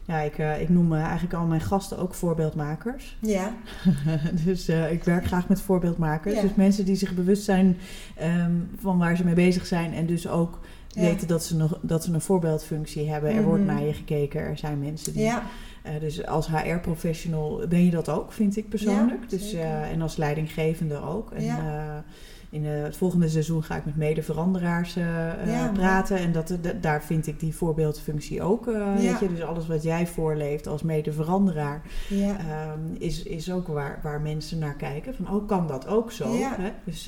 Ja. 0.05 0.19
Ik, 0.19 0.37
eh, 0.37 0.61
ik 0.61 0.69
noem 0.69 0.93
eh, 0.93 1.01
eigenlijk 1.03 1.33
al 1.33 1.45
mijn 1.45 1.61
gasten 1.61 1.97
ook 1.97 2.13
voorbeeldmakers. 2.13 3.17
Ja, 3.21 3.53
dus 4.45 4.69
ik 4.69 5.03
werk 5.03 5.25
graag 5.25 5.47
met 5.47 5.61
voorbeeldmakers. 5.61 6.41
Dus 6.41 6.53
mensen 6.55 6.85
die 6.85 6.95
zich 6.95 7.13
bewust 7.15 7.43
zijn 7.43 7.77
ehm, 8.15 8.51
van 8.79 8.97
waar 8.97 9.15
ze 9.17 9.23
mee 9.25 9.33
bezig 9.33 9.65
zijn. 9.65 9.93
En 9.93 10.05
dus 10.05 10.27
ook 10.27 10.59
weten 10.93 11.27
dat 11.27 11.43
ze, 11.43 11.55
nog, 11.55 11.79
dat 11.81 12.03
ze 12.03 12.13
een 12.13 12.21
voorbeeldfunctie 12.21 13.09
hebben. 13.09 13.31
Er 13.35 13.43
wordt 13.43 13.63
Mhm. 13.63 13.73
naar 13.73 13.83
je 13.83 13.93
gekeken. 13.93 14.41
Er 14.41 14.57
zijn 14.57 14.79
mensen 14.79 15.13
die... 15.13 15.21
ja, 15.21 15.43
eh, 15.83 15.99
dus 15.99 16.25
als 16.25 16.47
HR-professional 16.47 17.61
ben 17.69 17.85
je 17.85 17.91
dat 17.91 18.09
ook, 18.09 18.31
vind 18.31 18.57
ik 18.57 18.69
persoonlijk. 18.69 19.21
Ja, 19.21 19.27
dus, 19.37 19.53
eh, 19.53 19.91
en 19.91 20.01
als 20.01 20.15
leidinggevende 20.15 21.01
ook. 21.01 21.31
En, 21.31 21.43
Ja. 21.43 22.03
In 22.51 22.65
eh, 22.65 22.83
het 22.83 22.97
volgende 22.97 23.29
seizoen 23.29 23.63
ga 23.63 23.75
ik 23.75 23.85
met 23.85 23.95
mede-veranderaars 23.95 24.95
eh, 24.95 25.29
eh, 25.41 25.47
Ja, 25.53 25.67
praten. 25.73 26.17
En 26.17 26.31
dat, 26.31 26.57
dat- 26.61 26.81
daar 26.81 27.03
vind 27.03 27.27
ik 27.27 27.39
die 27.39 27.55
voorbeeldfunctie 27.55 28.41
ook. 28.41 28.65
Ja. 28.65 28.93
weet 28.95 29.19
je? 29.19 29.29
Dus 29.29 29.41
alles 29.41 29.67
wat 29.67 29.83
jij 29.83 30.07
voorleeft 30.07 30.67
als 30.67 30.81
mede-veranderaar... 30.83 31.81
ja. 32.09 32.37
Ehm, 32.37 32.79
is, 32.97 33.23
is 33.23 33.51
ook 33.51 33.67
waar, 33.67 33.99
waar 34.03 34.21
mensen 34.21 34.59
naar 34.59 34.75
kijken. 34.75 35.15
Van, 35.15 35.35
oh, 35.35 35.47
kan 35.47 35.67
dat 35.67 35.87
ook 35.87 36.11
zo? 36.11 36.33
Ja. 36.33 36.55
Hè? 36.59 36.69
Dus 36.83 37.05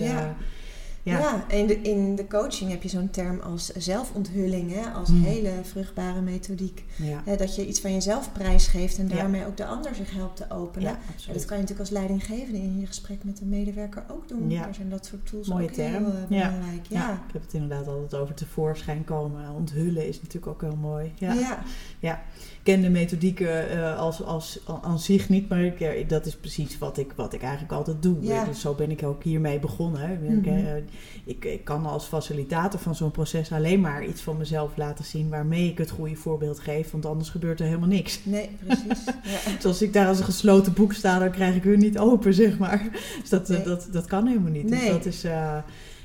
Ja. 1.03 1.45
in 1.47 1.67
de, 1.67 1.81
in 1.81 2.15
de 2.15 2.27
coaching 2.27 2.69
heb 2.71 2.83
je 2.83 2.89
zo'n 2.89 3.09
term 3.09 3.39
als 3.39 3.65
zelfonthulling, 3.67 4.71
hè, 4.73 4.89
als 4.91 5.09
Hmm. 5.09 5.23
hele 5.23 5.51
vruchtbare 5.63 6.21
methodiek. 6.21 6.83
Ja. 6.95 7.21
Hè, 7.25 7.35
dat 7.35 7.55
je 7.55 7.67
iets 7.67 7.79
van 7.79 7.93
jezelf 7.93 8.31
prijsgeeft 8.31 8.97
en 8.97 9.07
Ja. 9.09 9.15
daarmee 9.15 9.45
ook 9.45 9.57
de 9.57 9.65
ander 9.65 9.95
zich 9.95 10.11
helpt 10.13 10.35
te 10.37 10.49
openen. 10.49 10.89
En 11.27 11.33
dat 11.33 11.45
kan 11.45 11.57
je 11.57 11.61
natuurlijk 11.63 11.79
als 11.79 11.89
leidinggevende 11.89 12.57
in 12.59 12.79
je 12.79 12.85
gesprek 12.85 13.23
met 13.23 13.41
een 13.41 13.49
medewerker 13.49 14.03
ook 14.11 14.27
doen. 14.27 14.49
Daar 14.49 14.75
zijn 14.75 14.89
dat 14.89 15.05
soort 15.05 15.25
tools 15.29 15.47
Mooie 15.47 15.63
ook 15.63 15.71
term. 15.71 15.93
heel 16.05 16.13
eh, 16.13 16.27
belangrijk. 16.27 16.85
Ja. 16.89 16.99
Ja. 17.07 17.13
ik 17.27 17.33
heb 17.33 17.41
het 17.41 17.53
inderdaad 17.53 17.87
altijd 17.87 18.15
over 18.21 18.33
tevoorschijn 18.35 19.03
komen. 19.03 19.49
Onthullen 19.55 20.07
is 20.07 20.17
natuurlijk 20.21 20.47
ook 20.47 20.61
heel 20.61 20.75
mooi. 20.81 21.11
Ja. 21.15 21.63
Ja. 21.99 22.21
Ik 22.63 22.71
ken 22.73 22.81
de 22.81 22.89
methodieken 22.89 23.69
eh, 23.69 23.99
als, 23.99 24.23
als, 24.23 24.59
aan 24.81 24.99
zich 24.99 25.29
niet, 25.29 25.49
maar 25.49 25.63
ik, 25.63 25.79
eh, 25.79 26.07
dat 26.07 26.25
is 26.25 26.35
precies 26.35 26.77
wat 26.77 26.97
ik, 26.97 27.11
wat 27.15 27.33
ik 27.33 27.41
eigenlijk 27.41 27.73
altijd 27.73 28.01
doe. 28.01 28.15
Ja. 28.19 28.45
Dus 28.45 28.59
zo 28.59 28.73
ben 28.73 28.91
ik 28.91 29.03
ook 29.03 29.23
hiermee 29.23 29.59
begonnen. 29.59 30.01
hè. 30.01 30.13
Ik, 30.13 30.83
ik, 31.25 31.45
ik 31.45 31.63
kan 31.63 31.85
als 31.85 32.05
facilitator 32.05 32.79
van 32.79 32.95
zo'n 32.95 33.11
proces 33.11 33.51
alleen 33.51 33.79
maar 33.81 34.05
iets 34.05 34.21
van 34.21 34.37
mezelf 34.37 34.77
laten 34.77 35.05
zien 35.05 35.29
waarmee 35.29 35.69
ik 35.69 35.77
het 35.77 35.89
goede 35.89 36.15
voorbeeld 36.15 36.59
geef, 36.59 36.91
want 36.91 37.05
anders 37.05 37.29
gebeurt 37.29 37.59
er 37.59 37.65
helemaal 37.65 37.87
niks. 37.87 38.19
Nee, 38.25 38.49
precies. 38.65 39.05
ja. 39.45 39.51
Dus 39.55 39.65
als 39.65 39.81
ik 39.81 39.93
daar 39.93 40.07
als 40.07 40.19
een 40.19 40.25
gesloten 40.25 40.73
boek 40.73 40.93
sta, 40.93 41.19
dan 41.19 41.31
krijg 41.31 41.55
ik 41.55 41.63
hun 41.63 41.79
niet 41.79 41.97
open, 41.99 42.33
zeg 42.33 42.57
maar. 42.57 42.87
Dus 43.21 43.29
dat, 43.29 43.47
Nee. 43.47 43.63
dat, 43.63 43.87
dat 43.91 44.05
kan 44.05 44.27
helemaal 44.27 44.51
niet. 44.51 44.69
Dus 44.69 44.79
Nee. 44.79 44.89
dat 44.91 45.05
is, 45.05 45.23
eh, 45.23 45.57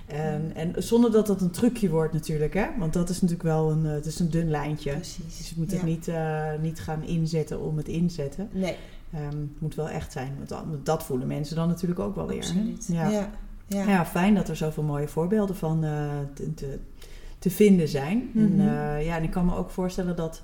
en, 0.08 0.50
en 0.54 0.72
zonder 0.82 1.12
dat 1.12 1.26
dat 1.26 1.40
een 1.40 1.50
trucje 1.50 1.88
wordt 1.90 2.12
natuurlijk, 2.12 2.54
hè. 2.54 2.66
Want 2.78 2.92
dat 2.92 3.08
is 3.08 3.14
natuurlijk 3.20 3.48
wel 3.48 3.70
een, 3.70 3.86
eh, 3.86 3.92
het 3.92 4.06
is 4.06 4.18
een 4.18 4.30
dun 4.30 4.50
lijntje. 4.50 4.92
Precies. 4.92 5.36
Dus 5.38 5.48
je 5.48 5.54
moet 5.58 5.70
Ja. 5.70 5.76
het 5.76 5.86
niet, 5.86 6.08
eh, 6.08 6.44
niet 6.62 6.80
gaan 6.80 7.02
inzetten 7.02 7.60
om 7.60 7.76
het 7.76 7.88
inzetten. 7.88 8.48
Nee, 8.52 8.76
Ehm, 9.12 9.24
het 9.26 9.60
moet 9.60 9.74
wel 9.74 9.88
echt 9.88 10.12
zijn. 10.12 10.32
Want 10.48 10.86
dat 10.86 11.02
voelen 11.04 11.26
mensen 11.26 11.56
dan 11.56 11.68
natuurlijk 11.68 12.00
ook 12.00 12.14
wel 12.14 12.26
weer. 12.26 12.36
absoluut. 12.36 12.86
Ja. 12.92 13.08
Ja. 13.08 13.30
Ja. 13.66 13.88
Ja, 13.88 14.06
fijn 14.06 14.34
dat 14.34 14.48
er 14.48 14.56
zoveel 14.56 14.82
mooie 14.82 15.08
voorbeelden 15.08 15.56
van 15.56 15.84
eh, 15.84 15.90
te, 16.54 16.78
te, 17.38 17.50
vinden 17.50 17.88
zijn. 17.88 18.30
En, 18.34 18.54
Mhm. 18.54 18.62
ja, 19.00 19.16
en 19.16 19.22
ik 19.22 19.30
kan 19.30 19.44
me 19.46 19.56
ook 19.56 19.70
voorstellen 19.70 20.16
dat, 20.16 20.42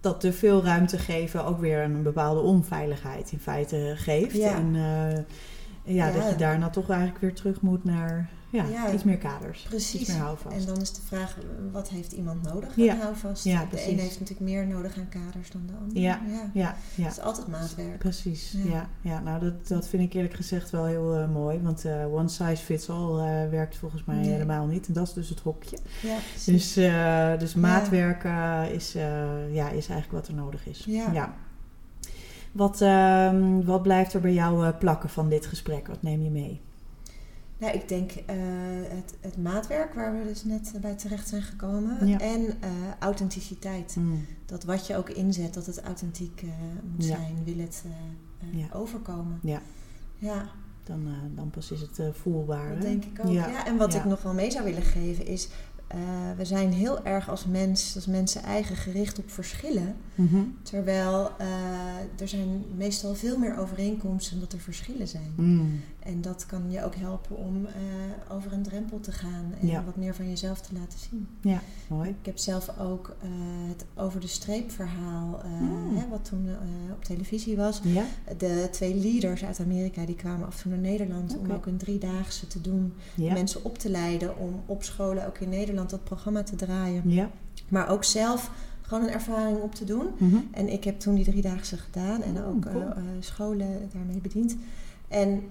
dat 0.00 0.20
te 0.20 0.32
veel 0.32 0.62
ruimte 0.64 0.98
geven 0.98 1.44
ook 1.44 1.60
weer 1.60 1.82
een 1.82 2.02
bepaalde 2.02 2.40
onveiligheid 2.40 3.32
in 3.32 3.38
feite 3.40 3.92
geeft. 3.96 4.36
Ja. 4.36 4.54
En 4.54 4.72
ja, 5.84 6.06
Ja. 6.06 6.10
dat 6.12 6.28
je 6.30 6.36
daarna 6.36 6.70
toch 6.70 6.88
eigenlijk 6.90 7.20
weer 7.20 7.34
terug 7.34 7.60
moet 7.60 7.84
naar 7.84 8.30
ja, 8.54 8.64
Ja. 8.64 8.92
iets 8.92 9.04
meer 9.04 9.18
kaders. 9.18 9.62
Precies. 9.68 10.00
Iets 10.00 10.10
meer 10.10 10.18
houvast. 10.20 10.56
En 10.56 10.64
dan 10.66 10.80
is 10.80 10.92
de 10.92 11.00
vraag, 11.06 11.36
wat 11.72 11.88
heeft 11.88 12.12
iemand 12.12 12.42
nodig 12.42 12.76
Ja. 12.76 12.92
aan 12.92 13.00
houvast? 13.00 13.44
Ja, 13.44 13.60
de 13.60 13.66
precies. 13.66 13.86
een 13.92 13.98
heeft 13.98 14.20
natuurlijk 14.20 14.50
meer 14.50 14.66
nodig 14.66 14.96
aan 14.98 15.08
kaders 15.08 15.50
dan 15.50 15.62
de 15.66 15.72
ander. 15.80 15.98
Ja. 16.02 16.20
ja. 16.52 16.74
Ja. 16.94 17.04
Het 17.04 17.12
is 17.12 17.20
altijd 17.20 17.46
maatwerk. 17.46 17.98
Precies, 17.98 18.54
Ja. 18.64 18.88
ja. 19.00 19.20
nou 19.20 19.40
dat, 19.40 19.68
dat 19.68 19.88
vind 19.88 20.02
ik 20.02 20.12
eerlijk 20.12 20.34
gezegd 20.34 20.70
wel 20.70 20.84
heel 20.84 21.14
eh, 21.14 21.28
mooi. 21.30 21.60
Want 21.62 21.84
eh, 21.84 22.14
one 22.14 22.28
size 22.28 22.56
fits 22.64 22.90
all 22.90 23.18
eh, 23.18 23.50
werkt 23.50 23.76
volgens 23.76 24.04
mij 24.04 24.16
Nee. 24.16 24.30
helemaal 24.30 24.66
niet. 24.66 24.86
En 24.86 24.92
dat 24.92 25.06
is 25.06 25.12
dus 25.12 25.28
het 25.28 25.40
hokje. 25.40 25.78
Ja, 26.02 26.16
precies. 26.32 26.72
Dus, 26.74 26.90
dus 27.38 27.54
maatwerk 27.54 28.24
is, 28.72 28.92
ja, 29.52 29.68
is 29.68 29.88
eigenlijk 29.88 30.10
wat 30.10 30.28
er 30.28 30.34
nodig 30.34 30.66
is. 30.66 30.84
Ja. 30.86 31.34
Wat, 32.52 32.80
ehm, 32.80 33.64
wat 33.64 33.82
blijft 33.82 34.12
er 34.14 34.20
bij 34.20 34.32
jou 34.32 34.70
plakken 34.72 35.08
van 35.08 35.28
dit 35.28 35.46
gesprek? 35.46 35.86
Wat 35.86 36.02
neem 36.02 36.22
je 36.22 36.30
mee? 36.30 36.60
Nou, 37.64 37.76
ik 37.76 37.88
denk 37.88 38.10
eh, 38.12 38.36
het, 38.88 39.14
het 39.20 39.36
maatwerk 39.42 39.94
waar 39.94 40.18
we 40.18 40.24
dus 40.24 40.44
net 40.44 40.72
bij 40.80 40.94
terecht 40.94 41.28
zijn 41.28 41.42
gekomen. 41.42 42.06
Ja. 42.06 42.18
En 42.18 42.46
eh, 42.60 42.70
authenticiteit. 42.98 43.96
Mm, 43.98 44.26
Dat 44.46 44.64
wat 44.64 44.86
je 44.86 44.96
ook 44.96 45.10
inzet, 45.10 45.54
dat 45.54 45.66
het 45.66 45.80
authentiek 45.82 46.42
eh, 46.42 46.48
moet 46.92 47.04
Ja. 47.06 47.16
zijn. 47.16 47.36
Wil 47.44 47.58
het 47.58 47.84
Ja. 48.50 48.66
overkomen. 48.72 49.38
Ja. 49.42 49.60
Ja, 50.18 50.48
dan, 50.84 51.08
dan 51.34 51.50
pas 51.50 51.70
is 51.70 51.80
het 51.80 52.00
voelbaar. 52.12 52.68
dat 52.68 52.76
hè? 52.78 52.82
denk 52.84 53.04
ik 53.04 53.20
ook. 53.24 53.32
Ja. 53.32 53.48
Ja. 53.48 53.66
en 53.66 53.76
wat 53.76 53.92
Ja. 53.92 53.98
ik 53.98 54.04
nog 54.04 54.22
wel 54.22 54.34
mee 54.34 54.50
zou 54.50 54.64
willen 54.64 54.82
geven 54.82 55.26
is... 55.26 55.48
we 56.36 56.44
zijn 56.44 56.72
heel 56.72 57.04
erg 57.04 57.28
als 57.28 57.46
mens, 57.46 57.94
als 57.94 58.06
mensen 58.06 58.42
eigen 58.42 58.76
gericht 58.76 59.18
op 59.18 59.30
verschillen. 59.30 59.96
Mhm. 60.14 60.40
Terwijl 60.62 61.30
er 62.18 62.28
zijn 62.28 62.64
meestal 62.76 63.14
veel 63.14 63.38
meer 63.38 63.58
overeenkomsten 63.58 64.30
dan 64.32 64.40
dat 64.40 64.52
er 64.52 64.60
verschillen 64.64 65.08
zijn. 65.08 65.32
Mm. 65.36 65.80
En 66.04 66.20
dat 66.20 66.46
kan 66.46 66.70
je 66.70 66.84
ook 66.84 66.94
helpen 66.94 67.36
om 67.36 67.56
uh, 67.64 67.70
over 68.36 68.52
een 68.52 68.62
drempel 68.62 69.00
te 69.00 69.12
gaan 69.12 69.52
en 69.60 69.66
Ja. 69.66 69.84
wat 69.84 69.96
meer 69.96 70.14
van 70.14 70.28
jezelf 70.28 70.60
te 70.60 70.74
laten 70.74 70.98
zien. 70.98 71.26
Ja, 71.40 71.60
mooi. 71.88 72.08
Ik 72.08 72.26
heb 72.26 72.38
zelf 72.38 72.78
ook 72.78 73.16
eh, 73.22 73.28
het 73.68 73.84
over 73.94 74.20
de 74.20 74.26
streep 74.26 74.70
verhaal, 74.70 75.40
eh, 75.42 75.50
Mm. 75.60 75.96
hè, 75.96 76.08
wat 76.08 76.24
toen 76.24 76.48
eh, 76.48 76.92
op 76.92 77.04
televisie 77.04 77.56
was. 77.56 77.80
Ja, 77.84 78.04
De 78.38 78.68
twee 78.70 78.94
leaders 78.94 79.44
uit 79.44 79.60
Amerika 79.60 80.04
die 80.06 80.14
kwamen 80.16 80.46
af 80.46 80.54
en 80.56 80.62
toe 80.62 80.70
naar 80.70 80.80
Nederland 80.90 81.38
om 81.38 81.50
ook 81.50 81.66
een 81.66 81.76
driedaagse 81.76 82.46
te 82.46 82.60
doen. 82.60 82.92
ja, 83.14 83.32
Mensen 83.32 83.64
op 83.64 83.78
te 83.78 83.90
leiden 83.90 84.38
om 84.38 84.60
op 84.66 84.82
scholen 84.82 85.26
ook 85.26 85.38
in 85.38 85.48
Nederland 85.48 85.90
dat 85.90 86.04
programma 86.04 86.42
te 86.42 86.56
draaien. 86.56 87.02
ja. 87.10 87.30
Maar 87.68 87.88
ook 87.88 88.04
zelf 88.04 88.50
gewoon 88.82 89.02
een 89.02 89.10
ervaring 89.12 89.60
op 89.60 89.74
te 89.74 89.84
doen. 89.84 90.06
Mhm. 90.18 90.36
En 90.50 90.68
ik 90.72 90.84
heb 90.84 90.98
toen 91.00 91.14
die 91.14 91.24
driedaagse 91.24 91.76
gedaan 91.76 92.22
en 92.22 92.36
Oh, 92.36 92.48
ook 92.48 92.64
eh, 92.64 92.72
cool. 92.72 92.84
eh, 92.88 93.02
scholen 93.20 93.88
daarmee 93.92 94.20
bediend. 94.20 94.56
En 95.08 95.42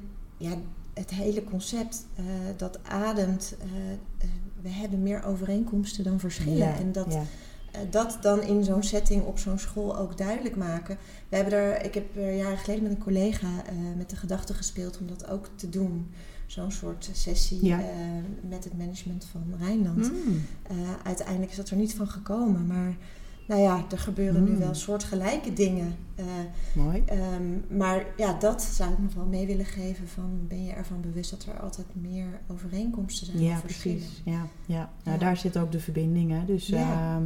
ja, 0.50 0.58
het 0.94 1.10
hele 1.10 1.44
concept 1.44 2.06
eh, 2.16 2.24
dat 2.58 2.80
ademt, 2.84 3.56
eh, 3.60 3.92
eh, 3.92 4.30
we 4.62 4.70
hebben 4.70 5.04
meer 5.04 5.24
overeenkomsten 5.24 6.04
dan 6.04 6.20
verschillen. 6.20 6.58
Ja, 6.58 6.76
En 6.78 6.92
dat, 6.92 7.14
ja. 7.14 7.24
dat 7.90 8.18
dan 8.22 8.42
in 8.42 8.64
zo'n 8.64 8.84
setting 8.84 9.24
op 9.24 9.40
zo'n 9.40 9.60
school 9.60 9.98
ook 9.98 10.18
duidelijk 10.18 10.56
maken. 10.56 10.98
We 11.30 11.36
hebben 11.36 11.54
er, 11.54 11.86
ik 11.86 11.94
heb 11.94 12.18
er 12.18 12.36
jaren 12.36 12.58
geleden 12.58 12.84
met 12.84 12.92
een 12.92 12.98
collega 13.04 13.48
met 13.98 14.10
de 14.10 14.16
gedachte 14.16 14.54
gespeeld 14.54 14.98
om 15.00 15.08
dat 15.08 15.28
ook 15.30 15.50
te 15.56 15.70
doen. 15.70 16.10
Zo'n 16.46 16.72
soort 16.72 17.10
sessie 17.14 17.66
Ja. 17.66 17.80
met 18.50 18.64
het 18.64 18.78
management 18.78 19.26
van 19.32 19.44
Rijnland. 19.60 20.12
Mm. 20.12 20.42
Uiteindelijk 21.04 21.52
is 21.52 21.58
dat 21.58 21.70
er 21.70 21.76
niet 21.78 21.94
van 21.94 22.08
gekomen. 22.08 22.68
Maar 22.68 22.96
nou 23.48 23.62
ja, 23.62 23.86
er 23.92 23.98
gebeuren 24.00 24.44
nu 24.44 24.52
Mm. 24.52 24.60
wel 24.60 24.74
soortgelijke 24.74 25.54
dingen. 25.54 25.96
Eh, 26.16 26.26
Mooi. 26.74 27.04
ehm, 27.06 27.78
maar 27.78 28.06
ja, 28.18 28.34
dat 28.40 28.62
zou 28.62 28.92
ik 28.92 29.00
nog 29.00 29.14
wel 29.14 29.26
mee 29.26 29.46
willen 29.48 29.66
geven. 29.66 30.08
Van, 30.08 30.40
ben 30.48 30.64
je 30.64 30.72
ervan 30.72 31.02
bewust 31.02 31.30
dat 31.30 31.46
er 31.46 31.62
altijd 31.62 31.88
meer 31.94 32.42
overeenkomsten 32.48 33.26
zijn 33.28 33.40
Ja, 33.44 33.60
precies. 33.60 34.22
Ja, 34.26 34.48
ja. 34.66 34.90
Nou, 35.04 35.18
Ja. 35.20 35.24
daar 35.26 35.38
zit 35.38 35.58
ook 35.58 35.72
de 35.72 35.80
verbinding. 35.80 36.32
Hè? 36.32 36.46
Dus 36.46 36.68
Ja. 36.68 36.80
ja. 36.80 37.22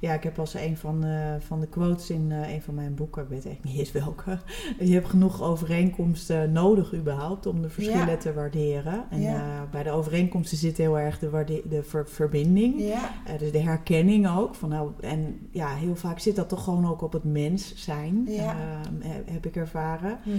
ja, 0.00 0.12
ik 0.14 0.22
heb 0.22 0.38
als 0.38 0.54
een 0.54 0.76
van 0.76 1.00
de, 1.00 1.36
van 1.40 1.60
de 1.60 1.66
quotes 1.66 2.10
in 2.10 2.32
eh, 2.32 2.52
een 2.54 2.62
van 2.62 2.74
mijn 2.74 2.94
boeken, 2.94 3.22
ik 3.22 3.28
weet 3.28 3.46
echt 3.46 3.64
niet 3.64 3.78
eens 3.78 3.92
welke. 3.92 4.38
Je 4.80 4.92
hebt 4.94 5.08
genoeg 5.08 5.42
overeenkomsten 5.42 6.52
nodig 6.52 6.94
überhaupt 6.94 7.46
om 7.46 7.62
de 7.62 7.68
verschillen 7.68 8.06
Ja. 8.10 8.16
te 8.16 8.32
waarderen. 8.32 9.04
En 9.10 9.22
eh, 9.26 9.62
bij 9.70 9.82
de 9.82 9.90
overeenkomsten 9.90 10.58
zit 10.58 10.76
heel 10.76 10.98
erg 10.98 11.18
de, 11.18 11.62
de 11.68 11.82
ver- 11.82 12.08
verbinding. 12.08 12.80
Ja, 12.80 13.10
dus 13.38 13.52
de 13.52 13.58
herkenning 13.60 14.28
ook. 14.28 14.54
Van, 14.54 14.68
nou, 14.68 14.90
en 15.00 15.48
ja, 15.50 15.74
heel 15.74 15.96
vaak 15.96 16.18
zit 16.18 16.36
dat 16.36 16.48
toch 16.48 16.64
gewoon 16.64 16.86
ook 16.88 17.02
op 17.02 17.12
het 17.12 17.24
mens 17.24 17.72
zijn, 17.76 18.17
Ja. 18.26 18.56
ehm, 18.56 19.22
heb, 19.32 19.46
ik 19.46 19.56
ervaren. 19.56 20.18
Mhm. 20.24 20.38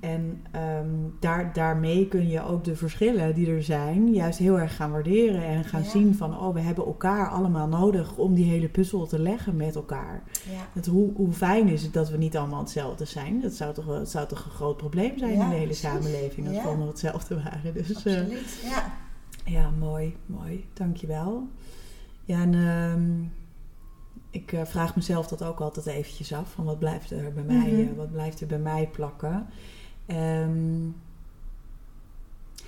En 0.00 0.42
ehm, 0.50 0.86
daar, 1.20 1.52
daarmee 1.52 2.08
kun 2.08 2.28
je 2.28 2.42
ook 2.42 2.64
de 2.64 2.76
verschillen 2.76 3.34
die 3.34 3.50
er 3.50 3.62
zijn, 3.62 4.14
juist 4.14 4.38
heel 4.38 4.58
erg 4.58 4.76
gaan 4.76 4.90
waarderen. 4.90 5.44
En 5.44 5.64
gaan 5.64 5.82
Ja. 5.82 5.88
zien 5.88 6.14
van, 6.14 6.38
oh, 6.38 6.54
we 6.54 6.60
hebben 6.60 6.84
elkaar 6.84 7.28
allemaal 7.28 7.68
nodig 7.68 8.16
om 8.16 8.34
die 8.34 8.44
hele 8.50 8.68
puzzel 8.68 9.06
te 9.06 9.18
leggen 9.18 9.56
met 9.56 9.74
elkaar. 9.74 10.22
ja. 10.50 10.66
Het, 10.72 10.86
hoe, 10.86 11.12
hoe 11.14 11.32
fijn 11.32 11.68
is 11.68 11.82
het 11.82 11.92
dat 11.92 12.10
we 12.10 12.16
niet 12.16 12.36
allemaal 12.36 12.60
hetzelfde 12.60 13.04
zijn? 13.04 13.40
Dat 13.40 13.52
zou 13.52 13.74
toch, 13.74 14.00
zou 14.08 14.26
toch 14.28 14.44
een 14.44 14.50
groot 14.50 14.76
probleem 14.76 15.18
zijn 15.18 15.32
in 15.32 15.38
de 15.38 15.44
hele 15.44 15.64
precies. 15.64 15.80
samenleving, 15.80 16.48
als 16.48 16.56
we 16.56 16.62
allemaal 16.68 16.86
hetzelfde 16.86 17.34
waren. 17.42 17.74
Dus, 17.74 17.88
eh, 17.90 17.96
absoluut. 17.96 18.60
Ja. 18.64 18.92
ja, 19.44 19.70
mooi, 19.78 20.16
mooi. 20.26 20.64
Dankjewel. 20.72 21.48
Ja, 22.24 22.40
en 22.42 22.54
ehm, 22.54 23.10
ik 24.52 24.58
eh, 24.58 24.64
vraag 24.64 24.96
mezelf 24.96 25.26
dat 25.28 25.42
ook 25.44 25.60
altijd 25.60 25.86
eventjes 25.86 26.32
af. 26.32 26.52
Van 26.52 26.64
wat 26.64 26.78
blijft 26.78 27.10
er 27.10 27.32
bij 27.32 27.42
mij, 27.42 27.70
Mhm. 27.72 27.80
eh, 27.80 27.96
wat 27.96 28.12
blijft 28.12 28.40
er 28.40 28.46
bij 28.46 28.58
mij 28.58 28.88
plakken? 28.92 29.46
Ehm, 30.06 30.86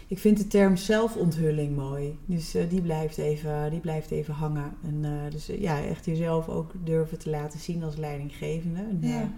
ik 0.07 0.19
vind 0.19 0.37
de 0.39 0.47
term 0.47 0.77
zelfonthulling 0.77 1.77
mooi. 1.77 2.19
Dus 2.27 2.55
eh, 2.55 2.69
die, 2.71 2.81
blijft 2.83 3.19
even, 3.19 3.71
die 3.71 3.81
blijft 3.81 4.11
even 4.11 4.35
hangen. 4.35 4.73
En 4.83 5.29
dus 5.31 5.47
ja, 5.47 5.83
echt 5.85 6.05
jezelf 6.05 6.49
ook 6.49 6.73
durven 6.85 7.19
te 7.19 7.31
laten 7.31 7.59
zien 7.61 7.83
als 7.83 7.97
leidinggevende. 7.97 8.81
En, 8.81 8.99
Ja. 9.01 9.31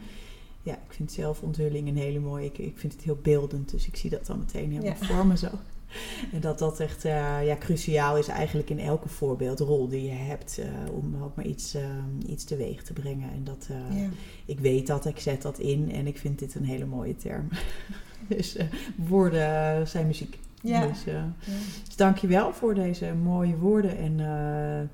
ja, 0.62 0.74
ik 0.74 0.92
vind 0.92 1.12
zelfonthulling 1.12 1.88
een 1.88 1.96
hele 1.96 2.20
mooie. 2.20 2.44
Ik, 2.46 2.58
ik 2.58 2.78
vind 2.78 2.92
het 2.92 3.02
heel 3.02 3.18
beeldend, 3.22 3.70
dus 3.70 3.86
ik 3.86 3.96
zie 3.96 4.10
dat 4.10 4.26
dan 4.26 4.38
meteen 4.38 4.70
helemaal 4.70 4.96
Ja. 5.00 5.06
voor 5.06 5.26
me 5.26 5.36
zo. 5.36 5.48
En 6.32 6.40
dat 6.40 6.58
dat 6.58 6.80
echt 6.80 7.04
eh, 7.04 7.46
ja, 7.46 7.56
cruciaal 7.58 8.16
is 8.16 8.28
eigenlijk 8.28 8.70
in 8.70 8.78
elke 8.78 9.08
voorbeeldrol 9.08 9.88
die 9.88 10.02
je 10.02 10.10
hebt 10.10 10.58
eh, 10.58 10.94
om 10.94 11.16
ook 11.22 11.36
maar 11.36 11.46
iets, 11.46 11.74
eh, 11.74 11.82
iets 12.26 12.44
teweeg 12.44 12.82
te 12.82 12.92
brengen. 12.92 13.30
En 13.32 13.44
dat, 13.44 13.68
eh, 13.70 14.00
Ja. 14.02 14.08
ik 14.46 14.60
weet 14.60 14.86
dat, 14.86 15.06
ik 15.06 15.18
zet 15.18 15.42
dat 15.42 15.58
in 15.58 15.92
en 15.92 16.06
ik 16.06 16.18
vind 16.18 16.38
dit 16.38 16.54
een 16.54 16.64
hele 16.64 16.86
mooie 16.86 17.16
term. 17.16 17.48
dus 18.28 18.56
woorden 18.96 19.88
zijn 19.88 20.06
muziek. 20.06 20.38
Ja. 20.62 20.86
Dus, 20.86 21.06
eh, 21.06 21.12
Ja. 21.14 21.32
dus 21.86 21.96
dankjewel 21.96 22.52
voor 22.52 22.74
deze 22.74 23.14
mooie 23.22 23.56
woorden 23.56 23.98
en 23.98 24.16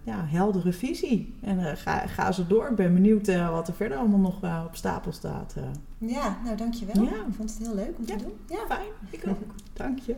ja, 0.05 0.25
heldere 0.27 0.73
visie. 0.73 1.35
En 1.41 1.77
ga, 1.77 2.07
ga 2.07 2.33
zo 2.33 2.47
door. 2.49 2.69
Ik 2.71 2.77
ben 2.77 2.95
benieuwd 2.95 3.27
wat 3.51 3.69
er 3.69 3.75
verder 3.75 3.99
allemaal 3.99 4.19
nog 4.19 4.65
op 4.67 4.77
stapel 4.77 5.13
staat. 5.13 5.55
ja, 5.99 6.39
nou 6.45 6.57
dankjewel. 6.57 7.03
Ja. 7.05 7.11
Ik 7.11 7.35
vond 7.37 7.51
het 7.55 7.59
heel 7.67 7.75
leuk 7.75 7.93
om 7.99 8.05
Ja. 8.07 8.17
te 8.17 8.23
doen. 8.25 8.33
Ja. 8.49 8.65
Fijn, 8.69 8.87
ik 9.11 9.23
ook. 9.29 9.39
Dank 9.73 9.99
je. 9.99 10.15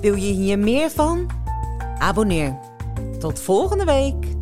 Wil 0.00 0.14
je 0.14 0.32
hier 0.32 0.58
meer 0.58 0.90
van? 0.90 1.30
Abonneer. 1.98 2.58
Tot 3.18 3.40
volgende 3.40 3.84
week. 3.84 4.33